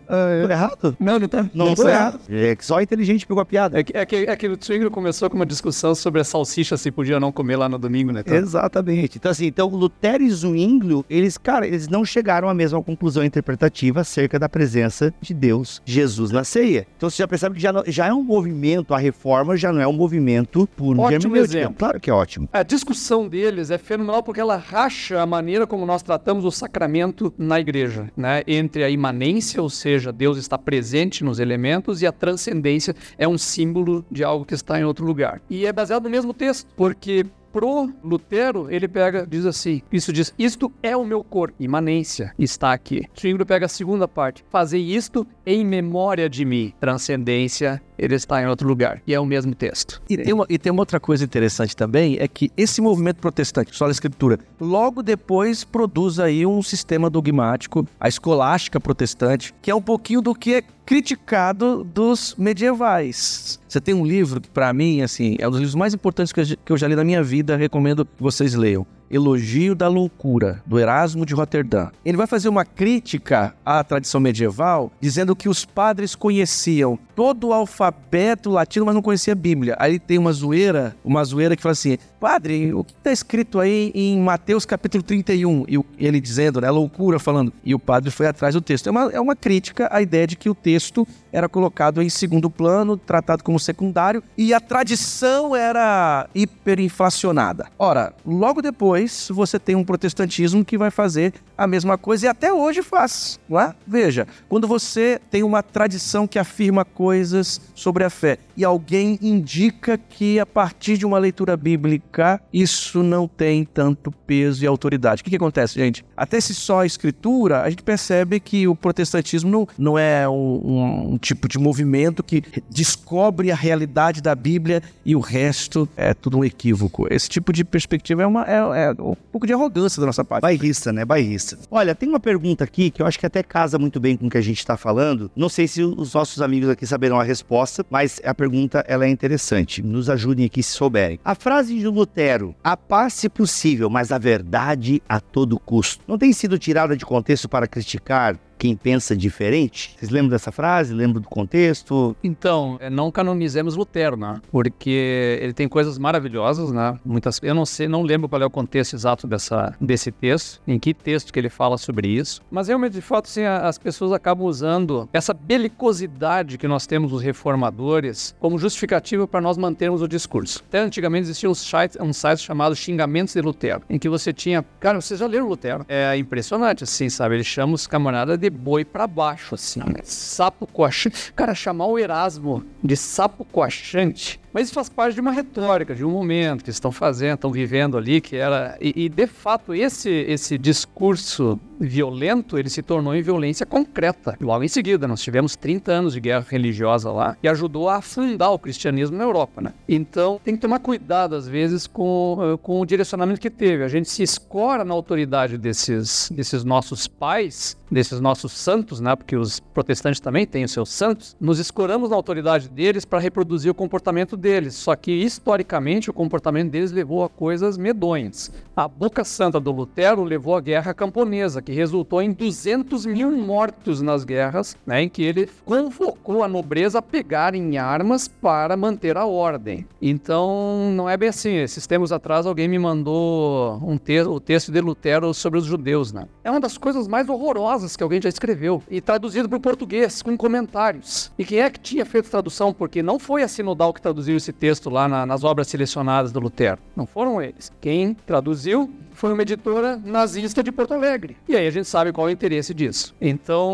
Uh, 0.09 0.49
errado? 0.49 0.95
Não, 0.99 1.19
não 1.19 1.27
tá. 1.27 1.49
Não, 1.53 1.67
não 1.67 1.75
tô 1.75 1.87
errado. 1.87 2.19
É 2.29 2.55
que 2.55 2.65
só 2.65 2.81
inteligente 2.81 3.25
pegou 3.25 3.41
a 3.41 3.45
piada. 3.45 3.79
É 3.79 3.83
que, 3.83 3.95
é 3.95 4.05
que, 4.05 4.15
é 4.15 4.35
que 4.35 4.47
o 4.47 4.57
Twingo 4.57 4.89
começou 4.89 5.29
com 5.29 5.35
uma 5.35 5.45
discussão 5.45 5.95
sobre 5.95 6.21
a 6.21 6.23
salsicha 6.23 6.77
se 6.77 6.91
podia 6.91 7.19
não 7.19 7.31
comer 7.31 7.55
lá 7.55 7.67
no 7.67 7.77
domingo, 7.77 8.11
né? 8.11 8.21
Então... 8.21 8.35
Exatamente. 8.35 9.17
Então, 9.17 9.31
assim, 9.31 9.45
então 9.45 9.67
Lutero 9.69 10.23
e 10.23 10.29
Zwinglio, 10.29 11.05
eles, 11.09 11.37
cara, 11.37 11.67
eles 11.67 11.87
não 11.87 12.05
chegaram 12.05 12.49
à 12.49 12.53
mesma 12.53 12.81
conclusão 12.81 13.23
interpretativa 13.23 14.01
acerca 14.01 14.37
da 14.39 14.47
presença 14.47 15.13
de 15.21 15.33
Deus, 15.33 15.81
Jesus 15.85 16.31
na 16.31 16.43
ceia. 16.43 16.87
Então 16.97 17.09
você 17.09 17.17
já 17.17 17.27
percebe 17.27 17.55
que 17.55 17.61
já, 17.61 17.73
não, 17.73 17.83
já 17.87 18.07
é 18.07 18.13
um 18.13 18.23
movimento, 18.23 18.93
a 18.93 18.97
reforma 18.97 19.57
já 19.57 19.71
não 19.71 19.81
é 19.81 19.87
um 19.87 19.93
movimento 19.93 20.67
por 20.75 20.99
Ótimo 20.99 21.35
exemplo. 21.37 21.75
Claro 21.77 21.99
que 21.99 22.09
é 22.09 22.13
ótimo. 22.13 22.49
A 22.51 22.63
discussão 22.63 23.27
deles 23.27 23.71
é 23.71 23.77
fenomenal 23.77 24.23
porque 24.23 24.39
ela 24.39 24.57
racha 24.57 25.21
a 25.21 25.25
maneira 25.25 25.65
como 25.67 25.85
nós 25.85 26.01
tratamos 26.01 26.45
o 26.45 26.51
sacramento 26.51 27.33
na 27.37 27.59
igreja, 27.59 28.09
né? 28.15 28.43
Entre 28.47 28.83
a 28.83 28.89
imanência, 28.89 29.32
ou 29.57 29.69
seja, 29.69 30.11
Deus 30.11 30.37
está 30.37 30.57
presente 30.57 31.23
nos 31.23 31.39
elementos 31.39 32.01
e 32.01 32.07
a 32.07 32.11
transcendência 32.11 32.95
é 33.17 33.27
um 33.27 33.37
símbolo 33.37 34.05
de 34.11 34.23
algo 34.23 34.45
que 34.45 34.53
está 34.53 34.79
em 34.79 34.83
outro 34.83 35.05
lugar. 35.05 35.41
E 35.49 35.65
é 35.65 35.73
baseado 35.73 36.03
no 36.03 36.09
mesmo 36.09 36.33
texto, 36.33 36.67
porque 36.75 37.25
pro 37.53 37.93
Lutero, 38.03 38.67
ele 38.69 38.87
pega, 38.87 39.27
diz 39.27 39.45
assim, 39.45 39.83
isso 39.91 40.11
diz, 40.11 40.33
isto 40.39 40.73
é 40.81 40.97
o 40.97 41.05
meu 41.05 41.23
corpo, 41.23 41.55
imanência, 41.59 42.33
está 42.37 42.73
aqui. 42.73 43.03
Zwingli 43.17 43.45
pega 43.45 43.67
a 43.67 43.69
segunda 43.69 44.07
parte, 44.07 44.43
fazer 44.49 44.79
isto 44.79 45.25
em 45.45 45.63
memória 45.63 46.27
de 46.27 46.43
mim, 46.43 46.73
transcendência, 46.79 47.79
ele 47.97 48.15
está 48.15 48.41
em 48.41 48.47
outro 48.47 48.67
lugar, 48.67 49.01
e 49.05 49.13
é 49.13 49.19
o 49.19 49.25
mesmo 49.25 49.53
texto. 49.53 50.01
E 50.09 50.17
tem 50.17 50.33
uma, 50.33 50.45
e 50.49 50.57
tem 50.57 50.71
uma 50.71 50.81
outra 50.81 50.99
coisa 50.99 51.23
interessante 51.23 51.75
também, 51.75 52.17
é 52.19 52.27
que 52.27 52.51
esse 52.57 52.81
movimento 52.81 53.17
protestante, 53.17 53.75
só 53.75 53.87
a 53.87 53.91
escritura, 53.91 54.39
logo 54.59 55.01
depois 55.01 55.63
produz 55.63 56.19
aí 56.19 56.45
um 56.45 56.61
sistema 56.61 57.09
dogmático, 57.09 57.87
a 57.99 58.07
escolástica 58.07 58.79
protestante, 58.79 59.53
que 59.61 59.71
é 59.71 59.75
um 59.75 59.81
pouquinho 59.81 60.21
do 60.21 60.33
que 60.33 60.55
é 60.55 60.63
criticado 60.85 61.83
dos 61.83 62.35
medievais. 62.37 63.59
Você 63.67 63.79
tem 63.79 63.93
um 63.93 64.05
livro 64.05 64.41
que, 64.41 64.49
para 64.49 64.71
mim, 64.73 65.01
assim, 65.01 65.35
é 65.39 65.47
um 65.47 65.51
dos 65.51 65.59
livros 65.59 65.75
mais 65.75 65.93
importantes 65.93 66.33
que 66.33 66.71
eu 66.71 66.77
já 66.77 66.87
li 66.87 66.95
na 66.95 67.03
minha 67.03 67.23
vida, 67.23 67.55
recomendo 67.55 68.05
que 68.05 68.11
vocês 68.19 68.53
leiam. 68.53 68.85
Elogio 69.13 69.75
da 69.75 69.87
Loucura, 69.87 70.61
do 70.65 70.79
Erasmo 70.79 71.25
de 71.25 71.35
Roterdã. 71.35 71.89
Ele 72.03 72.17
vai 72.17 72.25
fazer 72.25 72.49
uma 72.49 72.65
crítica 72.65 73.53
à 73.63 73.83
tradição 73.83 74.19
medieval, 74.19 74.91
dizendo 74.99 75.35
que 75.35 75.47
os 75.47 75.63
padres 75.63 76.15
conheciam 76.15 76.97
todo 77.15 77.49
o 77.49 77.53
alfabeto 77.53 78.49
latino, 78.49 78.85
mas 78.85 78.95
não 78.95 79.01
conhecia 79.01 79.33
a 79.33 79.35
Bíblia. 79.35 79.75
Aí 79.79 79.99
tem 79.99 80.17
uma 80.17 80.33
zoeira, 80.33 80.95
uma 81.03 81.23
zoeira 81.23 81.55
que 81.55 81.61
fala 81.61 81.73
assim: 81.73 81.97
Padre, 82.19 82.73
o 82.73 82.83
que 82.83 82.93
está 82.93 83.11
escrito 83.11 83.59
aí 83.59 83.91
em 83.93 84.19
Mateus 84.19 84.65
capítulo 84.65 85.03
31? 85.03 85.65
E 85.67 85.79
ele 85.97 86.19
dizendo, 86.19 86.59
né, 86.59 86.69
loucura, 86.71 87.19
falando. 87.19 87.53
E 87.63 87.75
o 87.75 87.79
padre 87.79 88.09
foi 88.09 88.27
atrás 88.27 88.55
do 88.55 88.61
texto. 88.61 88.87
É 88.87 88.91
uma, 88.91 89.11
é 89.11 89.19
uma 89.19 89.35
crítica 89.35 89.87
à 89.91 90.01
ideia 90.01 90.25
de 90.25 90.35
que 90.35 90.49
o 90.49 90.55
texto 90.55 91.07
era 91.31 91.47
colocado 91.47 92.01
em 92.01 92.09
segundo 92.09 92.49
plano, 92.49 92.97
tratado 92.97 93.43
como 93.43 93.59
secundário, 93.59 94.23
e 94.37 94.53
a 94.53 94.59
tradição 94.59 95.55
era 95.55 96.27
hiperinflacionada. 96.33 97.67
Ora, 97.77 98.13
logo 98.25 98.61
depois 98.61 99.02
você 99.29 99.59
tem 99.59 99.75
um 99.75 99.83
protestantismo 99.83 100.63
que 100.63 100.77
vai 100.77 100.91
fazer 100.91 101.33
a 101.57 101.67
mesma 101.67 101.97
coisa 101.97 102.25
e 102.25 102.29
até 102.29 102.51
hoje 102.51 102.81
faz, 102.81 103.39
não 103.47 103.59
é? 103.59 103.73
Veja, 103.85 104.27
quando 104.49 104.67
você 104.67 105.19
tem 105.29 105.43
uma 105.43 105.61
tradição 105.61 106.27
que 106.27 106.39
afirma 106.39 106.83
coisas 106.83 107.61
sobre 107.75 108.03
a 108.03 108.09
fé 108.09 108.37
e 108.55 108.63
alguém 108.63 109.17
indica 109.21 109.97
que 109.97 110.39
a 110.39 110.45
partir 110.45 110.97
de 110.97 111.05
uma 111.05 111.17
leitura 111.17 111.55
bíblica 111.57 112.41
isso 112.51 113.01
não 113.03 113.27
tem 113.27 113.65
tanto 113.65 114.11
peso 114.11 114.63
e 114.63 114.67
autoridade. 114.67 115.21
O 115.21 115.23
que, 115.23 115.29
que 115.29 115.35
acontece, 115.35 115.75
gente? 115.75 116.05
Até 116.15 116.39
se 116.39 116.53
só 116.53 116.81
a 116.81 116.85
escritura, 116.85 117.61
a 117.61 117.69
gente 117.69 117.83
percebe 117.83 118.39
que 118.39 118.67
o 118.67 118.75
protestantismo 118.75 119.49
não, 119.49 119.67
não 119.77 119.99
é 119.99 120.27
um, 120.27 121.13
um 121.13 121.17
tipo 121.17 121.47
de 121.47 121.57
movimento 121.57 122.23
que 122.23 122.43
descobre 122.69 123.51
a 123.51 123.55
realidade 123.55 124.21
da 124.21 124.35
Bíblia 124.35 124.81
e 125.05 125.15
o 125.15 125.19
resto 125.19 125.87
é 125.95 126.13
tudo 126.13 126.37
um 126.37 126.45
equívoco. 126.45 127.07
Esse 127.11 127.29
tipo 127.29 127.51
de 127.51 127.63
perspectiva 127.63 128.23
é, 128.23 128.27
uma, 128.27 128.43
é, 128.45 128.87
é 128.87 128.91
um 128.91 129.15
pouco 129.31 129.45
de 129.47 129.53
arrogância 129.53 129.99
da 129.99 130.05
nossa 130.05 130.23
parte. 130.23 130.41
Bairrista, 130.41 130.91
né? 130.91 131.05
Bairrista. 131.05 131.42
Olha, 131.69 131.95
tem 131.95 132.09
uma 132.09 132.19
pergunta 132.19 132.63
aqui 132.63 132.89
que 132.89 133.01
eu 133.01 133.05
acho 133.05 133.19
que 133.19 133.25
até 133.25 133.43
casa 133.43 133.79
muito 133.79 133.99
bem 133.99 134.15
com 134.15 134.27
o 134.27 134.29
que 134.29 134.37
a 134.37 134.41
gente 134.41 134.59
está 134.59 134.77
falando. 134.77 135.31
Não 135.35 135.49
sei 135.49 135.67
se 135.67 135.83
os 135.83 136.13
nossos 136.13 136.41
amigos 136.41 136.69
aqui 136.69 136.85
saberão 136.85 137.19
a 137.19 137.23
resposta, 137.23 137.85
mas 137.89 138.21
a 138.23 138.33
pergunta 138.33 138.83
ela 138.87 139.05
é 139.05 139.09
interessante. 139.09 139.81
Nos 139.81 140.09
ajudem 140.09 140.45
aqui 140.45 140.61
se 140.61 140.71
souberem. 140.71 141.19
A 141.23 141.35
frase 141.35 141.77
de 141.77 141.87
Lutero, 141.87 142.55
a 142.63 142.77
paz 142.77 143.13
se 143.13 143.29
possível, 143.29 143.89
mas 143.89 144.11
a 144.11 144.17
verdade 144.17 145.01
a 145.07 145.19
todo 145.19 145.59
custo, 145.59 146.03
não 146.07 146.17
tem 146.17 146.31
sido 146.33 146.57
tirada 146.57 146.95
de 146.95 147.05
contexto 147.05 147.49
para 147.49 147.67
criticar 147.67 148.37
quem 148.63 148.77
pensa 148.77 149.13
diferente? 149.13 149.93
Vocês 149.99 150.09
lembram 150.09 150.29
dessa 150.29 150.49
frase? 150.49 150.93
Lembram 150.93 151.21
do 151.21 151.27
contexto? 151.27 152.15
Então, 152.23 152.77
é, 152.79 152.89
não 152.89 153.11
canonizemos 153.11 153.75
Lutero, 153.75 154.15
né? 154.15 154.39
Porque 154.49 155.37
ele 155.41 155.51
tem 155.51 155.67
coisas 155.67 155.97
maravilhosas, 155.97 156.71
né? 156.71 156.97
Muitas, 157.03 157.41
eu 157.43 157.53
não 157.53 157.65
sei, 157.65 157.89
não 157.89 158.03
lembro 158.03 158.29
qual 158.29 158.41
é 158.41 158.45
o 158.45 158.49
contexto 158.49 158.93
exato 158.93 159.27
dessa, 159.27 159.75
desse 159.81 160.13
texto, 160.13 160.61
em 160.65 160.79
que 160.79 160.93
texto 160.93 161.33
que 161.33 161.39
ele 161.39 161.49
fala 161.49 161.77
sobre 161.77 162.07
isso. 162.07 162.41
Mas 162.49 162.69
realmente, 162.69 162.93
de 162.93 163.01
fato, 163.01 163.25
assim, 163.25 163.43
as 163.43 163.77
pessoas 163.77 164.13
acabam 164.13 164.47
usando 164.47 165.09
essa 165.11 165.33
belicosidade 165.33 166.57
que 166.57 166.65
nós 166.65 166.87
temos 166.87 167.11
os 167.11 167.21
reformadores 167.21 168.33
como 168.39 168.57
justificativa 168.57 169.27
para 169.27 169.41
nós 169.41 169.57
mantermos 169.57 170.01
o 170.01 170.07
discurso. 170.07 170.63
Até 170.69 170.79
antigamente 170.79 171.23
existia 171.23 171.49
um 171.49 171.53
site, 171.53 172.01
um 172.01 172.13
site 172.13 172.39
chamado 172.39 172.73
Xingamentos 172.77 173.33
de 173.33 173.41
Lutero, 173.41 173.81
em 173.89 173.99
que 173.99 174.07
você 174.07 174.31
tinha, 174.31 174.63
cara, 174.79 175.01
vocês 175.01 175.19
já 175.19 175.27
leram 175.27 175.49
Lutero? 175.49 175.85
É 175.89 176.15
impressionante, 176.15 176.85
assim, 176.85 177.09
sabe? 177.09 177.35
Ele 177.35 177.43
chama 177.43 177.73
os 177.73 177.85
camaradas 177.85 178.37
de 178.37 178.52
boi 178.53 178.85
para 178.85 179.07
baixo, 179.07 179.55
assim. 179.55 179.81
Sapo 180.03 180.67
coachante. 180.67 181.33
Cara, 181.33 181.55
chamar 181.55 181.87
o 181.87 181.97
Erasmo 181.97 182.63
de 182.83 182.95
sapo 182.95 183.43
coachante 183.45 184.39
mas 184.53 184.65
isso 184.65 184.73
faz 184.73 184.87
parte 184.87 185.15
de 185.15 185.21
uma 185.21 185.31
retórica, 185.31 185.95
de 185.95 186.05
um 186.05 186.11
momento 186.11 186.63
que 186.63 186.69
estão 186.69 186.91
fazendo, 186.91 187.35
estão 187.35 187.51
vivendo 187.51 187.97
ali, 187.97 188.21
que 188.21 188.35
era. 188.35 188.77
E, 188.79 189.05
e, 189.05 189.09
de 189.09 189.27
fato, 189.27 189.73
esse, 189.73 190.09
esse 190.09 190.57
discurso 190.57 191.59
violento 191.79 192.57
ele 192.57 192.69
se 192.69 192.81
tornou 192.81 193.15
em 193.15 193.21
violência 193.21 193.65
concreta. 193.65 194.37
Logo 194.39 194.63
em 194.63 194.67
seguida, 194.67 195.07
nós 195.07 195.21
tivemos 195.21 195.55
30 195.55 195.91
anos 195.91 196.13
de 196.13 196.19
guerra 196.19 196.45
religiosa 196.47 197.11
lá 197.11 197.37
e 197.41 197.47
ajudou 197.47 197.89
a 197.89 197.97
afundar 197.97 198.51
o 198.51 198.59
cristianismo 198.59 199.17
na 199.17 199.23
Europa, 199.23 199.61
né? 199.61 199.73
Então 199.87 200.39
tem 200.43 200.55
que 200.55 200.61
tomar 200.61 200.79
cuidado, 200.79 201.35
às 201.35 201.47
vezes, 201.47 201.87
com, 201.87 202.57
com 202.61 202.79
o 202.79 202.85
direcionamento 202.85 203.39
que 203.39 203.49
teve. 203.49 203.83
A 203.83 203.87
gente 203.87 204.09
se 204.09 204.23
escora 204.23 204.83
na 204.85 204.93
autoridade 204.93 205.57
desses, 205.57 206.29
desses 206.33 206.63
nossos 206.63 207.07
pais, 207.07 207.77
desses 207.91 208.19
nossos 208.19 208.51
santos, 208.53 208.99
né? 208.99 209.15
Porque 209.15 209.35
os 209.35 209.59
protestantes 209.59 210.19
também 210.19 210.45
têm 210.45 210.63
os 210.63 210.71
seus 210.71 210.89
santos. 210.89 211.35
Nos 211.39 211.59
escoramos 211.59 212.09
na 212.09 212.15
autoridade 212.15 212.69
deles 212.69 213.05
para 213.05 213.19
reproduzir 213.19 213.71
o 213.71 213.75
comportamento 213.75 214.37
deles, 214.43 214.75
só 214.75 214.95
que 214.95 215.11
historicamente 215.11 216.09
o 216.09 216.13
comportamento 216.13 216.69
deles 216.69 216.91
levou 216.91 217.23
a 217.23 217.29
coisas 217.29 217.77
medonhas. 217.77 218.51
A 218.75 218.87
Boca 218.87 219.23
Santa 219.23 219.59
do 219.59 219.71
Lutero 219.71 220.23
levou 220.23 220.55
à 220.55 220.59
guerra 220.59 220.93
camponesa, 220.93 221.61
que 221.61 221.71
resultou 221.71 222.21
em 222.21 222.31
200 222.31 223.05
mil 223.05 223.31
mortos 223.31 224.01
nas 224.01 224.25
guerras, 224.25 224.75
né, 224.85 225.03
em 225.03 225.09
que 225.09 225.23
ele 225.23 225.49
convocou 225.63 226.43
a 226.43 226.47
nobreza 226.47 226.99
a 226.99 227.01
pegar 227.01 227.55
em 227.55 227.77
armas 227.77 228.27
para 228.27 228.75
manter 228.75 229.15
a 229.15 229.25
ordem. 229.25 229.87
Então, 230.01 230.91
não 230.93 231.09
é 231.09 231.15
bem 231.15 231.29
assim. 231.29 231.55
Esses 231.55 231.87
tempos 231.87 232.11
atrás, 232.11 232.45
alguém 232.45 232.67
me 232.67 232.77
mandou 232.77 233.79
um 233.81 233.97
te 233.97 234.19
o 234.21 234.39
texto 234.39 234.71
de 234.71 234.81
Lutero 234.81 235.33
sobre 235.33 235.59
os 235.59 235.65
judeus. 235.65 236.11
Né? 236.11 236.27
É 236.43 236.51
uma 236.51 236.59
das 236.59 236.77
coisas 236.77 237.07
mais 237.07 237.29
horrorosas 237.29 237.95
que 237.95 238.03
alguém 238.03 238.21
já 238.21 238.29
escreveu, 238.29 238.83
e 238.89 238.99
traduzido 238.99 239.47
para 239.47 239.57
o 239.57 239.61
português, 239.61 240.21
com 240.21 240.35
comentários. 240.35 241.31
E 241.37 241.45
quem 241.45 241.59
é 241.59 241.69
que 241.69 241.79
tinha 241.79 242.05
feito 242.05 242.29
tradução? 242.29 242.73
Porque 242.73 243.01
não 243.01 243.17
foi 243.17 243.43
a 243.43 243.47
Sinodal 243.47 243.93
que 243.93 244.01
traduziu 244.01 244.32
traduziu 244.33 244.37
esse 244.37 244.51
texto 244.51 244.89
lá 244.89 245.07
na, 245.07 245.25
nas 245.25 245.43
obras 245.43 245.67
selecionadas 245.67 246.31
do 246.31 246.39
Lutero. 246.39 246.79
Não 246.95 247.05
foram 247.05 247.41
eles. 247.41 247.71
Quem 247.79 248.13
traduziu 248.13 248.91
foi 249.23 249.31
uma 249.31 249.41
editora 249.41 249.97
nazista 250.03 250.61
de 250.61 250.69
Porto 250.69 250.93
Alegre. 250.93 251.37
E 251.47 251.55
aí 251.55 251.65
a 251.65 251.71
gente 251.71 251.87
sabe 251.87 252.11
qual 252.11 252.27
é 252.27 252.31
o 252.31 252.33
interesse 252.33 252.73
disso. 252.73 253.15
Então, 253.21 253.73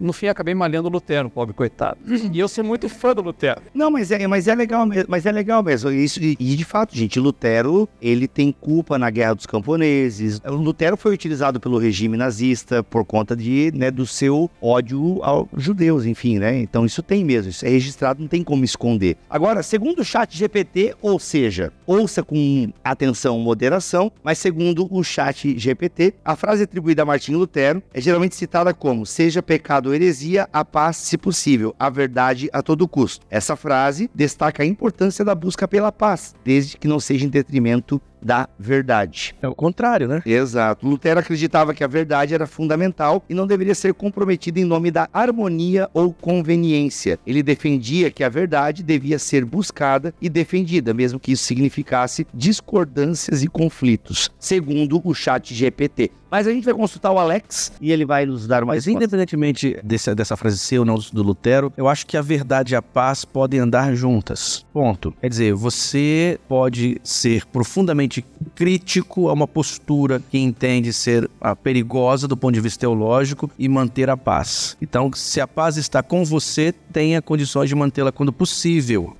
no 0.00 0.12
fim, 0.12 0.26
acabei 0.26 0.52
malhando 0.52 0.88
o 0.88 0.90
Lutero, 0.90 1.30
pobre 1.30 1.54
coitado. 1.54 1.96
E 2.32 2.40
eu 2.40 2.48
sou 2.48 2.64
muito 2.64 2.88
fã 2.88 3.14
do 3.14 3.22
Lutero. 3.22 3.62
Não, 3.72 3.88
mas 3.88 4.10
é, 4.10 4.26
mas 4.26 4.48
é 4.48 4.54
legal 4.56 4.84
mesmo. 4.84 5.06
Mas 5.08 5.26
é 5.26 5.30
legal 5.30 5.62
mesmo. 5.62 5.92
Isso, 5.92 6.20
e, 6.20 6.36
e 6.40 6.56
de 6.56 6.64
fato, 6.64 6.96
gente, 6.96 7.20
Lutero, 7.20 7.88
ele 8.02 8.26
tem 8.26 8.50
culpa 8.50 8.98
na 8.98 9.10
guerra 9.10 9.34
dos 9.34 9.46
camponeses. 9.46 10.40
O 10.44 10.56
Lutero 10.56 10.96
foi 10.96 11.14
utilizado 11.14 11.60
pelo 11.60 11.78
regime 11.78 12.16
nazista 12.16 12.82
por 12.82 13.04
conta 13.04 13.36
de, 13.36 13.70
né, 13.76 13.92
do 13.92 14.04
seu 14.04 14.50
ódio 14.60 15.22
aos 15.22 15.46
judeus, 15.56 16.04
enfim, 16.04 16.40
né? 16.40 16.58
Então 16.58 16.84
isso 16.84 17.00
tem 17.00 17.24
mesmo, 17.24 17.50
isso 17.50 17.64
é 17.64 17.68
registrado, 17.68 18.20
não 18.20 18.28
tem 18.28 18.42
como 18.42 18.64
esconder. 18.64 19.16
Agora, 19.30 19.62
segundo 19.62 20.00
o 20.00 20.04
chat 20.04 20.36
GPT, 20.36 20.96
ou 21.00 21.20
seja, 21.20 21.72
ouça 21.86 22.24
com 22.24 22.72
atenção, 22.82 23.38
moderação, 23.38 24.10
mas 24.24 24.38
segundo 24.38 24.63
Segundo 24.64 24.88
o 24.90 25.04
chat 25.04 25.58
GPT, 25.58 26.14
a 26.24 26.34
frase 26.34 26.62
atribuída 26.62 27.02
a 27.02 27.04
Martinho 27.04 27.38
Lutero 27.38 27.82
é 27.92 28.00
geralmente 28.00 28.34
citada 28.34 28.72
como 28.72 29.04
seja 29.04 29.42
pecado 29.42 29.90
ou 29.90 29.94
heresia, 29.94 30.48
a 30.50 30.64
paz 30.64 30.96
se 30.96 31.18
possível, 31.18 31.76
a 31.78 31.90
verdade 31.90 32.48
a 32.50 32.62
todo 32.62 32.88
custo. 32.88 33.26
Essa 33.30 33.56
frase 33.56 34.10
destaca 34.14 34.62
a 34.62 34.66
importância 34.66 35.22
da 35.22 35.34
busca 35.34 35.68
pela 35.68 35.92
paz, 35.92 36.34
desde 36.42 36.78
que 36.78 36.88
não 36.88 36.98
seja 36.98 37.26
em 37.26 37.28
detrimento 37.28 38.00
da 38.24 38.48
verdade. 38.58 39.34
É 39.42 39.46
o 39.46 39.54
contrário, 39.54 40.08
né? 40.08 40.22
Exato. 40.24 40.88
Lutero 40.88 41.20
acreditava 41.20 41.74
que 41.74 41.84
a 41.84 41.86
verdade 41.86 42.34
era 42.34 42.46
fundamental 42.46 43.22
e 43.28 43.34
não 43.34 43.46
deveria 43.46 43.74
ser 43.74 43.92
comprometida 43.92 44.58
em 44.58 44.64
nome 44.64 44.90
da 44.90 45.08
harmonia 45.12 45.88
ou 45.92 46.12
conveniência. 46.12 47.18
Ele 47.26 47.42
defendia 47.42 48.10
que 48.10 48.24
a 48.24 48.28
verdade 48.28 48.82
devia 48.82 49.18
ser 49.18 49.44
buscada 49.44 50.14
e 50.20 50.28
defendida, 50.28 50.94
mesmo 50.94 51.20
que 51.20 51.32
isso 51.32 51.44
significasse 51.44 52.26
discordâncias 52.32 53.42
e 53.42 53.46
conflitos, 53.46 54.30
segundo 54.38 55.00
o 55.04 55.14
chat 55.14 55.54
GPT. 55.54 56.10
Mas 56.34 56.48
a 56.48 56.50
gente 56.50 56.64
vai 56.64 56.74
consultar 56.74 57.12
o 57.12 57.18
Alex 57.20 57.70
e 57.80 57.92
ele 57.92 58.04
vai 58.04 58.26
nos 58.26 58.44
dar 58.44 58.64
uma 58.64 58.72
Mas 58.72 58.86
resposta. 58.86 59.04
independentemente 59.04 59.78
desse, 59.84 60.12
dessa 60.16 60.36
frase 60.36 60.58
ser 60.58 60.80
ou 60.80 60.84
não 60.84 60.98
do 61.12 61.22
Lutero, 61.22 61.72
eu 61.76 61.86
acho 61.86 62.04
que 62.04 62.16
a 62.16 62.22
verdade 62.22 62.74
e 62.74 62.76
a 62.76 62.82
paz 62.82 63.24
podem 63.24 63.60
andar 63.60 63.94
juntas. 63.94 64.66
Ponto. 64.72 65.14
Quer 65.20 65.28
dizer, 65.28 65.54
você 65.54 66.36
pode 66.48 67.00
ser 67.04 67.46
profundamente 67.46 68.24
crítico 68.52 69.28
a 69.28 69.32
uma 69.32 69.46
postura 69.46 70.20
que 70.28 70.36
entende 70.36 70.92
ser 70.92 71.30
ah, 71.40 71.54
perigosa 71.54 72.26
do 72.26 72.36
ponto 72.36 72.54
de 72.54 72.60
vista 72.60 72.80
teológico 72.80 73.48
e 73.56 73.68
manter 73.68 74.10
a 74.10 74.16
paz. 74.16 74.76
Então, 74.82 75.12
se 75.14 75.40
a 75.40 75.46
paz 75.46 75.76
está 75.76 76.02
com 76.02 76.24
você, 76.24 76.74
tenha 76.92 77.22
condições 77.22 77.68
de 77.68 77.76
mantê-la 77.76 78.10
quando 78.10 78.32
possível. 78.32 79.16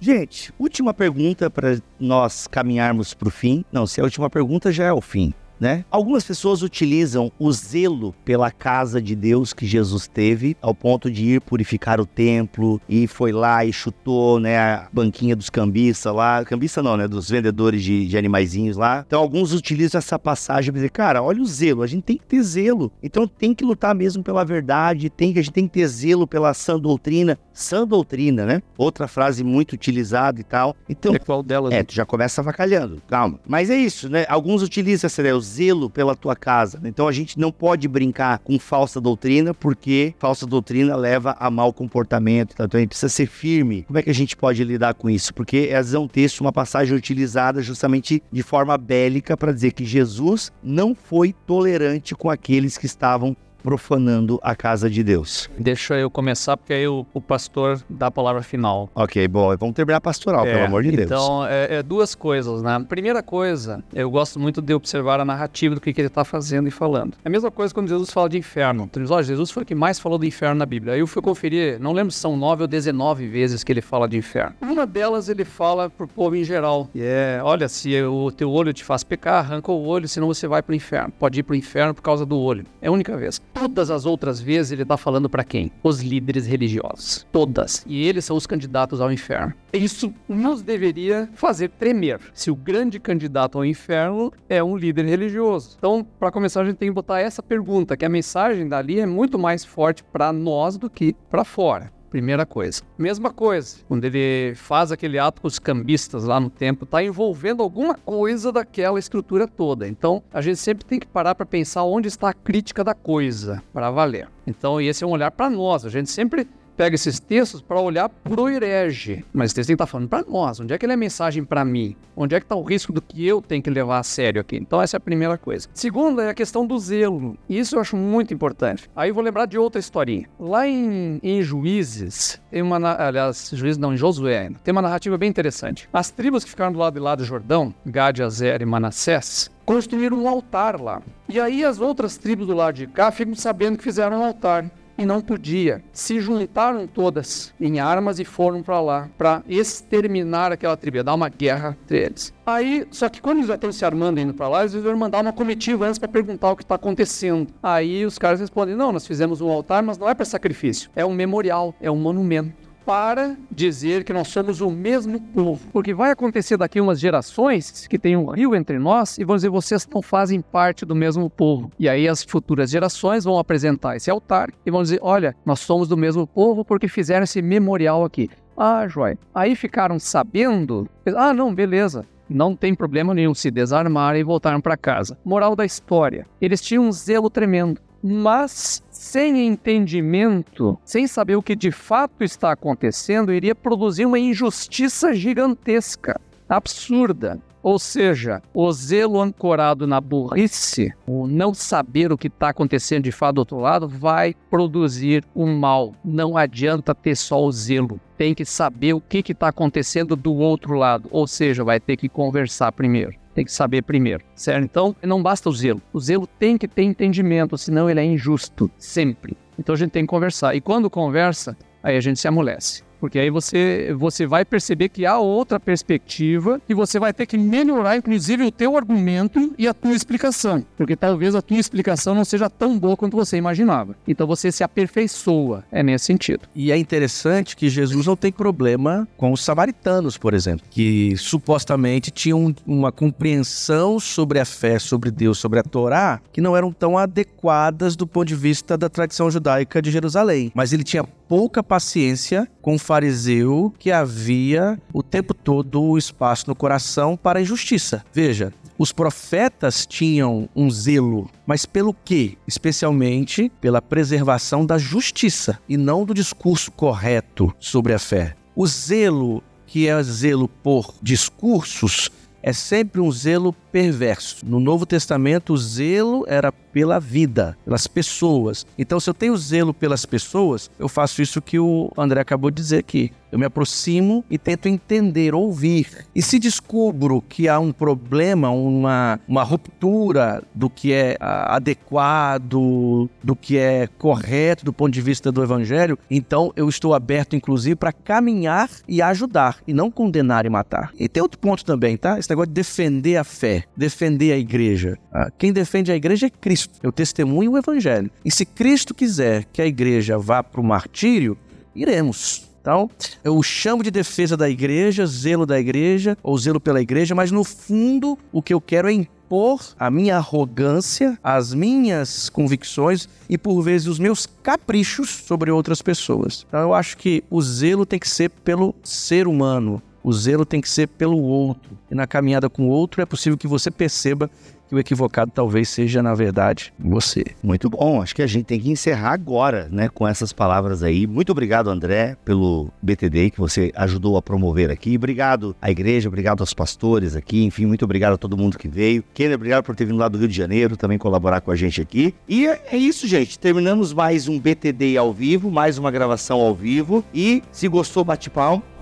Gente, 0.00 0.54
última 0.58 0.94
pergunta 0.94 1.50
para 1.50 1.78
nós 2.00 2.46
caminharmos 2.46 3.12
para 3.12 3.28
o 3.28 3.30
fim. 3.30 3.62
Não, 3.70 3.86
se 3.86 4.00
é 4.00 4.02
a 4.02 4.04
última 4.04 4.30
pergunta 4.30 4.72
já 4.72 4.84
é 4.84 4.92
o 4.94 5.02
fim. 5.02 5.34
Né? 5.58 5.84
Algumas 5.90 6.24
pessoas 6.24 6.62
utilizam 6.62 7.30
o 7.38 7.50
zelo 7.52 8.14
pela 8.24 8.50
casa 8.50 9.00
de 9.00 9.14
Deus 9.14 9.52
que 9.52 9.66
Jesus 9.66 10.06
teve, 10.06 10.56
ao 10.60 10.74
ponto 10.74 11.10
de 11.10 11.24
ir 11.34 11.40
purificar 11.40 12.00
o 12.00 12.06
templo 12.06 12.80
e 12.88 13.06
foi 13.06 13.32
lá 13.32 13.64
e 13.64 13.72
chutou, 13.72 14.38
né, 14.38 14.58
a 14.58 14.88
banquinha 14.92 15.34
dos 15.36 15.48
cambistas 15.50 16.14
lá, 16.14 16.44
cambista 16.44 16.82
não, 16.82 16.96
né, 16.96 17.08
dos 17.08 17.28
vendedores 17.30 17.82
de, 17.82 18.06
de 18.06 18.18
animaizinhos 18.18 18.76
lá. 18.76 19.04
Então 19.06 19.20
alguns 19.20 19.52
utilizam 19.52 19.98
essa 19.98 20.18
passagem 20.18 20.70
para 20.72 20.78
dizer, 20.78 20.90
cara, 20.90 21.22
olha 21.22 21.40
o 21.40 21.46
zelo, 21.46 21.82
a 21.82 21.86
gente 21.86 22.02
tem 22.02 22.16
que 22.18 22.26
ter 22.26 22.42
zelo. 22.42 22.92
Então 23.02 23.26
tem 23.26 23.54
que 23.54 23.64
lutar 23.64 23.94
mesmo 23.94 24.22
pela 24.22 24.44
verdade, 24.44 25.08
tem 25.10 25.32
que 25.32 25.38
a 25.38 25.42
gente 25.42 25.52
tem 25.54 25.66
que 25.66 25.74
ter 25.74 25.86
zelo 25.86 26.26
pela 26.26 26.52
sã 26.54 26.78
doutrina, 26.78 27.38
sã 27.52 27.86
doutrina, 27.86 28.44
né? 28.44 28.62
Outra 28.76 29.08
frase 29.08 29.42
muito 29.42 29.72
utilizada 29.72 30.40
e 30.40 30.44
tal. 30.44 30.76
Então, 30.88 31.14
É 31.14 31.18
qual 31.18 31.42
delas? 31.42 31.72
é, 31.72 31.82
tu 31.82 31.94
já 31.94 32.04
começa 32.04 32.40
avacalhando, 32.40 33.00
calma. 33.08 33.40
Mas 33.46 33.70
é 33.70 33.76
isso, 33.76 34.08
né? 34.08 34.26
Alguns 34.28 34.62
utilizam 34.62 35.06
essa 35.06 35.20
ideia, 35.20 35.36
o 35.36 35.40
zelo 35.46 35.88
pela 35.88 36.14
tua 36.14 36.34
casa. 36.34 36.80
Então 36.84 37.08
a 37.08 37.12
gente 37.12 37.38
não 37.38 37.52
pode 37.52 37.86
brincar 37.88 38.38
com 38.40 38.58
falsa 38.58 39.00
doutrina, 39.00 39.54
porque 39.54 40.14
falsa 40.18 40.46
doutrina 40.46 40.96
leva 40.96 41.36
a 41.38 41.50
mau 41.50 41.72
comportamento. 41.72 42.54
Então 42.54 42.78
a 42.78 42.78
gente 42.78 42.90
precisa 42.90 43.08
ser 43.08 43.26
firme. 43.26 43.82
Como 43.84 43.98
é 43.98 44.02
que 44.02 44.10
a 44.10 44.14
gente 44.14 44.36
pode 44.36 44.62
lidar 44.64 44.94
com 44.94 45.08
isso? 45.08 45.32
Porque 45.32 45.68
é 45.70 45.98
um 45.98 46.08
texto, 46.08 46.40
uma 46.40 46.52
passagem 46.52 46.96
utilizada 46.96 47.62
justamente 47.62 48.22
de 48.30 48.42
forma 48.42 48.76
bélica 48.76 49.36
para 49.36 49.52
dizer 49.52 49.72
que 49.72 49.84
Jesus 49.84 50.52
não 50.62 50.94
foi 50.94 51.32
tolerante 51.46 52.14
com 52.14 52.30
aqueles 52.30 52.76
que 52.76 52.86
estavam 52.86 53.36
profanando 53.66 54.38
a 54.44 54.54
casa 54.54 54.88
de 54.88 55.02
Deus. 55.02 55.50
Deixa 55.58 55.96
eu 55.96 56.08
começar, 56.08 56.56
porque 56.56 56.72
aí 56.72 56.86
o, 56.86 57.04
o 57.12 57.20
pastor 57.20 57.82
dá 57.90 58.06
a 58.06 58.10
palavra 58.12 58.40
final. 58.40 58.88
Ok, 58.94 59.26
bom, 59.26 59.56
vamos 59.56 59.74
terminar 59.74 60.00
pastoral, 60.00 60.46
É, 60.46 60.52
pelo 60.52 60.66
amor 60.66 60.84
de 60.84 60.92
Deus. 60.92 61.06
Então, 61.06 61.44
é, 61.44 61.78
é 61.78 61.82
duas 61.82 62.14
coisas, 62.14 62.62
né? 62.62 62.86
Primeira 62.88 63.24
coisa, 63.24 63.82
eu 63.92 64.08
gosto 64.08 64.38
muito 64.38 64.62
de 64.62 64.72
observar 64.72 65.18
a 65.18 65.24
narrativa 65.24 65.74
do 65.74 65.80
que, 65.80 65.92
que 65.92 66.00
ele 66.00 66.06
está 66.06 66.24
fazendo 66.24 66.68
e 66.68 66.70
falando. 66.70 67.14
É 67.24 67.28
a 67.28 67.30
mesma 67.30 67.50
coisa 67.50 67.74
quando 67.74 67.88
Jesus 67.88 68.12
fala 68.12 68.28
de 68.28 68.38
inferno. 68.38 68.88
Então, 68.88 69.20
Jesus 69.20 69.50
foi 69.50 69.64
o 69.64 69.66
que 69.66 69.74
mais 69.74 69.98
falou 69.98 70.16
do 70.16 70.24
inferno 70.24 70.54
na 70.54 70.66
Bíblia. 70.66 70.94
Aí 70.94 71.00
eu 71.00 71.06
fui 71.08 71.20
conferir, 71.20 71.80
não 71.80 71.92
lembro 71.92 72.12
se 72.12 72.20
são 72.20 72.36
nove 72.36 72.62
ou 72.62 72.68
dezenove 72.68 73.26
vezes 73.26 73.64
que 73.64 73.72
ele 73.72 73.80
fala 73.80 74.06
de 74.06 74.16
inferno. 74.16 74.54
Uma 74.62 74.86
delas 74.86 75.28
ele 75.28 75.44
fala 75.44 75.90
pro 75.90 76.06
povo 76.06 76.36
em 76.36 76.44
geral. 76.44 76.88
E 76.94 77.02
é, 77.02 77.40
olha, 77.42 77.68
se 77.68 78.00
o 78.00 78.30
teu 78.30 78.48
olho 78.48 78.72
te 78.72 78.84
faz 78.84 79.02
pecar, 79.02 79.44
arranca 79.44 79.72
o 79.72 79.84
olho, 79.86 80.06
senão 80.06 80.28
você 80.28 80.46
vai 80.46 80.62
pro 80.62 80.72
inferno. 80.72 81.12
Pode 81.18 81.40
ir 81.40 81.42
pro 81.42 81.56
inferno 81.56 81.92
por 81.92 82.02
causa 82.02 82.24
do 82.24 82.38
olho. 82.38 82.64
É 82.80 82.86
a 82.86 82.92
única 82.92 83.16
vez. 83.16 83.42
Todas 83.58 83.90
as 83.90 84.04
outras 84.04 84.38
vezes 84.38 84.72
ele 84.72 84.84
tá 84.84 84.98
falando 84.98 85.30
para 85.30 85.42
quem? 85.42 85.72
Os 85.82 86.02
líderes 86.02 86.46
religiosos. 86.46 87.26
Todas. 87.32 87.82
E 87.86 88.06
eles 88.06 88.22
são 88.22 88.36
os 88.36 88.46
candidatos 88.46 89.00
ao 89.00 89.10
inferno. 89.10 89.54
Isso 89.72 90.12
nos 90.28 90.60
deveria 90.60 91.26
fazer 91.32 91.70
tremer. 91.70 92.20
Se 92.34 92.50
o 92.50 92.54
grande 92.54 93.00
candidato 93.00 93.56
ao 93.56 93.64
inferno 93.64 94.30
é 94.46 94.62
um 94.62 94.76
líder 94.76 95.06
religioso. 95.06 95.74
Então, 95.78 96.06
para 96.18 96.30
começar, 96.30 96.60
a 96.60 96.64
gente 96.66 96.76
tem 96.76 96.90
que 96.90 96.94
botar 96.94 97.20
essa 97.20 97.42
pergunta, 97.42 97.96
que 97.96 98.04
a 98.04 98.10
mensagem 98.10 98.68
dali 98.68 99.00
é 99.00 99.06
muito 99.06 99.38
mais 99.38 99.64
forte 99.64 100.04
para 100.04 100.34
nós 100.34 100.76
do 100.76 100.90
que 100.90 101.16
para 101.30 101.42
fora. 101.42 101.95
Primeira 102.16 102.46
coisa. 102.46 102.80
Mesma 102.96 103.30
coisa, 103.30 103.76
quando 103.86 104.06
ele 104.06 104.54
faz 104.54 104.90
aquele 104.90 105.18
ato 105.18 105.42
com 105.42 105.48
os 105.48 105.58
cambistas 105.58 106.24
lá 106.24 106.40
no 106.40 106.48
templo, 106.48 106.86
tá 106.86 107.04
envolvendo 107.04 107.62
alguma 107.62 107.94
coisa 107.94 108.50
daquela 108.50 108.98
estrutura 108.98 109.46
toda. 109.46 109.86
Então, 109.86 110.22
a 110.32 110.40
gente 110.40 110.56
sempre 110.56 110.82
tem 110.82 110.98
que 110.98 111.06
parar 111.06 111.34
para 111.34 111.44
pensar 111.44 111.84
onde 111.84 112.08
está 112.08 112.30
a 112.30 112.32
crítica 112.32 112.82
da 112.82 112.94
coisa, 112.94 113.62
para 113.70 113.90
valer. 113.90 114.30
Então, 114.46 114.80
esse 114.80 115.04
é 115.04 115.06
um 115.06 115.10
olhar 115.10 115.30
para 115.30 115.50
nós. 115.50 115.84
A 115.84 115.90
gente 115.90 116.10
sempre 116.10 116.48
pega 116.76 116.94
esses 116.94 117.18
textos 117.18 117.62
para 117.62 117.80
olhar 117.80 118.08
pro 118.08 118.48
herege. 118.48 119.24
Mas 119.32 119.46
esse 119.46 119.54
texto 119.54 119.68
tem 119.68 119.76
que 119.76 119.82
estar 119.82 119.90
falando 119.90 120.08
para 120.08 120.24
nós. 120.28 120.60
Onde 120.60 120.74
é 120.74 120.78
que 120.78 120.84
ele 120.84 120.92
é 120.92 120.96
mensagem 120.96 121.44
para 121.44 121.64
mim? 121.64 121.96
Onde 122.14 122.34
é 122.34 122.40
que 122.40 122.44
está 122.44 122.54
o 122.54 122.62
risco 122.62 122.92
do 122.92 123.00
que 123.00 123.26
eu 123.26 123.40
tenho 123.40 123.62
que 123.62 123.70
levar 123.70 123.98
a 123.98 124.02
sério 124.02 124.40
aqui? 124.40 124.56
Então 124.56 124.80
essa 124.80 124.96
é 124.96 124.98
a 124.98 125.00
primeira 125.00 125.38
coisa. 125.38 125.68
Segunda 125.72 126.24
é 126.24 126.30
a 126.30 126.34
questão 126.34 126.66
do 126.66 126.78
zelo. 126.78 127.36
Isso 127.48 127.76
eu 127.76 127.80
acho 127.80 127.96
muito 127.96 128.34
importante. 128.34 128.90
Aí 128.94 129.10
eu 129.10 129.14
vou 129.14 129.24
lembrar 129.24 129.46
de 129.46 129.58
outra 129.58 129.78
historinha. 129.78 130.28
Lá 130.38 130.66
em, 130.66 131.18
em 131.22 131.42
Juízes, 131.42 132.40
tem 132.50 132.62
uma... 132.62 132.76
Aliás, 132.96 133.50
Juízes 133.52 133.78
não, 133.78 133.94
em 133.94 133.96
Josué. 133.96 134.50
Tem 134.62 134.72
uma 134.72 134.82
narrativa 134.82 135.16
bem 135.16 135.28
interessante. 135.28 135.88
As 135.92 136.10
tribos 136.10 136.44
que 136.44 136.50
ficaram 136.50 136.72
do 136.72 136.78
lado 136.78 136.94
de 136.94 137.00
lá 137.00 137.14
do 137.14 137.24
Jordão, 137.24 137.74
Gad, 137.86 138.20
Azer 138.20 138.60
e 138.60 138.66
Manassés, 138.66 139.50
construíram 139.64 140.22
um 140.22 140.28
altar 140.28 140.80
lá. 140.80 141.02
E 141.28 141.40
aí 141.40 141.64
as 141.64 141.80
outras 141.80 142.16
tribos 142.16 142.46
do 142.46 142.54
lado 142.54 142.74
de 142.74 142.86
cá 142.86 143.10
ficam 143.10 143.34
sabendo 143.34 143.76
que 143.78 143.84
fizeram 143.84 144.20
um 144.20 144.24
altar 144.24 144.70
e 144.98 145.04
não 145.04 145.20
podia. 145.20 145.82
Se 145.92 146.20
juntaram 146.20 146.86
todas 146.86 147.52
em 147.60 147.80
armas 147.80 148.18
e 148.18 148.24
foram 148.24 148.62
para 148.62 148.80
lá 148.80 149.08
para 149.16 149.42
exterminar 149.48 150.52
aquela 150.52 150.76
tribo, 150.76 151.02
dar 151.02 151.14
uma 151.14 151.28
guerra 151.28 151.76
entre 151.84 151.98
eles. 152.04 152.32
Aí, 152.44 152.86
só 152.90 153.08
que 153.08 153.20
quando 153.20 153.38
eles 153.38 153.48
já 153.48 153.54
estão 153.56 153.72
se 153.72 153.84
armando 153.84 154.20
indo 154.20 154.34
para 154.34 154.48
lá, 154.48 154.60
eles 154.60 154.72
resolveram 154.72 154.98
mandar 154.98 155.20
uma 155.20 155.32
comitiva 155.32 155.86
antes 155.86 155.98
para 155.98 156.08
perguntar 156.08 156.52
o 156.52 156.56
que 156.56 156.62
está 156.62 156.76
acontecendo. 156.76 157.52
Aí 157.62 158.04
os 158.04 158.18
caras 158.18 158.40
respondem: 158.40 158.74
"Não, 158.74 158.92
nós 158.92 159.06
fizemos 159.06 159.40
um 159.40 159.48
altar, 159.48 159.82
mas 159.82 159.98
não 159.98 160.08
é 160.08 160.14
para 160.14 160.24
sacrifício, 160.24 160.90
é 160.94 161.04
um 161.04 161.14
memorial, 161.14 161.74
é 161.80 161.90
um 161.90 161.96
monumento." 161.96 162.65
Para 162.86 163.36
dizer 163.50 164.04
que 164.04 164.12
nós 164.12 164.28
somos 164.28 164.60
o 164.60 164.70
mesmo 164.70 165.20
povo. 165.20 165.68
Porque 165.72 165.92
vai 165.92 166.12
acontecer 166.12 166.56
daqui 166.56 166.80
umas 166.80 167.00
gerações 167.00 167.88
que 167.88 167.98
tem 167.98 168.16
um 168.16 168.30
rio 168.30 168.54
entre 168.54 168.78
nós 168.78 169.18
e 169.18 169.24
vão 169.24 169.34
dizer 169.34 169.50
vocês 169.50 169.86
não 169.92 170.00
fazem 170.00 170.40
parte 170.40 170.86
do 170.86 170.94
mesmo 170.94 171.28
povo. 171.28 171.70
E 171.78 171.88
aí 171.88 172.06
as 172.06 172.22
futuras 172.22 172.70
gerações 172.70 173.24
vão 173.24 173.40
apresentar 173.40 173.96
esse 173.96 174.08
altar 174.08 174.50
e 174.64 174.70
vão 174.70 174.82
dizer: 174.82 175.00
olha, 175.02 175.34
nós 175.44 175.58
somos 175.58 175.88
do 175.88 175.96
mesmo 175.96 176.26
povo 176.28 176.64
porque 176.64 176.86
fizeram 176.86 177.24
esse 177.24 177.42
memorial 177.42 178.04
aqui. 178.04 178.30
Ah, 178.56 178.86
joia. 178.86 179.18
Aí 179.34 179.56
ficaram 179.56 179.98
sabendo. 179.98 180.88
Ah, 181.16 181.34
não, 181.34 181.52
beleza. 181.52 182.06
Não 182.28 182.56
tem 182.56 182.74
problema 182.74 183.14
nenhum 183.14 183.34
se 183.34 183.50
desarmarem 183.52 184.20
e 184.20 184.24
voltaram 184.24 184.60
para 184.60 184.76
casa. 184.76 185.16
Moral 185.24 185.54
da 185.54 185.64
história: 185.64 186.26
eles 186.40 186.60
tinham 186.60 186.84
um 186.84 186.92
zelo 186.92 187.30
tremendo, 187.30 187.80
mas 188.02 188.82
sem 188.90 189.46
entendimento, 189.46 190.78
sem 190.84 191.06
saber 191.06 191.36
o 191.36 191.42
que 191.42 191.56
de 191.56 191.70
fato 191.70 192.22
está 192.22 192.52
acontecendo, 192.52 193.32
iria 193.32 193.54
produzir 193.54 194.06
uma 194.06 194.18
injustiça 194.18 195.14
gigantesca, 195.14 196.20
absurda. 196.48 197.40
Ou 197.62 197.80
seja, 197.80 198.40
o 198.54 198.72
zelo 198.72 199.20
ancorado 199.20 199.88
na 199.88 200.00
burrice, 200.00 200.94
o 201.04 201.26
não 201.26 201.52
saber 201.52 202.12
o 202.12 202.16
que 202.16 202.28
está 202.28 202.50
acontecendo 202.50 203.02
de 203.02 203.10
fato 203.10 203.34
do 203.34 203.38
outro 203.40 203.58
lado, 203.58 203.88
vai 203.88 204.36
produzir 204.48 205.24
um 205.34 205.58
mal. 205.58 205.92
Não 206.04 206.36
adianta 206.36 206.94
ter 206.94 207.16
só 207.16 207.44
o 207.44 207.50
zelo. 207.50 208.00
Tem 208.16 208.36
que 208.36 208.44
saber 208.44 208.92
o 208.92 209.00
que 209.00 209.32
está 209.32 209.48
acontecendo 209.48 210.14
do 210.14 210.32
outro 210.32 210.74
lado. 210.74 211.08
Ou 211.10 211.26
seja, 211.26 211.64
vai 211.64 211.80
ter 211.80 211.96
que 211.96 212.08
conversar 212.08 212.70
primeiro. 212.70 213.25
Tem 213.36 213.44
que 213.44 213.52
saber 213.52 213.82
primeiro, 213.82 214.24
certo? 214.34 214.64
Então, 214.64 214.96
não 215.02 215.22
basta 215.22 215.50
o 215.50 215.52
zelo. 215.52 215.82
O 215.92 216.00
zelo 216.00 216.26
tem 216.26 216.56
que 216.56 216.66
ter 216.66 216.84
entendimento, 216.84 217.58
senão 217.58 217.90
ele 217.90 218.00
é 218.00 218.04
injusto, 218.04 218.70
sempre. 218.78 219.36
Então 219.58 219.74
a 219.74 219.78
gente 219.78 219.90
tem 219.90 220.04
que 220.04 220.08
conversar. 220.08 220.54
E 220.54 220.60
quando 220.62 220.88
conversa, 220.88 221.54
aí 221.82 221.98
a 221.98 222.00
gente 222.00 222.18
se 222.18 222.26
amolece. 222.26 222.82
Porque 223.06 223.20
aí 223.20 223.30
você, 223.30 223.94
você 223.96 224.26
vai 224.26 224.44
perceber 224.44 224.88
que 224.88 225.06
há 225.06 225.16
outra 225.16 225.60
perspectiva 225.60 226.60
e 226.68 226.74
você 226.74 226.98
vai 226.98 227.12
ter 227.12 227.24
que 227.24 227.38
melhorar, 227.38 227.96
inclusive, 227.96 228.42
o 228.42 228.50
teu 228.50 228.76
argumento 228.76 229.54
e 229.56 229.68
a 229.68 229.72
tua 229.72 229.94
explicação. 229.94 230.66
Porque 230.76 230.96
talvez 230.96 231.36
a 231.36 231.40
tua 231.40 231.56
explicação 231.56 232.16
não 232.16 232.24
seja 232.24 232.50
tão 232.50 232.76
boa 232.76 232.96
quanto 232.96 233.16
você 233.16 233.36
imaginava. 233.36 233.94
Então 234.08 234.26
você 234.26 234.50
se 234.50 234.64
aperfeiçoa. 234.64 235.62
É 235.70 235.84
nesse 235.84 236.06
sentido. 236.06 236.48
E 236.52 236.72
é 236.72 236.76
interessante 236.76 237.56
que 237.56 237.70
Jesus 237.70 238.06
não 238.06 238.16
tem 238.16 238.32
problema 238.32 239.06
com 239.16 239.30
os 239.30 239.40
samaritanos, 239.40 240.18
por 240.18 240.34
exemplo, 240.34 240.66
que 240.68 241.16
supostamente 241.16 242.10
tinham 242.10 242.52
uma 242.66 242.90
compreensão 242.90 244.00
sobre 244.00 244.40
a 244.40 244.44
fé, 244.44 244.80
sobre 244.80 245.12
Deus, 245.12 245.38
sobre 245.38 245.60
a 245.60 245.62
Torá, 245.62 246.20
que 246.32 246.40
não 246.40 246.56
eram 246.56 246.72
tão 246.72 246.98
adequadas 246.98 247.94
do 247.94 248.04
ponto 248.04 248.26
de 248.26 248.34
vista 248.34 248.76
da 248.76 248.88
tradição 248.88 249.30
judaica 249.30 249.80
de 249.80 249.92
Jerusalém. 249.92 250.50
Mas 250.52 250.72
ele 250.72 250.82
tinha 250.82 251.04
pouca 251.28 251.62
paciência 251.62 252.48
com 252.62 252.74
o 252.74 252.78
fariseu 252.96 253.74
que 253.78 253.92
havia 253.92 254.80
o 254.90 255.02
tempo 255.02 255.34
todo 255.34 255.98
espaço 255.98 256.44
no 256.48 256.56
coração 256.56 257.14
para 257.14 257.38
a 257.38 257.42
injustiça. 257.42 258.02
Veja, 258.10 258.54
os 258.78 258.90
profetas 258.90 259.84
tinham 259.84 260.48
um 260.56 260.70
zelo, 260.70 261.28
mas 261.46 261.66
pelo 261.66 261.92
quê? 261.92 262.38
Especialmente 262.46 263.52
pela 263.60 263.82
preservação 263.82 264.64
da 264.64 264.78
justiça 264.78 265.58
e 265.68 265.76
não 265.76 266.06
do 266.06 266.14
discurso 266.14 266.72
correto 266.72 267.54
sobre 267.60 267.92
a 267.92 267.98
fé. 267.98 268.34
O 268.54 268.66
zelo, 268.66 269.42
que 269.66 269.86
é 269.86 270.02
zelo 270.02 270.48
por 270.48 270.94
discursos, 271.02 272.10
é 272.46 272.52
sempre 272.52 273.00
um 273.00 273.10
zelo 273.10 273.52
perverso. 273.52 274.46
No 274.46 274.60
Novo 274.60 274.86
Testamento, 274.86 275.52
o 275.52 275.56
zelo 275.56 276.24
era 276.28 276.52
pela 276.52 277.00
vida, 277.00 277.58
pelas 277.64 277.88
pessoas. 277.88 278.64
Então, 278.78 279.00
se 279.00 279.10
eu 279.10 279.14
tenho 279.14 279.36
zelo 279.36 279.74
pelas 279.74 280.06
pessoas, 280.06 280.70
eu 280.78 280.88
faço 280.88 281.20
isso 281.20 281.42
que 281.42 281.58
o 281.58 281.90
André 281.98 282.20
acabou 282.20 282.48
de 282.52 282.62
dizer 282.62 282.78
aqui. 282.78 283.10
Eu 283.30 283.38
me 283.38 283.44
aproximo 283.44 284.24
e 284.30 284.38
tento 284.38 284.68
entender, 284.68 285.34
ouvir. 285.34 286.06
E 286.14 286.22
se 286.22 286.38
descubro 286.38 287.20
que 287.20 287.48
há 287.48 287.58
um 287.58 287.72
problema, 287.72 288.50
uma, 288.50 289.20
uma 289.26 289.42
ruptura 289.42 290.42
do 290.54 290.70
que 290.70 290.92
é 290.92 291.16
ah, 291.20 291.56
adequado, 291.56 293.08
do 293.22 293.36
que 293.36 293.58
é 293.58 293.88
correto 293.98 294.64
do 294.64 294.72
ponto 294.72 294.92
de 294.92 295.00
vista 295.00 295.32
do 295.32 295.42
evangelho, 295.42 295.98
então 296.10 296.52
eu 296.56 296.68
estou 296.68 296.94
aberto, 296.94 297.34
inclusive, 297.36 297.76
para 297.76 297.92
caminhar 297.92 298.70
e 298.88 299.02
ajudar, 299.02 299.58
e 299.66 299.72
não 299.72 299.90
condenar 299.90 300.46
e 300.46 300.50
matar. 300.50 300.92
E 300.98 301.08
tem 301.08 301.22
outro 301.22 301.38
ponto 301.38 301.64
também, 301.64 301.96
tá? 301.96 302.18
Esse 302.18 302.30
negócio 302.30 302.48
de 302.48 302.54
defender 302.54 303.16
a 303.16 303.24
fé, 303.24 303.64
defender 303.76 304.32
a 304.32 304.38
igreja. 304.38 304.98
Ah, 305.12 305.30
quem 305.36 305.52
defende 305.52 305.90
a 305.90 305.96
igreja 305.96 306.26
é 306.26 306.30
Cristo. 306.30 306.78
Eu 306.82 306.92
testemunho 306.92 307.52
o 307.52 307.58
evangelho. 307.58 308.10
E 308.24 308.30
se 308.30 308.44
Cristo 308.44 308.94
quiser 308.94 309.44
que 309.52 309.60
a 309.60 309.66
igreja 309.66 310.18
vá 310.18 310.42
para 310.42 310.60
o 310.60 310.64
martírio, 310.64 311.36
iremos. 311.74 312.46
Então, 312.66 312.90
eu 313.22 313.40
chamo 313.44 313.80
de 313.80 313.92
defesa 313.92 314.36
da 314.36 314.50
igreja, 314.50 315.06
zelo 315.06 315.46
da 315.46 315.56
igreja, 315.56 316.18
ou 316.20 316.36
zelo 316.36 316.58
pela 316.58 316.82
igreja, 316.82 317.14
mas 317.14 317.30
no 317.30 317.44
fundo 317.44 318.18
o 318.32 318.42
que 318.42 318.52
eu 318.52 318.60
quero 318.60 318.88
é 318.88 318.92
impor 318.92 319.60
a 319.78 319.88
minha 319.88 320.16
arrogância, 320.16 321.16
as 321.22 321.54
minhas 321.54 322.28
convicções 322.28 323.08
e 323.28 323.38
por 323.38 323.62
vezes 323.62 323.86
os 323.86 324.00
meus 324.00 324.26
caprichos 324.42 325.10
sobre 325.10 325.48
outras 325.48 325.80
pessoas. 325.80 326.44
Então, 326.48 326.58
eu 326.58 326.74
acho 326.74 326.96
que 326.96 327.22
o 327.30 327.40
zelo 327.40 327.86
tem 327.86 328.00
que 328.00 328.08
ser 328.08 328.30
pelo 328.30 328.74
ser 328.82 329.28
humano. 329.28 329.80
O 330.02 330.12
zelo 330.12 330.44
tem 330.44 330.60
que 330.60 330.68
ser 330.68 330.88
pelo 330.88 331.22
outro. 331.22 331.78
E 331.88 331.94
na 331.94 332.04
caminhada 332.04 332.50
com 332.50 332.64
o 332.64 332.68
outro 332.68 333.00
é 333.00 333.06
possível 333.06 333.38
que 333.38 333.46
você 333.46 333.70
perceba 333.70 334.28
que 334.68 334.74
o 334.74 334.78
equivocado 334.78 335.30
talvez 335.34 335.68
seja, 335.68 336.02
na 336.02 336.14
verdade, 336.14 336.72
você. 336.78 337.24
Muito 337.42 337.70
bom. 337.70 338.02
Acho 338.02 338.14
que 338.14 338.22
a 338.22 338.26
gente 338.26 338.44
tem 338.44 338.60
que 338.60 338.70
encerrar 338.70 339.12
agora, 339.12 339.68
né, 339.70 339.88
com 339.88 340.06
essas 340.06 340.32
palavras 340.32 340.82
aí. 340.82 341.06
Muito 341.06 341.32
obrigado, 341.32 341.70
André, 341.70 342.16
pelo 342.24 342.70
BTD 342.82 343.30
que 343.30 343.38
você 343.38 343.72
ajudou 343.74 344.16
a 344.16 344.22
promover 344.22 344.70
aqui. 344.70 344.96
Obrigado 344.96 345.54
à 345.60 345.70
igreja, 345.70 346.08
obrigado 346.08 346.40
aos 346.40 346.54
pastores 346.54 347.16
aqui. 347.16 347.44
Enfim, 347.44 347.66
muito 347.66 347.84
obrigado 347.84 348.14
a 348.14 348.18
todo 348.18 348.36
mundo 348.36 348.58
que 348.58 348.68
veio. 348.68 349.04
Kenner, 349.14 349.36
obrigado 349.36 349.64
por 349.64 349.74
ter 349.74 349.84
vindo 349.84 349.98
lá 349.98 350.08
do 350.08 350.18
Rio 350.18 350.28
de 350.28 350.36
Janeiro 350.36 350.76
também 350.76 350.98
colaborar 350.98 351.40
com 351.40 351.50
a 351.50 351.56
gente 351.56 351.80
aqui. 351.80 352.14
E 352.28 352.46
é, 352.46 352.76
isso, 352.76 353.06
gente. 353.06 353.38
Terminamos 353.38 353.92
mais 353.92 354.28
um 354.28 354.38
BTD 354.38 354.96
ao 354.96 355.12
vivo, 355.12 355.50
mais 355.50 355.78
uma 355.78 355.90
gravação 355.90 356.40
ao 356.40 356.54
vivo. 356.54 357.04
E 357.14 357.42
se 357.50 357.68
gostou, 357.68 358.04
bate 358.04 358.30
palma. 358.30 358.75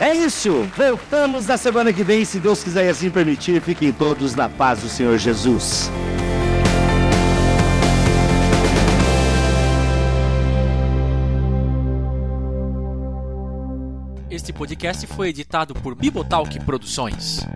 É 0.00 0.14
isso. 0.14 0.66
Voltamos 0.74 1.46
na 1.46 1.58
semana 1.58 1.92
que 1.92 2.02
vem, 2.02 2.24
se 2.24 2.40
Deus 2.40 2.64
quiser 2.64 2.86
e 2.86 2.88
assim 2.88 3.10
permitir. 3.10 3.60
Fiquem 3.60 3.92
todos 3.92 4.34
na 4.34 4.48
paz 4.48 4.80
do 4.80 4.88
Senhor 4.88 5.18
Jesus. 5.18 5.90
Este 14.30 14.54
podcast 14.54 15.06
foi 15.06 15.28
editado 15.28 15.74
por 15.74 15.94
Bibotalk 15.94 16.58
Produções. 16.60 17.46